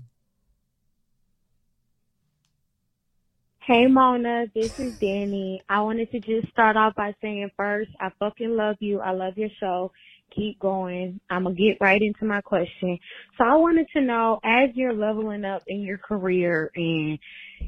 Hey 3.61 3.85
Mona, 3.85 4.47
this 4.55 4.71
is 4.79 4.95
Danny. 4.99 5.61
I 5.69 5.81
wanted 5.81 6.11
to 6.11 6.19
just 6.19 6.49
start 6.51 6.75
off 6.75 6.95
by 6.95 7.13
saying 7.21 7.51
first, 7.55 7.91
I 7.99 8.09
fucking 8.17 8.55
love 8.55 8.77
you. 8.79 8.99
I 8.99 9.11
love 9.11 9.37
your 9.37 9.49
show. 9.59 9.91
Keep 10.35 10.59
going. 10.59 11.19
I'm 11.29 11.43
gonna 11.43 11.55
get 11.55 11.77
right 11.81 12.01
into 12.01 12.25
my 12.25 12.41
question. 12.41 12.99
So 13.37 13.43
I 13.43 13.55
wanted 13.55 13.87
to 13.93 14.01
know, 14.01 14.39
as 14.43 14.69
you're 14.75 14.93
leveling 14.93 15.43
up 15.43 15.63
in 15.67 15.81
your 15.81 15.97
career 15.97 16.71
and, 16.75 17.17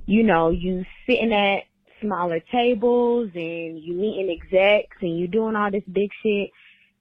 you 0.06 0.24
know, 0.24 0.50
you 0.50 0.86
sitting 1.08 1.34
at 1.34 1.64
smaller 2.02 2.40
tables 2.52 3.30
and 3.34 3.80
you 3.80 3.94
meeting 3.94 4.30
execs 4.30 4.96
and 5.02 5.20
you 5.20 5.28
doing 5.28 5.56
all 5.56 5.72
this 5.72 5.84
big 5.92 6.10
shit, 6.24 6.50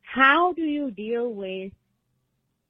how 0.03 0.53
do 0.55 0.63
you 0.63 0.91
deal 0.91 1.33
with 1.33 1.73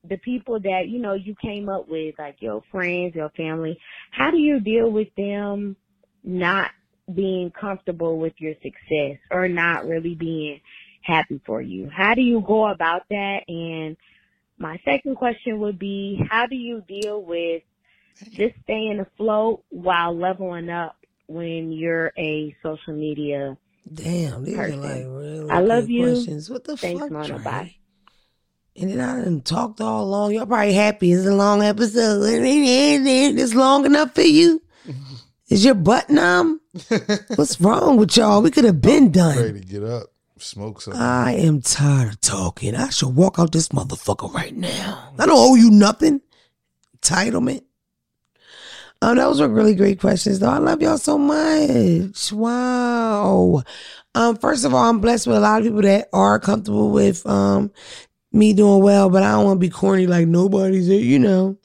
the 0.09 0.17
people 0.19 0.59
that, 0.61 0.89
you 0.89 0.99
know, 0.99 1.15
you 1.15 1.35
came 1.41 1.69
up 1.69 1.89
with, 1.89 2.15
like 2.19 2.37
your 2.41 2.63
friends, 2.71 3.15
your 3.15 3.31
family? 3.31 3.79
How 4.11 4.31
do 4.31 4.39
you 4.39 4.61
deal 4.61 4.91
with 4.91 5.09
them 5.17 5.77
not 6.25 6.71
being 7.15 7.51
comfortable 7.59 8.19
with 8.19 8.35
your 8.39 8.55
success 8.55 9.19
or 9.31 9.49
not 9.49 9.87
really 9.87 10.15
being 10.15 10.61
happy 11.01 11.41
for 11.47 11.61
you. 11.63 11.89
How 11.91 12.15
do 12.15 12.23
you 12.23 12.43
go 12.47 12.69
about 12.69 13.03
that? 13.11 13.49
And 13.49 13.97
my 14.59 14.81
second 14.85 15.17
question 15.17 15.59
would 15.61 15.79
be, 15.79 16.23
how 16.31 16.47
do 16.47 16.57
you 16.57 16.83
deal 16.87 17.23
with 17.23 17.63
just 18.33 18.55
staying 18.65 19.01
afloat 19.01 19.63
while 19.71 20.17
leveling 20.17 20.69
up 20.69 20.97
when 21.27 21.73
you're 21.73 22.13
a 22.19 22.55
social 22.63 22.95
media? 22.95 23.57
Damn, 23.93 24.45
these 24.45 24.57
are 24.59 24.69
like 24.69 25.05
really 25.07 25.51
I 25.51 25.61
love 25.61 25.85
good 25.87 25.93
you. 25.93 26.03
questions. 26.13 26.51
What 26.51 26.65
the 26.65 26.77
Thanks, 26.77 27.01
fuck, 27.01 27.11
Mona. 27.11 27.27
Trey? 27.27 27.39
Bye. 27.39 27.75
And 28.77 28.91
then 28.91 29.01
I 29.01 29.23
done 29.23 29.41
talked 29.41 29.81
all 29.81 30.07
long. 30.07 30.33
Y'all 30.33 30.47
probably 30.47 30.73
happy. 30.75 31.13
It's 31.13 31.27
a 31.27 31.35
long 31.35 31.63
episode. 31.63 32.23
And 32.23 32.47
It's 33.39 33.55
long 33.55 33.85
enough 33.85 34.15
for 34.15 34.23
you. 34.23 34.63
Is 35.49 35.65
your 35.65 35.75
butt 35.75 36.09
numb? 36.09 36.61
What's 37.35 37.61
wrong 37.61 37.97
with 37.97 38.17
y'all? 38.17 38.41
We 38.41 38.53
could 38.53 38.65
have 38.65 38.81
been 38.81 39.11
done. 39.11 39.37
Ready 39.37 39.61
to 39.61 39.67
get 39.67 39.83
up, 39.83 40.13
smoke 40.43 40.81
something. 40.81 41.01
I 41.01 41.33
am 41.35 41.61
tired 41.61 42.13
of 42.15 42.21
talking. 42.21 42.75
I 42.75 42.91
should 42.91 43.15
walk 43.15 43.39
out 43.39 43.53
this 43.53 43.69
motherfucker 43.69 44.33
right 44.33 44.55
now. 44.55 45.13
I 45.19 45.27
don't 45.27 45.39
owe 45.39 45.55
you 45.55 45.71
nothing. 45.71 46.21
Entitlement. 46.99 47.63
Um, 49.03 49.17
those 49.17 49.41
were 49.41 49.49
really 49.49 49.75
great 49.75 49.99
questions, 49.99 50.41
though. 50.41 50.51
I 50.51 50.59
love 50.59 50.83
y'all 50.83 50.99
so 50.99 51.17
much. 51.17 52.33
Wow. 52.33 53.63
Um, 54.15 54.37
first 54.37 54.65
of 54.65 54.75
all, 54.75 54.85
I'm 54.85 55.01
blessed 55.01 55.27
with 55.27 55.39
a 55.39 55.41
lot 55.41 55.61
of 55.61 55.65
people 55.65 55.83
that 55.83 56.09
are 56.13 56.39
comfortable 56.39 56.91
with 56.91 57.27
um 57.27 57.73
me 58.33 58.53
doing 58.53 58.83
well, 58.83 59.09
but 59.09 59.23
I 59.23 59.33
don't 59.33 59.45
want 59.45 59.61
to 59.61 59.67
be 59.67 59.71
corny 59.71 60.07
like 60.07 60.27
nobody's 60.27 60.89
there, 60.89 60.99
you 60.99 61.19
know. 61.19 61.57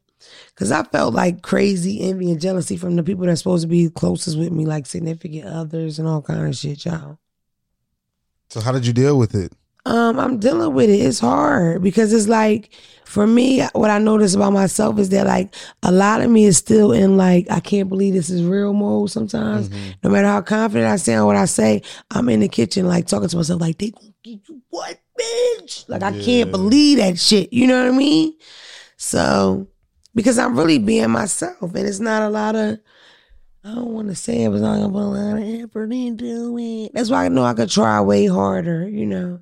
Cause 0.55 0.71
I 0.71 0.83
felt 0.83 1.13
like 1.13 1.41
crazy 1.41 1.99
envy 2.01 2.31
and 2.31 2.39
jealousy 2.39 2.77
from 2.77 2.95
the 2.95 3.03
people 3.03 3.25
that's 3.25 3.41
supposed 3.41 3.63
to 3.63 3.67
be 3.67 3.89
closest 3.89 4.37
with 4.37 4.53
me, 4.53 4.65
like 4.65 4.85
significant 4.85 5.45
others 5.45 5.99
and 5.99 6.07
all 6.07 6.21
kind 6.21 6.47
of 6.47 6.55
shit, 6.55 6.85
y'all. 6.85 7.19
So 8.55 8.61
how 8.61 8.71
did 8.71 8.87
you 8.87 8.93
deal 8.93 9.17
with 9.17 9.35
it? 9.35 9.51
Um, 9.85 10.17
I'm 10.17 10.39
dealing 10.39 10.73
with 10.73 10.89
it. 10.89 10.93
It's 11.01 11.19
hard 11.19 11.83
because 11.83 12.13
it's 12.13 12.29
like 12.29 12.73
for 13.03 13.27
me, 13.27 13.61
what 13.73 13.89
I 13.91 13.99
notice 13.99 14.33
about 14.33 14.53
myself 14.53 14.97
is 14.97 15.09
that 15.09 15.27
like 15.27 15.53
a 15.83 15.91
lot 15.91 16.21
of 16.21 16.31
me 16.31 16.45
is 16.45 16.57
still 16.57 16.93
in 16.93 17.17
like 17.17 17.51
I 17.51 17.59
can't 17.59 17.89
believe 17.89 18.13
this 18.13 18.29
is 18.29 18.43
real 18.45 18.71
mode 18.71 19.11
sometimes. 19.11 19.69
No 20.01 20.09
matter 20.09 20.27
how 20.27 20.41
confident 20.41 20.89
I 20.89 20.95
sound 20.95 21.27
what 21.27 21.35
I 21.35 21.43
say, 21.43 21.81
I'm 22.11 22.29
in 22.29 22.39
the 22.39 22.47
kitchen 22.47 22.87
like 22.87 23.07
talking 23.07 23.27
to 23.27 23.35
myself 23.35 23.59
like 23.59 23.77
they 23.77 23.89
gonna 23.91 24.13
give 24.23 24.39
you 24.47 24.61
what, 24.69 25.01
bitch? 25.19 25.83
Like 25.89 26.01
I 26.01 26.11
Yeah. 26.11 26.23
can't 26.23 26.51
believe 26.51 26.99
that 26.99 27.19
shit. 27.19 27.51
You 27.51 27.67
know 27.67 27.77
what 27.85 27.93
I 27.93 27.97
mean? 27.97 28.35
So 28.95 29.67
because 30.15 30.39
I'm 30.39 30.57
really 30.57 30.79
being 30.79 31.11
myself 31.11 31.61
and 31.75 31.85
it's 31.85 31.99
not 31.99 32.21
a 32.21 32.29
lot 32.29 32.55
of 32.55 32.79
I 33.65 33.73
don't 33.73 33.93
want 33.93 34.09
to 34.09 34.15
say 34.15 34.43
it 34.43 34.49
was 34.49 34.61
not 34.61 34.77
gonna 34.77 34.93
put 34.93 34.99
a 34.99 35.05
lot 35.05 35.37
of 35.41 35.63
effort 35.63 35.91
into 35.91 36.55
it. 36.59 36.91
That's 36.93 37.09
why 37.09 37.25
I 37.25 37.29
know 37.29 37.43
I 37.43 37.55
could 37.55 37.71
try 37.71 37.99
way 37.99 38.27
harder, 38.27 38.87
you 38.87 39.07
know. 39.07 39.39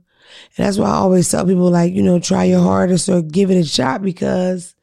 And 0.57 0.65
that's 0.65 0.77
why 0.77 0.87
I 0.87 0.93
always 0.93 1.29
tell 1.29 1.45
people, 1.45 1.69
like, 1.69 1.91
you 1.93 2.01
know, 2.01 2.19
try 2.19 2.45
your 2.45 2.61
hardest 2.61 3.09
or 3.09 3.21
give 3.21 3.51
it 3.51 3.57
a 3.57 3.65
shot 3.65 4.01
because 4.01 4.75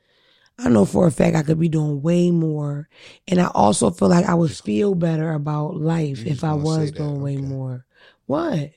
I 0.58 0.68
know 0.68 0.84
for 0.84 1.06
a 1.06 1.10
fact 1.10 1.36
I 1.36 1.42
could 1.42 1.58
be 1.58 1.70
doing 1.70 2.02
way 2.02 2.30
more. 2.30 2.90
And 3.26 3.40
I 3.40 3.46
also 3.46 3.90
feel 3.90 4.08
like 4.08 4.26
I 4.26 4.34
would 4.34 4.54
feel 4.54 4.94
better 4.94 5.32
about 5.32 5.74
life 5.74 6.26
if 6.26 6.44
I 6.44 6.52
was 6.52 6.90
doing 6.90 7.22
way 7.22 7.38
more. 7.38 7.86
What? 8.26 8.72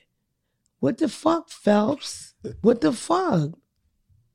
What 0.80 0.96
the 0.96 1.10
fuck, 1.10 1.50
Phelps? 1.50 2.32
What 2.62 2.80
the 2.80 2.92
fuck? 2.92 3.50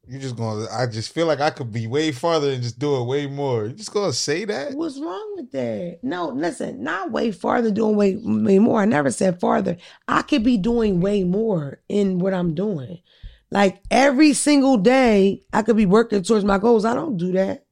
You 0.10 0.18
just 0.18 0.36
gonna? 0.36 0.66
I 0.72 0.88
just 0.88 1.14
feel 1.14 1.28
like 1.28 1.40
I 1.40 1.52
could 1.52 1.72
be 1.72 1.86
way 1.86 2.12
farther 2.12 2.50
and 2.50 2.64
just 2.64 2.80
do 2.80 3.00
it 3.00 3.04
way 3.04 3.28
more. 3.28 3.66
You 3.66 3.74
just 3.74 3.94
gonna 3.94 4.12
say 4.12 4.44
that? 4.46 4.74
What's 4.74 5.00
wrong 5.00 5.34
with 5.36 5.52
that? 5.52 6.00
No, 6.02 6.30
listen, 6.30 6.82
not 6.82 7.12
way 7.12 7.32
farther, 7.32 7.70
doing 7.70 7.96
way, 7.96 8.16
way 8.16 8.58
more. 8.58 8.82
I 8.82 8.86
never 8.86 9.12
said 9.12 9.40
farther. 9.40 9.78
I 10.08 10.24
could 10.24 10.44
be 10.44 10.58
doing 10.58 11.00
way 11.00 11.24
more 11.24 11.82
in 11.90 12.18
what 12.18 12.34
I'm 12.34 12.56
doing. 12.56 13.04
Like 13.52 13.84
every 13.92 14.34
single 14.34 14.78
day, 14.78 15.44
I 15.54 15.62
could 15.62 15.78
be 15.78 15.86
working 15.86 16.24
towards 16.24 16.44
my 16.44 16.58
goals. 16.58 16.86
I 16.86 16.96
don't 16.96 17.18
do 17.18 17.32
that. 17.34 17.66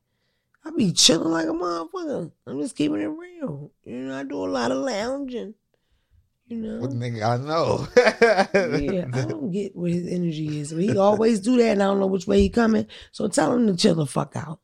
I 0.63 0.69
be 0.69 0.91
chilling 0.91 1.31
like 1.31 1.47
a 1.47 1.53
motherfucker. 1.53 2.31
I'm 2.45 2.61
just 2.61 2.75
keeping 2.75 3.01
it 3.01 3.07
real. 3.07 3.71
You 3.83 3.95
know, 3.95 4.15
I 4.15 4.21
do 4.21 4.35
a 4.35 4.45
lot 4.45 4.69
of 4.69 4.77
lounging. 4.77 5.55
You 6.49 6.57
know, 6.57 6.79
What 6.79 6.91
nigga? 6.91 7.23
I 7.23 7.37
know. 7.37 7.87
yeah, 8.79 9.05
I 9.13 9.25
don't 9.25 9.51
get 9.51 9.75
what 9.75 9.91
his 9.91 10.07
energy 10.07 10.59
is. 10.59 10.71
But 10.73 10.83
he 10.83 10.97
always 10.97 11.41
do 11.41 11.57
that, 11.57 11.71
and 11.73 11.83
I 11.83 11.87
don't 11.87 11.99
know 11.99 12.07
which 12.07 12.25
way 12.25 12.39
he 12.41 12.49
coming. 12.49 12.87
So 13.11 13.27
tell 13.27 13.53
him 13.53 13.67
to 13.67 13.75
chill 13.75 13.95
the 13.95 14.05
fuck 14.05 14.33
out. 14.35 14.59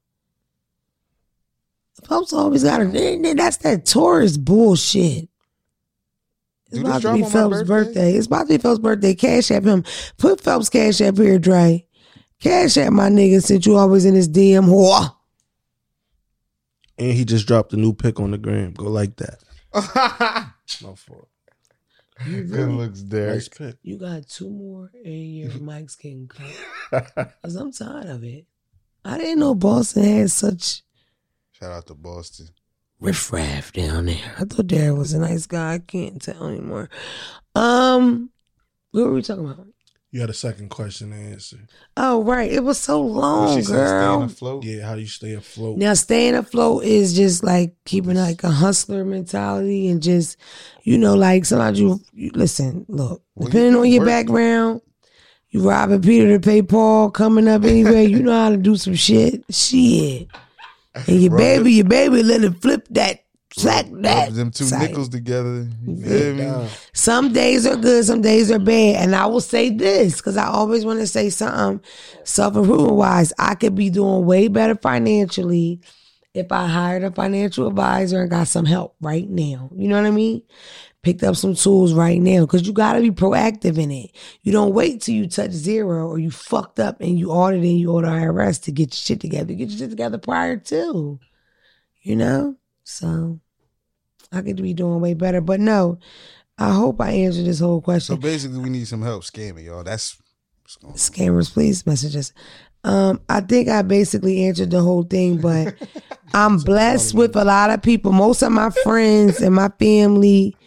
Phelps 2.07 2.33
always 2.33 2.63
got 2.63 2.81
a. 2.81 3.33
That's 3.35 3.57
that 3.57 3.85
tourist 3.85 4.43
bullshit. 4.43 5.29
It's 6.67 6.79
Do 6.79 6.81
about 6.81 7.01
to 7.03 7.13
be 7.13 7.23
on 7.23 7.29
Phelps' 7.31 7.57
birthday? 7.63 7.67
birthday? 7.67 8.13
It's 8.15 8.27
about 8.27 8.41
to 8.47 8.47
be 8.47 8.57
Phelps' 8.57 8.79
birthday. 8.79 9.13
Cash 9.15 9.51
app 9.51 9.63
him. 9.63 9.83
Put 10.17 10.41
Phelps 10.41 10.69
cash 10.69 11.01
app 11.01 11.17
here, 11.17 11.37
Dre. 11.39 11.85
Cash 12.39 12.77
app 12.77 12.91
my 12.93 13.09
nigga 13.09 13.43
since 13.43 13.65
you 13.65 13.75
always 13.77 14.05
in 14.05 14.15
his 14.15 14.27
DM 14.27 14.65
whore. 14.65 15.15
And 16.97 17.11
he 17.11 17.25
just 17.25 17.47
dropped 17.47 17.73
a 17.73 17.77
new 17.77 17.93
pic 17.93 18.19
on 18.19 18.31
the 18.31 18.37
gram. 18.37 18.73
Go 18.73 18.85
like 18.85 19.15
that. 19.17 19.39
My 20.81 20.95
fault. 20.95 21.27
You 22.27 22.43
Good 22.43 22.51
really, 22.51 22.73
looks, 22.73 23.01
Derek. 23.01 23.59
Nice 23.59 23.73
you 23.81 23.97
got 23.97 24.27
two 24.27 24.49
more 24.49 24.91
and 25.03 25.35
your 25.35 25.51
mic's 25.59 25.95
getting 25.95 26.27
cut. 26.27 27.33
Cause 27.43 27.55
I'm 27.55 27.71
tired 27.71 28.07
of 28.07 28.23
it. 28.23 28.45
I 29.05 29.17
didn't 29.17 29.39
know 29.39 29.55
Boston 29.55 30.03
had 30.03 30.31
such 30.31 30.83
Shout 31.51 31.71
out 31.71 31.87
to 31.87 31.93
Boston. 31.95 32.47
riffraff 32.99 33.73
down 33.73 34.05
there. 34.05 34.35
I 34.37 34.45
thought 34.45 34.67
Derek 34.67 34.97
was 34.97 35.13
a 35.13 35.19
nice 35.19 35.45
guy. 35.45 35.73
I 35.73 35.79
can't 35.79 36.21
tell 36.21 36.47
anymore. 36.47 36.89
Um, 37.55 38.29
what 38.91 39.05
were 39.05 39.13
we 39.13 39.21
talking 39.21 39.45
about? 39.45 39.67
You 40.13 40.21
had 40.21 40.29
a 40.29 40.33
second 40.33 40.69
question 40.69 41.09
to 41.09 41.15
answer. 41.15 41.57
Oh, 41.97 42.23
right. 42.23 42.51
It 42.51 42.63
was 42.63 42.77
so 42.77 43.01
long, 43.01 43.57
she 43.57 43.63
said 43.63 43.87
staying 43.87 43.87
girl. 43.87 44.21
afloat. 44.21 44.63
Yeah, 44.63 44.85
how 44.85 44.93
do 44.93 45.01
you 45.01 45.07
stay 45.07 45.33
afloat? 45.33 45.79
Now, 45.79 45.95
staying 45.95 46.35
afloat 46.35 46.83
is 46.83 47.15
just 47.15 47.43
like 47.43 47.73
keeping 47.85 48.13
like 48.15 48.43
a 48.43 48.51
hustler 48.51 49.03
mentality 49.05 49.87
and 49.89 50.03
just, 50.03 50.37
you 50.83 50.99
know, 50.99 51.15
like 51.15 51.45
sometimes 51.45 51.79
you, 51.79 51.99
you 52.13 52.29
listen, 52.35 52.85
look, 52.87 53.23
Well, 53.33 53.47
depending 53.47 53.71
you 53.73 53.79
on 53.79 53.89
your 53.89 54.01
work- 54.01 54.07
background, 54.09 54.81
you 55.49 55.67
robbing 55.67 56.03
Peter 56.03 56.27
to 56.27 56.39
pay 56.39 56.61
Paul, 56.61 57.09
coming 57.09 57.47
up 57.47 57.63
anyway, 57.63 58.05
you 58.05 58.21
know 58.21 58.33
how 58.33 58.49
to 58.51 58.57
do 58.57 58.75
some 58.75 58.93
shit. 58.95 59.43
Shit. 59.49 60.27
And 61.07 61.23
your 61.23 61.31
Rub 61.31 61.39
baby, 61.39 61.71
your 61.73 61.85
baby, 61.85 62.21
let 62.21 62.43
it 62.43 62.61
flip 62.61 62.87
that, 62.91 63.22
sack 63.61 63.85
that. 64.01 64.33
them 64.33 64.51
two 64.51 64.65
side. 64.65 64.89
nickels 64.89 65.09
together. 65.09 65.67
You 65.85 65.95
Yeah. 65.95 66.07
feel 66.07 66.33
me? 66.35 66.43
Down. 66.43 66.67
Some 66.93 67.33
days 67.33 67.65
are 67.65 67.75
good, 67.75 68.05
some 68.05 68.21
days 68.21 68.51
are 68.51 68.59
bad. 68.59 68.95
And 69.03 69.15
I 69.15 69.25
will 69.27 69.41
say 69.41 69.69
this 69.69 70.17
because 70.17 70.37
I 70.37 70.45
always 70.47 70.85
want 70.85 70.99
to 70.99 71.07
say 71.07 71.29
something 71.29 71.81
self 72.23 72.55
improvement 72.55 72.95
wise. 72.95 73.33
I 73.37 73.55
could 73.55 73.75
be 73.75 73.89
doing 73.89 74.25
way 74.25 74.47
better 74.47 74.75
financially 74.75 75.81
if 76.33 76.51
I 76.51 76.67
hired 76.67 77.03
a 77.03 77.11
financial 77.11 77.67
advisor 77.67 78.21
and 78.21 78.29
got 78.31 78.47
some 78.47 78.65
help 78.65 78.95
right 79.01 79.29
now. 79.29 79.69
You 79.75 79.87
know 79.87 80.01
what 80.01 80.07
I 80.07 80.11
mean? 80.11 80.41
Picked 81.03 81.21
up 81.23 81.35
some 81.35 81.53
tools 81.53 81.93
right 81.93 82.19
now 82.21 82.41
because 82.45 82.65
you 82.65 82.71
got 82.71 82.93
to 82.93 83.01
be 83.01 83.11
proactive 83.11 83.77
in 83.77 83.91
it. 83.91 84.11
You 84.41 84.51
don't 84.53 84.73
wait 84.73 85.01
till 85.01 85.13
you 85.13 85.27
touch 85.27 85.51
zero 85.51 86.07
or 86.07 86.17
you 86.17 86.31
fucked 86.31 86.79
up 86.79 87.01
and 87.01 87.19
you 87.19 87.29
audit 87.29 87.59
and 87.61 87.77
you 87.77 87.91
order 87.91 88.07
IRS 88.07 88.63
to 88.63 88.71
get 88.71 88.85
your 88.91 88.95
shit 88.95 89.19
together. 89.19 89.53
Get 89.53 89.69
your 89.69 89.77
shit 89.79 89.89
together 89.89 90.17
prior 90.17 90.55
to, 90.57 91.19
you 92.01 92.15
know? 92.15 92.55
So 92.85 93.39
I 94.33 94.41
could 94.41 94.61
be 94.61 94.73
doing 94.73 94.99
way 94.99 95.13
better. 95.13 95.41
But 95.41 95.59
no, 95.59 95.99
I 96.57 96.73
hope 96.73 96.99
I 97.01 97.11
answered 97.11 97.45
this 97.45 97.59
whole 97.59 97.81
question. 97.81 98.15
So 98.15 98.21
basically, 98.21 98.59
we 98.59 98.69
need 98.69 98.87
some 98.87 99.01
help 99.01 99.23
scamming, 99.23 99.65
y'all. 99.65 99.83
That's 99.83 100.17
what's 100.63 100.75
going 100.77 100.93
on. 100.93 100.97
Scammers, 100.97 101.53
please 101.53 101.85
message 101.85 102.15
us. 102.15 102.33
Um, 102.83 103.21
I 103.29 103.39
think 103.41 103.69
I 103.69 103.81
basically 103.81 104.45
answered 104.45 104.71
the 104.71 104.81
whole 104.81 105.03
thing, 105.03 105.37
but 105.37 105.75
I'm 106.33 106.57
blessed 106.57 107.13
with 107.13 107.35
a 107.35 107.45
lot 107.45 107.69
of 107.69 107.81
people. 107.81 108.11
Most 108.11 108.41
of 108.41 108.51
my 108.51 108.71
friends 108.83 109.39
and 109.39 109.55
my 109.55 109.69
family 109.79 110.57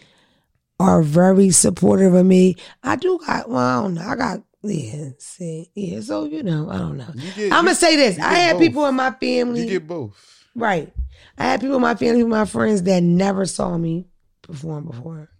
are 0.80 1.02
very 1.02 1.50
supportive 1.50 2.14
of 2.14 2.24
me. 2.24 2.56
I 2.82 2.96
do 2.96 3.18
got 3.26 3.48
well, 3.50 3.58
I 3.58 3.82
don't 3.82 3.94
know. 3.94 4.02
I 4.02 4.16
got 4.16 4.42
yeah, 4.62 5.10
see, 5.18 5.70
yeah. 5.74 6.00
So 6.00 6.24
you 6.24 6.42
know, 6.42 6.70
I 6.70 6.78
don't 6.78 6.96
know. 6.96 7.06
Get- 7.34 7.52
I'm 7.52 7.64
gonna 7.64 7.74
say 7.74 7.96
this. 7.96 8.18
I 8.18 8.34
had 8.34 8.52
both. 8.54 8.62
people 8.62 8.86
in 8.86 8.94
my 8.94 9.10
family. 9.12 9.62
You 9.62 9.68
get 9.68 9.86
both. 9.86 10.16
Right. 10.54 10.92
I 11.38 11.44
had 11.44 11.60
people 11.60 11.76
in 11.76 11.82
my 11.82 11.94
family, 11.94 12.24
my 12.24 12.44
friends 12.44 12.82
that 12.84 13.02
never 13.02 13.46
saw 13.46 13.76
me 13.76 14.06
perform 14.42 14.86
before. 14.86 15.30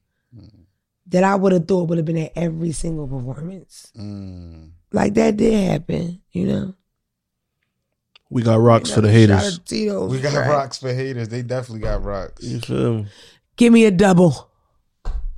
That 1.08 1.22
I 1.22 1.36
would 1.36 1.52
have 1.52 1.68
thought 1.68 1.88
would 1.88 1.98
have 1.98 2.04
been 2.04 2.18
at 2.18 2.32
every 2.34 2.72
single 2.72 3.06
performance. 3.06 3.92
Mm. 3.96 4.72
Like 4.92 5.14
that 5.14 5.36
did 5.36 5.70
happen, 5.70 6.20
you 6.32 6.46
know. 6.46 6.74
We 8.28 8.42
got 8.42 8.58
rocks 8.58 8.90
for 8.90 9.00
the 9.00 9.10
haters. 9.10 9.60
Tito's, 9.60 10.10
We 10.10 10.20
got 10.20 10.34
right. 10.34 10.48
rocks 10.50 10.78
for 10.78 10.92
haters. 10.92 11.28
They 11.28 11.42
definitely 11.42 11.82
got 11.82 12.04
rocks. 12.04 12.42
You 12.42 12.58
feel 12.58 12.94
me? 12.94 13.06
Give 13.56 13.72
me 13.72 13.84
a 13.84 13.92
double. 13.92 14.50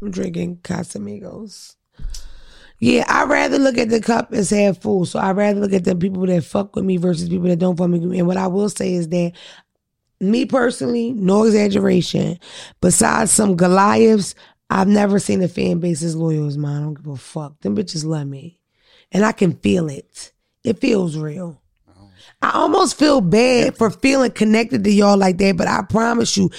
I'm 0.01 0.11
drinking 0.11 0.59
Casamigos. 0.59 1.77
Yeah, 2.81 3.05
I'd 3.09 3.29
rather 3.29 3.59
look 3.59 3.77
at 3.77 3.91
the 3.91 4.01
cup 4.01 4.33
as 4.33 4.51
half 4.51 4.79
full. 4.79 5.05
So 5.05 5.19
I'd 5.19 5.37
rather 5.37 5.61
look 5.61 5.73
at 5.73 5.85
the 5.85 5.97
people 5.97 6.25
that 6.27 6.45
fuck 6.45 6.77
with 6.77 6.85
me 6.85 6.97
versus 6.97 7.29
people 7.29 7.49
that 7.49 7.59
don't 7.59 7.77
fuck 7.77 7.91
with 7.91 8.03
me. 8.03 8.19
And 8.21 8.29
what 8.29 8.37
I 8.37 8.47
will 8.47 8.69
say 8.71 8.95
is 8.95 9.09
that 9.09 9.33
me 10.21 10.45
personally, 10.47 11.12
no 11.12 11.45
exaggeration, 11.45 12.39
besides 12.81 13.31
some 13.31 13.57
Goliaths, 13.57 14.35
I've 14.71 14.89
never 14.89 15.19
seen 15.19 15.43
a 15.43 15.49
fan 15.49 15.79
base 15.79 16.03
as 16.03 16.16
loyal 16.16 16.47
as 16.47 16.59
mine. 16.59 16.77
I 16.77 16.85
don't 16.85 16.95
give 16.95 17.07
a 17.07 17.16
fuck. 17.16 17.61
Them 17.61 17.77
bitches 17.77 18.05
love 18.05 18.27
me. 18.27 18.61
And 19.12 19.25
I 19.25 19.33
can 19.33 19.55
feel 19.55 19.89
it. 19.89 20.33
It 20.64 20.79
feels 20.79 21.16
real. 21.16 21.62
I 22.43 22.51
almost 22.51 22.99
feel 22.99 23.21
bad 23.21 23.77
for 23.77 23.91
feeling 23.91 24.31
connected 24.31 24.85
to 24.85 24.91
y'all 24.91 25.16
like 25.16 25.39
that, 25.39 25.57
but 25.57 25.66
I 25.66 25.83
promise 25.83 26.37
you, 26.37 26.51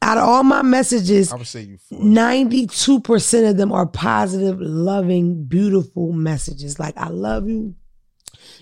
out 0.00 0.18
of 0.18 0.28
all 0.28 0.44
my 0.44 0.62
messages, 0.62 1.32
I 1.32 1.36
would 1.36 1.46
say 1.46 1.62
you 1.62 1.78
for 1.78 1.96
92% 1.96 3.50
of 3.50 3.56
them 3.56 3.72
are 3.72 3.86
positive, 3.86 4.60
loving, 4.60 5.44
beautiful 5.44 6.12
messages. 6.12 6.78
Like, 6.78 6.96
I 6.96 7.08
love 7.08 7.48
you. 7.48 7.74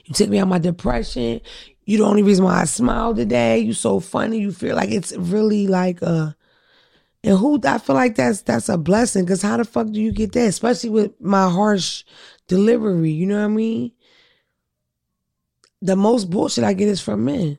You 0.04 0.14
took 0.14 0.30
me 0.30 0.38
out 0.38 0.44
of 0.44 0.48
my 0.48 0.58
depression. 0.58 1.40
You 1.86 1.98
the 1.98 2.04
only 2.04 2.22
reason 2.24 2.44
why 2.44 2.60
I 2.60 2.64
smile 2.64 3.14
today. 3.14 3.60
You 3.60 3.72
so 3.72 4.00
funny. 4.00 4.40
You 4.40 4.52
feel 4.52 4.76
like 4.76 4.90
it's 4.90 5.16
really 5.16 5.68
like 5.68 6.02
uh 6.02 6.32
and 7.22 7.38
who 7.38 7.60
I 7.64 7.78
feel 7.78 7.94
like 7.96 8.16
that's 8.16 8.42
that's 8.42 8.68
a 8.68 8.76
blessing 8.76 9.24
because 9.24 9.40
how 9.42 9.56
the 9.56 9.64
fuck 9.64 9.90
do 9.90 10.00
you 10.00 10.12
get 10.12 10.32
that? 10.32 10.48
Especially 10.48 10.90
with 10.90 11.20
my 11.20 11.48
harsh 11.48 12.04
delivery, 12.48 13.10
you 13.10 13.26
know 13.26 13.38
what 13.38 13.44
I 13.44 13.48
mean? 13.48 13.92
The 15.80 15.96
most 15.96 16.28
bullshit 16.30 16.64
I 16.64 16.72
get 16.72 16.88
is 16.88 17.00
from 17.00 17.24
men. 17.24 17.58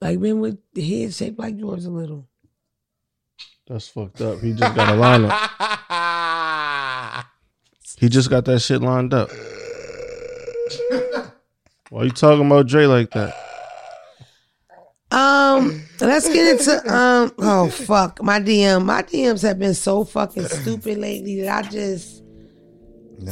Like 0.00 0.18
men 0.18 0.40
with 0.40 0.58
heads 0.76 1.16
shaped 1.16 1.38
like 1.38 1.58
yours 1.58 1.86
a 1.86 1.90
little. 1.90 2.26
That's 3.66 3.88
fucked 3.88 4.20
up. 4.20 4.40
He 4.40 4.52
just 4.52 4.74
got 4.74 4.88
a 4.88 4.98
lineup. 4.98 5.32
He 7.98 8.10
just 8.10 8.28
got 8.28 8.44
that 8.44 8.60
shit 8.60 8.82
lined 8.82 9.14
up. 9.14 9.30
Why 11.96 12.02
you 12.02 12.10
talking 12.10 12.44
about 12.44 12.66
Dre 12.66 12.84
like 12.84 13.10
that? 13.12 13.34
Um, 15.10 15.82
let's 15.98 16.28
get 16.28 16.60
into 16.60 16.94
um. 16.94 17.32
Oh 17.38 17.70
fuck, 17.70 18.22
my 18.22 18.38
DM, 18.38 18.84
my 18.84 19.02
DMs 19.02 19.40
have 19.40 19.58
been 19.58 19.72
so 19.72 20.04
fucking 20.04 20.44
stupid 20.44 20.98
lately 20.98 21.40
that 21.40 21.64
I 21.64 21.68
just. 21.70 22.22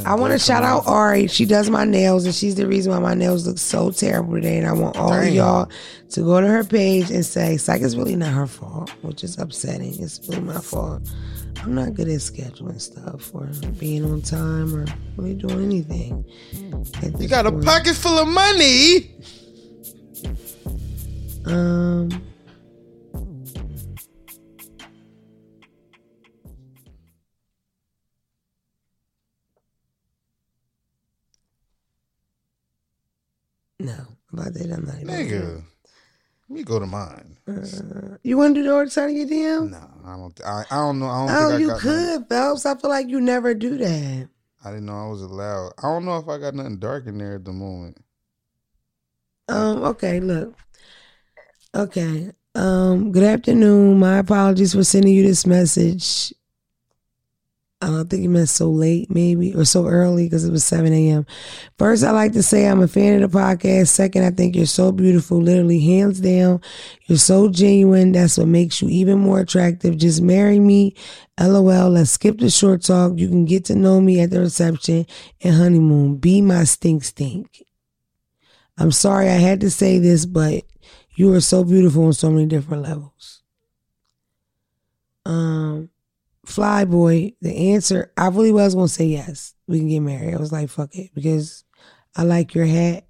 I 0.03 0.15
want 0.15 0.33
to 0.33 0.39
shout 0.39 0.63
out 0.63 0.87
Ari. 0.87 1.27
She 1.27 1.45
does 1.45 1.69
my 1.69 1.85
nails, 1.85 2.25
and 2.25 2.33
she's 2.33 2.55
the 2.55 2.65
reason 2.65 2.91
why 2.91 2.97
my 2.97 3.13
nails 3.13 3.45
look 3.45 3.59
so 3.59 3.91
terrible 3.91 4.33
today. 4.33 4.57
And 4.57 4.65
I 4.65 4.73
want 4.73 4.97
all 4.97 5.13
of 5.13 5.23
Damn. 5.23 5.33
y'all 5.35 5.69
to 6.09 6.21
go 6.21 6.41
to 6.41 6.47
her 6.47 6.63
page 6.63 7.11
and 7.11 7.23
say, 7.23 7.57
"Psych, 7.57 7.81
like 7.81 7.85
it's 7.85 7.95
really 7.95 8.15
not 8.15 8.33
her 8.33 8.47
fault," 8.47 8.89
which 9.03 9.23
is 9.23 9.37
upsetting. 9.37 9.93
It's 10.01 10.27
really 10.27 10.41
my 10.41 10.59
fault. 10.59 11.07
I'm 11.65 11.73
not 11.73 11.95
good 11.95 12.07
at 12.07 12.19
scheduling 12.19 12.79
stuff 12.79 13.33
or 13.33 13.47
being 13.79 14.05
on 14.05 14.21
time 14.21 14.75
or 14.75 14.85
really 15.17 15.33
doing 15.33 15.65
anything. 15.65 16.23
You 17.19 17.27
got 17.27 17.45
point. 17.45 17.63
a 17.63 17.65
pocket 17.65 17.95
full 17.95 18.19
of 18.19 18.27
money. 18.27 19.11
Um. 21.47 22.21
No, 33.79 34.05
about 34.31 34.53
that 34.53 34.71
I'm 34.71 34.85
not 34.85 35.01
even. 35.01 35.07
Nigga. 35.07 35.29
Good 35.29 35.63
let 36.49 36.55
me 36.57 36.63
go 36.63 36.79
to 36.79 36.85
mine. 36.85 37.37
Uh, 37.47 38.17
you 38.23 38.37
want 38.37 38.55
to 38.55 38.61
do 38.61 38.67
the 38.67 38.73
order 38.73 38.89
side 38.89 39.09
of 39.09 39.15
your 39.15 39.27
DM? 39.27 39.71
No, 39.71 39.89
I 40.05 40.15
don't. 40.15 40.41
I, 40.45 40.63
I 40.71 40.75
don't 40.75 40.99
know. 40.99 41.07
I 41.07 41.25
don't 41.27 41.35
Oh, 41.35 41.49
think 41.49 41.53
I 41.53 41.57
you 41.73 41.79
could, 41.79 42.29
Phelps. 42.29 42.65
I 42.65 42.75
feel 42.75 42.89
like 42.89 43.07
you 43.09 43.19
never 43.21 43.53
do 43.53 43.77
that. 43.77 44.29
I 44.63 44.69
didn't 44.71 44.85
know 44.85 45.05
I 45.05 45.09
was 45.09 45.21
allowed. 45.21 45.73
I 45.77 45.83
don't 45.83 46.05
know 46.05 46.17
if 46.17 46.27
I 46.27 46.37
got 46.39 46.55
nothing 46.55 46.77
dark 46.77 47.05
in 47.07 47.17
there 47.17 47.35
at 47.35 47.45
the 47.45 47.53
moment. 47.53 47.97
Um, 49.47 49.83
okay, 49.83 50.19
look. 50.19 50.55
Okay. 51.75 52.31
Um, 52.55 53.11
good 53.11 53.23
afternoon. 53.23 53.99
My 53.99 54.17
apologies 54.19 54.73
for 54.73 54.83
sending 54.83 55.13
you 55.13 55.23
this 55.23 55.45
message. 55.45 56.33
I 57.81 57.87
don't 57.87 58.09
think 58.09 58.23
you 58.23 58.29
meant 58.29 58.49
so 58.49 58.69
late, 58.69 59.13
maybe, 59.13 59.53
or 59.53 59.65
so 59.65 59.85
early 59.85 60.25
because 60.25 60.45
it 60.45 60.51
was 60.51 60.63
7 60.63 60.91
a.m. 60.93 61.25
First, 61.77 62.03
I 62.03 62.11
like 62.11 62.31
to 62.33 62.41
say 62.41 62.65
I'm 62.65 62.81
a 62.81 62.87
fan 62.87 63.21
of 63.21 63.31
the 63.31 63.37
podcast. 63.37 63.89
Second, 63.89 64.23
I 64.23 64.31
think 64.31 64.55
you're 64.55 64.65
so 64.65 64.93
beautiful, 64.93 65.41
literally, 65.41 65.79
hands 65.81 66.21
down. 66.21 66.61
You're 67.07 67.17
so 67.17 67.49
genuine. 67.49 68.13
That's 68.13 68.37
what 68.37 68.47
makes 68.47 68.81
you 68.81 68.87
even 68.89 69.19
more 69.19 69.41
attractive. 69.41 69.97
Just 69.97 70.21
marry 70.21 70.59
me. 70.59 70.95
LOL. 71.37 71.89
Let's 71.89 72.11
skip 72.11 72.39
the 72.39 72.49
short 72.49 72.81
talk. 72.81 73.13
You 73.17 73.27
can 73.27 73.43
get 73.43 73.65
to 73.65 73.75
know 73.75 73.99
me 73.99 74.21
at 74.21 74.31
the 74.31 74.39
reception 74.39 75.05
and 75.41 75.55
honeymoon. 75.55 76.15
Be 76.15 76.41
my 76.41 76.63
stink 76.63 77.03
stink. 77.03 77.61
I'm 78.77 78.91
sorry 78.91 79.29
I 79.29 79.33
had 79.35 79.59
to 79.61 79.69
say 79.69 79.99
this, 79.99 80.25
but 80.25 80.63
you 81.15 81.33
are 81.33 81.41
so 81.41 81.63
beautiful 81.63 82.05
on 82.05 82.13
so 82.13 82.31
many 82.31 82.45
different 82.45 82.83
levels. 82.83 83.43
Um, 85.25 85.89
Flyboy, 86.45 87.35
the 87.41 87.73
answer, 87.73 88.11
I 88.17 88.27
really 88.27 88.51
was 88.51 88.75
gonna 88.75 88.87
say 88.87 89.05
yes. 89.05 89.53
We 89.67 89.79
can 89.79 89.89
get 89.89 89.99
married. 90.01 90.33
I 90.33 90.37
was 90.37 90.51
like, 90.51 90.69
fuck 90.69 90.95
it, 90.95 91.11
because 91.13 91.63
I 92.15 92.23
like 92.23 92.53
your 92.53 92.65
hat. 92.65 93.05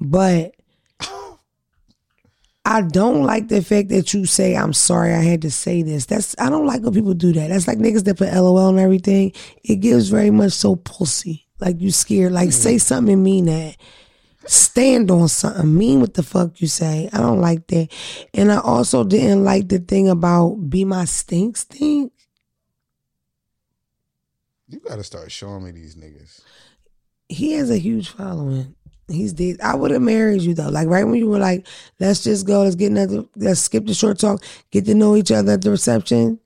But 0.00 0.54
I 2.64 2.82
don't 2.82 3.24
like 3.24 3.48
the 3.48 3.62
fact 3.62 3.90
that 3.90 4.14
you 4.14 4.26
say, 4.26 4.56
I'm 4.56 4.72
sorry 4.72 5.12
I 5.14 5.22
had 5.22 5.42
to 5.42 5.50
say 5.50 5.82
this. 5.82 6.06
That's 6.06 6.34
I 6.38 6.48
don't 6.48 6.66
like 6.66 6.82
when 6.82 6.94
people 6.94 7.14
do 7.14 7.32
that. 7.32 7.48
That's 7.48 7.68
like 7.68 7.78
niggas 7.78 8.04
that 8.04 8.18
put 8.18 8.32
LOL 8.32 8.68
and 8.68 8.78
everything. 8.78 9.32
It 9.62 9.76
gives 9.76 10.08
very 10.08 10.30
much 10.30 10.52
so 10.52 10.76
pussy. 10.76 11.46
Like 11.60 11.80
you 11.80 11.90
scared. 11.92 12.32
Like 12.32 12.48
mm. 12.48 12.54
say 12.54 12.78
something 12.78 13.14
and 13.14 13.22
mean 13.22 13.44
that 13.46 13.76
stand 14.46 15.10
on 15.10 15.28
something. 15.28 15.76
Mean 15.76 16.00
what 16.00 16.14
the 16.14 16.22
fuck 16.22 16.60
you 16.60 16.66
say. 16.66 17.08
I 17.12 17.18
don't 17.18 17.40
like 17.40 17.66
that. 17.68 17.88
And 18.34 18.50
I 18.50 18.58
also 18.58 19.04
didn't 19.04 19.44
like 19.44 19.68
the 19.68 19.78
thing 19.78 20.08
about 20.08 20.54
be 20.68 20.84
my 20.84 21.04
stink 21.04 21.56
stink. 21.56 22.11
You 24.72 24.80
got 24.80 24.96
to 24.96 25.04
start 25.04 25.30
showing 25.30 25.64
me 25.64 25.70
these 25.70 25.96
niggas. 25.96 26.40
He 27.28 27.52
has 27.52 27.70
a 27.70 27.76
huge 27.76 28.08
following. 28.08 28.74
He's 29.06 29.34
dead. 29.34 29.60
I 29.62 29.74
would 29.74 29.90
have 29.90 30.00
married 30.00 30.40
you 30.40 30.54
though. 30.54 30.70
Like 30.70 30.88
right 30.88 31.04
when 31.04 31.16
you 31.16 31.28
were 31.28 31.38
like, 31.38 31.66
let's 32.00 32.24
just 32.24 32.46
go, 32.46 32.62
let's 32.62 32.74
get 32.74 32.90
another, 32.90 33.24
let's 33.36 33.60
skip 33.60 33.84
the 33.84 33.92
short 33.92 34.18
talk, 34.18 34.42
get 34.70 34.86
to 34.86 34.94
know 34.94 35.14
each 35.16 35.30
other 35.30 35.52
at 35.52 35.62
the 35.62 35.70
reception. 35.70 36.40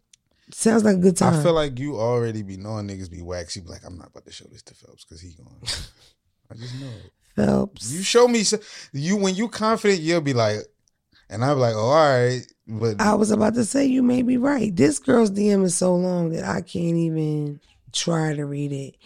Sounds 0.51 0.83
like 0.83 0.97
a 0.97 1.01
good 1.01 1.17
time. 1.17 1.35
I 1.35 1.43
feel 1.43 1.53
like 1.53 1.79
you 1.79 1.97
already 1.97 2.43
be 2.43 2.57
knowing 2.57 2.89
niggas 2.89 3.11
be 3.11 3.23
waxy. 3.23 3.61
Be 3.61 3.69
like, 3.69 3.85
I'm 3.85 3.99
not 3.99 4.09
about 4.09 4.27
to 4.27 4.33
show 4.33 4.47
this 4.51 4.63
to 4.63 4.75
Phelps 4.75 5.05
because 5.05 5.21
he 5.21 5.35
going. 5.35 5.61
I 6.51 6.55
just 6.55 6.75
know 6.81 6.87
it. 6.87 7.13
Phelps. 7.37 7.93
You 7.93 8.03
show 8.03 8.27
me 8.27 8.43
you 8.93 9.17
when 9.17 9.35
you 9.35 9.49
confident, 9.49 10.01
you'll 10.01 10.21
be 10.21 10.35
like, 10.35 10.59
and 11.29 11.45
I'm 11.45 11.59
like, 11.59 11.75
oh, 11.75 11.79
all 11.79 11.95
right, 11.95 12.47
but 12.67 13.01
I 13.01 13.15
was 13.15 13.31
about 13.31 13.55
to 13.55 13.65
say 13.65 13.87
you 13.87 14.03
may 14.03 14.23
be 14.23 14.37
right. 14.37 14.75
This 14.75 14.99
girl's 14.99 15.31
DM 15.31 15.65
is 15.65 15.75
so 15.77 15.95
long 15.95 16.31
that 16.31 16.45
I 16.45 16.61
can't 16.63 16.97
even 16.97 17.61
try 17.97 18.35
to 18.35 18.45
read 18.45 18.73
it. 18.73 18.97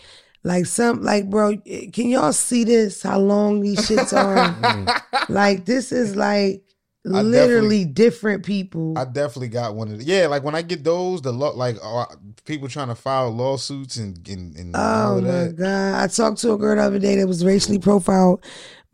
Like 0.43 0.67
some 0.67 1.03
like 1.03 1.29
bro, 1.29 1.57
can 1.59 2.09
y'all 2.09 2.33
see 2.33 2.65
this? 2.65 3.03
How 3.03 3.19
long 3.19 3.61
these 3.61 3.79
shits 3.89 4.13
are? 4.17 5.03
like 5.29 5.67
this 5.67 5.93
is 5.93 6.17
like 6.17 6.63
I 7.07 7.23
literally 7.23 7.85
different 7.85 8.45
people. 8.45 8.97
I 8.97 9.05
definitely 9.05 9.49
got 9.49 9.75
one 9.75 9.91
of 9.91 9.99
the 9.99 10.05
yeah. 10.05 10.27
Like 10.27 10.43
when 10.43 10.55
I 10.55 10.63
get 10.63 10.83
those, 10.85 11.21
the 11.23 11.33
law 11.33 11.51
like 11.51 11.77
uh, 11.83 12.07
people 12.45 12.69
trying 12.69 12.89
to 12.89 12.95
file 12.95 13.31
lawsuits 13.31 13.97
and 13.97 14.27
and, 14.29 14.57
and 14.57 14.75
Oh 14.75 15.21
my 15.21 15.49
god! 15.53 16.03
I 16.03 16.07
talked 16.07 16.39
to 16.39 16.53
a 16.53 16.59
girl 16.59 16.77
the 16.77 16.83
other 16.83 16.99
day 16.99 17.17
that 17.17 17.27
was 17.27 17.45
racially 17.45 17.79
profiled 17.79 18.43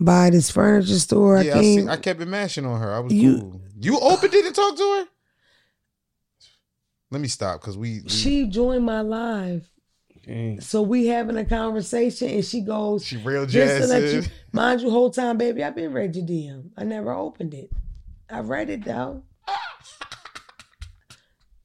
by 0.01 0.31
this 0.31 0.51
furniture 0.51 0.99
store. 0.99 1.39
I 1.39 1.43
Yeah, 1.43 1.51
I, 1.53 1.55
can't. 1.63 1.65
see, 1.87 1.89
I 1.89 1.97
kept 1.97 2.21
it 2.21 2.27
mashing 2.29 2.67
on 2.67 2.81
her. 2.81 2.93
I 2.93 2.99
was 3.01 3.13
You- 3.13 3.39
cool. 3.41 3.61
You 3.81 3.99
opened 4.01 4.35
it 4.35 4.45
and 4.47 4.55
talked 4.55 4.79
to 4.79 4.83
her. 5.01 5.07
Let 7.11 7.21
me 7.21 7.29
stop 7.29 7.61
because 7.61 7.77
we, 7.79 8.01
we 8.03 8.09
she 8.09 8.47
joined 8.47 8.85
my 8.85 9.01
live, 9.01 9.69
Dang. 10.27 10.61
so 10.61 10.83
we 10.83 11.07
having 11.07 11.37
a 11.37 11.45
conversation, 11.45 12.29
and 12.31 12.45
she 12.45 12.61
goes, 12.63 13.05
she 13.05 13.17
real 13.19 13.47
"Just 13.47 13.75
to 13.75 13.79
jazz. 13.81 13.91
let 13.91 14.03
you, 14.13 14.23
mind 14.53 14.81
you, 14.81 14.91
whole 14.91 15.11
time, 15.11 15.39
baby, 15.39 15.63
I've 15.63 15.77
been 15.77 15.93
read 15.93 16.17
your 16.17 16.27
DM. 16.27 16.71
I 16.77 16.83
never 16.85 17.13
opened 17.13 17.55
it. 17.55 17.71
I 18.29 18.41
read 18.41 18.69
it 18.71 18.85
though." 18.85 19.23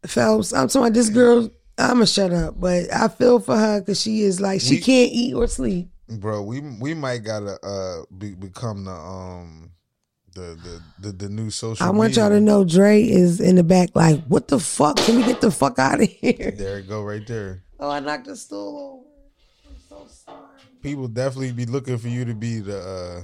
Phelps, 0.05 0.53
I'm 0.53 0.68
talking 0.68 0.82
about 0.88 0.93
this 0.93 1.09
girl. 1.09 1.49
I'ma 1.78 2.05
shut 2.05 2.32
up, 2.34 2.59
but 2.59 2.91
I 2.93 3.07
feel 3.07 3.39
for 3.39 3.55
her 3.57 3.80
because 3.80 3.99
she 4.01 4.22
is 4.22 4.39
like 4.41 4.62
she 4.62 4.76
We- 4.76 4.82
can't 4.82 5.12
eat 5.12 5.34
or 5.34 5.47
sleep. 5.47 5.89
bro. 6.09 6.41
We 6.43 6.59
we 6.59 6.93
might 6.93 7.20
gotta 7.24 7.57
uh 7.66 8.03
be, 8.18 8.34
become 8.34 8.84
the 8.86 8.91
um 8.91 9.72
the 10.36 10.57
the 11.01 11.07
the, 11.07 11.12
the 11.14 11.30
new 11.30 11.49
social. 11.49 11.86
I 11.86 11.89
want 11.91 12.16
y'all 12.16 12.30
to 12.30 12.39
know 12.41 12.64
Dre 12.64 13.01
is 13.01 13.39
in 13.39 13.55
the 13.55 13.64
back, 13.64 13.89
like, 13.95 14.24
what 14.26 14.47
the 14.47 14.59
fuck? 14.59 14.97
Can 14.97 15.18
we 15.18 15.24
get 15.24 15.41
the 15.41 15.51
fuck 15.51 15.80
out 15.80 16.01
of 16.01 16.09
here? 16.09 16.51
There 16.57 16.80
it 16.80 16.88
go, 16.88 17.03
right 17.03 17.26
there. 17.26 17.64
Oh, 17.82 17.89
I 17.89 17.99
knocked 17.99 18.25
the 18.27 18.36
stool 18.36 18.77
over. 18.77 19.73
I'm 19.73 19.82
so 19.89 20.07
sorry. 20.07 20.38
People 20.84 21.07
definitely 21.07 21.51
be 21.51 21.65
looking 21.65 21.97
for 21.97 22.09
you 22.09 22.25
to 22.25 22.36
be 22.36 22.59
the 22.59 22.79
uh 22.79 23.21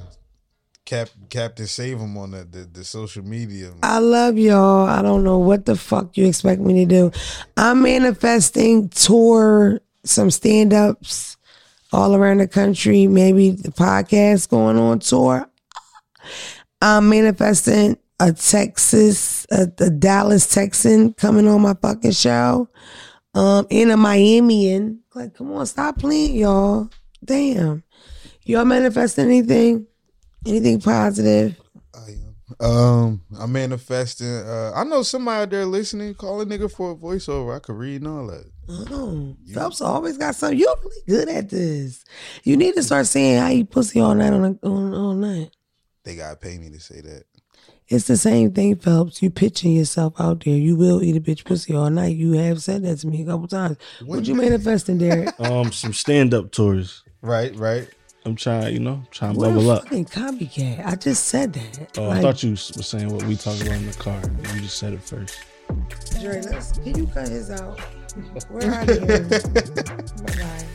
cap 0.85 1.09
Captain 1.29 1.67
Save 1.67 2.01
'em 2.01 2.17
on 2.17 2.31
the, 2.31 2.43
the 2.43 2.67
the 2.71 2.83
social 2.83 3.23
media. 3.23 3.71
I 3.83 3.99
love 3.99 4.37
y'all. 4.39 4.87
I 4.87 5.03
don't 5.03 5.23
know 5.23 5.37
what 5.37 5.65
the 5.65 5.75
fuck 5.75 6.17
you 6.17 6.25
expect 6.25 6.59
me 6.59 6.85
to 6.85 6.85
do. 6.85 7.11
I'm 7.55 7.83
manifesting 7.83 8.89
tour, 8.89 9.79
some 10.03 10.31
stand 10.31 10.73
ups 10.73 11.37
all 11.93 12.15
around 12.15 12.37
the 12.37 12.47
country, 12.47 13.05
maybe 13.05 13.51
the 13.51 13.71
podcast 13.71 14.49
going 14.49 14.77
on 14.79 14.99
tour. 14.99 15.47
I'm 16.81 17.09
manifesting 17.09 17.97
a 18.19 18.33
Texas, 18.33 19.45
a, 19.51 19.71
a 19.79 19.89
Dallas 19.91 20.47
Texan 20.51 21.13
coming 21.13 21.47
on 21.47 21.61
my 21.61 21.75
fucking 21.75 22.11
show. 22.11 22.67
Um, 23.37 23.67
and 23.69 23.91
a 23.91 23.95
Miamian. 23.95 24.99
Like, 25.13 25.35
come 25.35 25.51
on, 25.51 25.65
stop 25.67 25.99
playing, 25.99 26.35
y'all. 26.35 26.89
Damn. 27.23 27.83
Y'all 28.45 28.65
manifesting 28.65 29.25
anything? 29.25 29.85
Anything 30.45 30.81
positive? 30.81 31.59
I 31.93 32.11
am. 32.11 32.27
Um, 32.59 33.21
I'm 33.37 33.51
manifesting. 33.51 34.27
Uh, 34.27 34.71
I 34.73 34.83
know 34.85 35.03
somebody 35.03 35.43
out 35.43 35.49
there 35.51 35.65
listening. 35.65 36.15
Call 36.15 36.41
a 36.41 36.45
nigga 36.45 36.71
for 36.71 36.91
a 36.91 36.95
voiceover. 36.95 37.55
I 37.55 37.59
could 37.59 37.75
read 37.75 38.01
and 38.01 38.07
all 38.07 38.27
that. 38.27 38.45
Oh, 38.69 39.35
Phelps 39.53 39.81
always 39.81 40.17
got 40.17 40.35
something. 40.35 40.57
You're 40.57 40.75
really 40.83 41.01
good 41.07 41.29
at 41.29 41.49
this. 41.49 42.05
You 42.43 42.57
need 42.57 42.73
to 42.75 42.83
start 42.83 43.05
saying 43.05 43.39
I 43.39 43.53
eat 43.53 43.69
pussy 43.69 43.99
all 43.99 44.15
night 44.15 44.33
on, 44.33 44.43
a, 44.43 44.67
on 44.67 44.93
all 44.95 45.13
night. 45.13 45.51
They 46.03 46.15
gotta 46.15 46.37
pay 46.37 46.57
me 46.57 46.69
to 46.71 46.79
say 46.79 47.01
that. 47.01 47.23
It's 47.89 48.07
the 48.07 48.17
same 48.17 48.51
thing, 48.51 48.75
Phelps. 48.75 49.21
You 49.21 49.29
pitching 49.29 49.71
yourself 49.71 50.19
out 50.19 50.43
there. 50.43 50.57
You 50.57 50.75
will 50.75 51.01
eat 51.01 51.15
a 51.15 51.21
bitch 51.21 51.45
pussy 51.45 51.73
all 51.73 51.89
night. 51.89 52.17
You 52.17 52.33
have 52.33 52.61
said 52.61 52.83
that 52.83 52.97
to 52.97 53.07
me 53.07 53.21
a 53.21 53.25
couple 53.25 53.47
times. 53.47 53.77
What 54.05 54.27
you 54.27 54.35
manifesting, 54.35 54.97
Derek? 54.97 55.33
Um, 55.39 55.71
some 55.71 55.93
stand 55.93 56.33
up 56.33 56.51
tours. 56.51 57.03
Right, 57.21 57.55
right. 57.55 57.87
I'm 58.25 58.35
trying, 58.35 58.73
you 58.73 58.79
know, 58.79 59.01
trying 59.11 59.35
to 59.35 59.39
level 59.39 59.71
up. 59.71 59.83
What 59.83 59.89
bubble 59.89 60.01
a 60.01 60.07
up. 60.07 60.09
fucking 60.09 60.49
copycat. 60.49 60.85
I 60.85 60.95
just 60.95 61.25
said 61.25 61.53
that. 61.53 61.97
Oh, 61.97 62.09
I 62.09 62.19
thought 62.19 62.43
you 62.43 62.51
was 62.51 62.61
saying 62.85 63.09
what 63.09 63.23
we 63.23 63.37
talked 63.37 63.61
about 63.61 63.75
in 63.75 63.87
the 63.87 63.93
car. 63.93 64.21
You 64.53 64.61
just 64.61 64.77
said 64.77 64.93
it 64.93 65.01
first. 65.01 65.39
Dre, 66.19 66.41
let's, 66.41 66.77
can 66.79 66.97
you 66.97 67.07
cut 67.07 67.29
his 67.29 67.51
out? 67.51 67.79
We're 68.49 68.69
out 68.69 68.89
of 68.89 68.97
here. 68.97 69.19
Bye-bye. 69.23 70.65